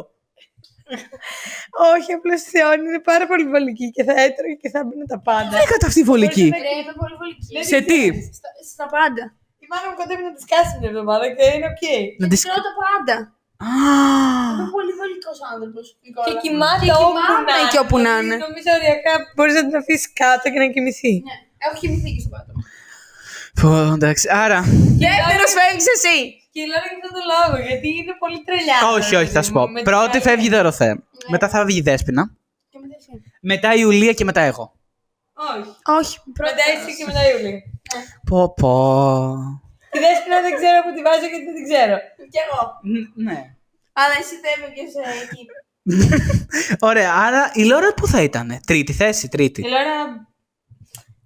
[1.95, 5.19] Όχι, απλώς η Θεόνη είναι πάρα πολύ βολική και θα έτρωγε και θα έμπαινε τα
[5.27, 5.49] πάντα.
[5.55, 6.45] Δεν έκανα αυτή η βολική.
[6.67, 7.55] Ρε, είμαι πολύ βολική.
[7.71, 8.01] Σε τι;
[8.39, 9.23] Στα, στα πάντα.
[9.63, 11.83] Η μάνα μου κοντεύει να τη σκάσει την εβδομάδα και είναι οκ.
[12.21, 12.39] Να τις...
[12.45, 13.15] Τρώω τα πάντα.
[13.67, 13.69] Α,
[14.53, 15.85] Είμαι πολύ βολικός άνθρωπος.
[16.27, 17.71] Και κοιμάται Και όπου κοιμάμαι να είναι.
[17.73, 18.35] και όπου να είναι.
[18.45, 21.13] Νομίζω οριακά μπορείς να την αφήσεις κάτω και να κοιμηθεί.
[21.27, 21.35] Ναι,
[21.65, 22.61] έχω κοιμηθεί και στο πάτωμα.
[23.59, 24.25] πω, εντάξει.
[24.43, 24.59] Άρα,
[25.05, 26.15] Δεύτερος φεύγεις εσύ.
[26.57, 28.77] Και λέω για αυτόν τον λόγο, γιατί είναι πολύ τρελιά.
[28.95, 29.63] όχι, όχι, θα σου πω.
[29.83, 30.95] Πρώτη φεύγει η Δωροθέα.
[31.29, 32.23] Μετά θα βγει η Δέσποινα.
[32.69, 33.11] Και μετά εσύ.
[33.41, 34.65] Μετά η Ιουλία και μετά εγώ.
[35.33, 35.69] Όχι.
[35.99, 36.15] Όχι.
[36.47, 37.53] Μετά εσύ και μετά η Ιούλη.
[38.29, 38.71] Πω, πω.
[39.91, 41.95] Τη δέσποινα δεν ξέρω που τη βάζω γιατί δεν την ξέρω.
[42.33, 42.61] Κι εγώ.
[42.93, 43.37] Ν- Ναι.
[44.01, 44.93] Αλλά εσύ θα έβγαινες
[45.23, 45.41] εκεί.
[46.89, 49.61] Ωραία, άρα η Λόρα πού θα ήταν, τρίτη θέση, τρίτη.
[49.61, 50.27] Η Λόρα.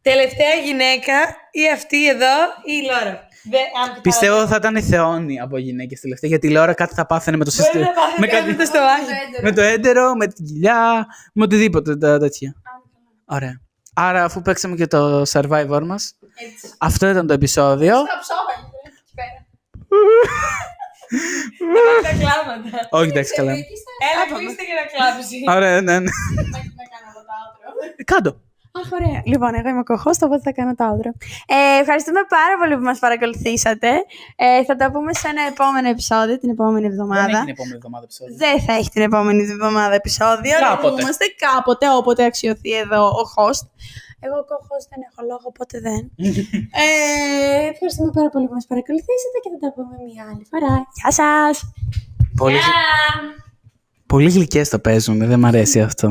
[0.01, 1.13] Τελευταία γυναίκα
[1.51, 2.35] ή αυτή εδώ
[2.65, 3.27] ή η Λόρα.
[3.43, 6.93] Δε, αν την Πιστεύω θα ήταν η Θεόνη από γυναίκες τελευταία, γιατί η Λόρα κάτι
[6.93, 7.85] θα πάθαινε με το Μπορεί σύστημα.
[7.85, 9.03] να πάθει με, κάτι κάτι- το στομάχι.
[9.41, 12.55] με το έντερο, με την κοιλιά, με οτιδήποτε τα τέτοια.
[13.25, 13.61] Ωραία.
[13.93, 16.15] Άρα, αφού παίξαμε και το survivor μας,
[16.45, 16.73] Έτσι.
[16.77, 17.93] αυτό ήταν το επεισόδιο.
[17.95, 18.67] Τα ψόφαγε.
[18.85, 19.45] εκεί πέρα.
[22.01, 22.87] Τα κλάματα.
[22.99, 23.51] Όχι, εντάξει, καλά.
[23.51, 25.35] Εκεί στα- Έλα, κλείστε και να κλάψει.
[25.57, 26.09] Ωραία, ναι, ναι.
[28.11, 29.05] να να κάνω από το outro.
[29.05, 29.05] Κάτω.
[29.05, 29.21] Αχ, ωραία.
[29.25, 31.09] Λοιπόν, εγώ είμαι ο κοχός, οπότε θα κάνω το outro.
[31.55, 33.89] Ε, ευχαριστούμε πάρα πολύ που μας παρακολουθήσατε.
[34.35, 37.37] Ε, θα τα πούμε σε ένα επόμενο επεισόδιο, την επόμενη εβδομάδα.
[37.55, 38.35] επόμενη εβδομάδα επεισόδιο.
[38.43, 40.57] Δεν θα έχει την επόμενη εβδομάδα επεισόδιο.
[40.57, 40.95] αλλά Κάποτε.
[40.95, 43.65] θα είμαστε κάποτε, όποτε αξιωθεί εδώ ο host.
[44.23, 46.01] Εγώ κοχός δεν έχω λόγο, οπότε δεν.
[46.81, 50.73] ε, ευχαριστούμε πάρα πολύ που μας παρακολουθήσατε και θα τα πούμε μια άλλη φορά.
[50.97, 51.73] Γεια σας!
[52.35, 52.57] Πολύ,
[54.05, 56.07] πολύ γλυκές το παίζουν, δεν μ' αρέσει αυτό.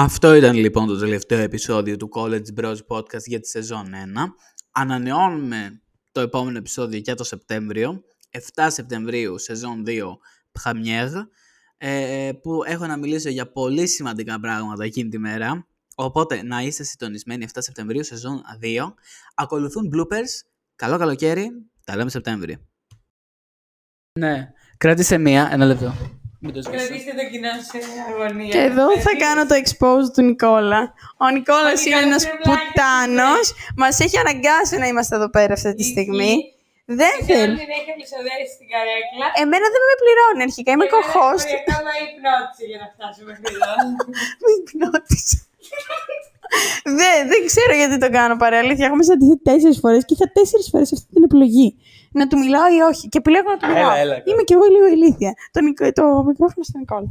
[0.00, 3.88] Αυτό ήταν λοιπόν το τελευταίο επεισόδιο του College Bros Podcast για τη σεζόν 1.
[4.70, 8.02] Ανανεώνουμε το επόμενο επεισόδιο για το Σεπτέμβριο.
[8.54, 9.90] 7 Σεπτεμβρίου, σεζόν 2,
[10.62, 11.12] Première,
[11.78, 15.66] ε, που έχω να μιλήσω για πολύ σημαντικά πράγματα εκείνη τη μέρα.
[15.94, 18.94] Οπότε να είστε συντονισμένοι 7 Σεπτεμβρίου, σεζόν 2.
[19.34, 20.46] Ακολουθούν bloopers.
[20.76, 21.50] Καλό καλοκαίρι.
[21.84, 22.56] Τα λέμε Σεπτέμβριο.
[24.18, 24.52] Ναι.
[24.76, 26.17] Κράτησε μία, ένα λεπτό.
[26.40, 26.86] Μην το σβήσεις.
[26.86, 27.78] Κρατήστε το κοινό σε
[28.10, 28.52] αγωνία.
[28.54, 30.80] Και εδώ θα κάνω το expose του Νικόλα.
[31.24, 33.46] Ο Νικόλας είναι ένας βλάκας, πουτάνος.
[33.80, 36.32] Μας έχει αναγκάσει να είμαστε εδώ πέρα αυτή τη στιγμή.
[37.00, 37.56] Δεν Θέλω θέλει.
[37.62, 39.26] την έχει αλυσοδέσει στην καρέκλα.
[39.42, 41.40] Εμένα δεν με πληρώνει αρχικά, είμαι κοχός.
[41.50, 43.72] Και ακόμα υπνώτησε για να φτάσουμε μέχρι εδώ.
[44.42, 45.36] Με υπνώτισε.
[47.00, 48.60] δεν, δεν ξέρω γιατί το κάνω παρέα.
[48.64, 51.68] Αλήθεια, έχουμε συναντηθεί τέσσερις φορές και είχα τέσσερις φορές αυτή την επιλογή.
[52.12, 53.94] Να του μιλάω ή όχι; Και επιλέγω να του μιλάω.
[53.96, 55.34] έλα, Είμαι κι εγώ λίγο ηλίθια.
[55.50, 57.08] Το, Νικο- το μικρόφωνο στον Νικόλα.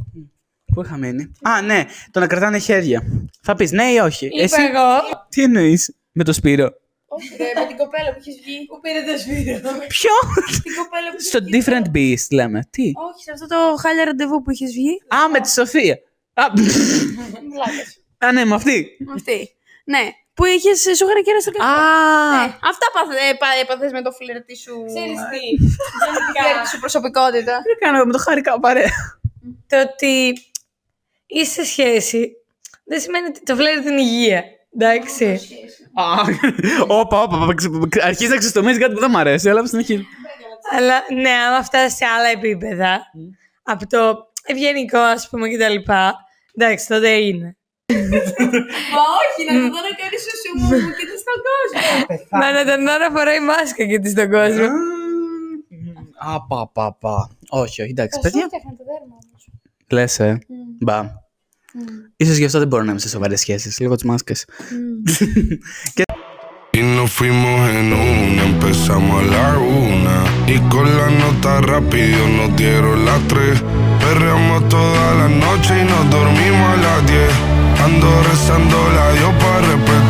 [0.74, 1.32] Πού είχα μείνει.
[1.42, 3.02] Α, ναι, το να κρατάνε χέρια.
[3.42, 4.86] Θα πεις ναι ή όχι; Είπα εγώ.
[5.28, 6.70] Τι εννοείς με το Σπύρο;
[7.06, 8.66] Όχι, με την κοπέλα που έχεις βγει.
[8.66, 9.60] Που πήρε το σπίτι.
[9.86, 10.10] Ποιο;
[10.62, 12.60] Την κοπέλα που Στο different beast λέμε.
[12.70, 15.02] Τι; Όχι, σε αυτό το χάλια ραντεβού που είχε βγει.
[15.14, 15.98] Α, με τη Σοφία.
[16.34, 16.42] Α,
[17.52, 17.98] Βλάκας.
[18.18, 18.86] Α, ναι, με αυτή.
[19.14, 19.48] Αυτή.
[19.84, 19.98] Ναι.
[20.38, 21.70] Που είχες σου είχαν και ένα στο καφέ.
[21.70, 22.44] Α, Ναι.
[22.70, 22.86] Αυτά
[23.62, 24.74] έπαθες με το φλερτή σου.
[24.86, 25.42] Ξέρεις τι.
[26.42, 27.54] φλερτή σου προσωπικότητα.
[27.62, 28.90] τι κάνω με το χάρηκα παρέα.
[29.66, 30.32] Το ότι
[31.26, 32.32] είσαι σε σχέση
[32.84, 34.44] δεν σημαίνει ότι το φλερ την υγεία.
[34.76, 35.24] Εντάξει.
[35.94, 36.04] Α,
[36.88, 40.06] όπα, όπα, όπα, ξε- αρχίζει να ξεστομίζει κάτι που δεν μ' αρέσει, αλλά συνεχίζει.
[40.70, 43.00] Αλλά ναι, άμα φτάσεις σε άλλα επίπεδα,
[43.62, 45.92] από το ευγενικό ας πούμε κτλ.
[46.54, 47.56] Εντάξει, τότε είναι.
[48.94, 51.88] Μα όχι, να το δω να κάνεις σου μου και τι στον κόσμο.
[52.40, 54.68] Μα να τον δω να φοράει μάσκα και τι στον κόσμο.
[56.30, 57.30] Α, πα, πα, πα.
[57.48, 58.46] Όχι, όχι, εντάξει, παιδιά.
[58.46, 59.48] φτιάχνει το δέρμα όμως.
[59.90, 60.38] Λες, ε.
[60.80, 61.26] Μπα.
[62.16, 64.44] Ίσως γι' αυτό δεν μπορώ να είμαι σε σοβαρές σχέσεις, λίγο τις μάσκες.
[66.78, 69.46] Y nos fuimos en una, empezamos a la
[69.88, 70.16] una.
[70.54, 73.56] Y con la nota rápido nos dieron las tres.
[74.02, 77.34] Perreamos toda la noche y nos dormimos a las diez.
[77.88, 80.07] rezando, rezando la dio para respetar.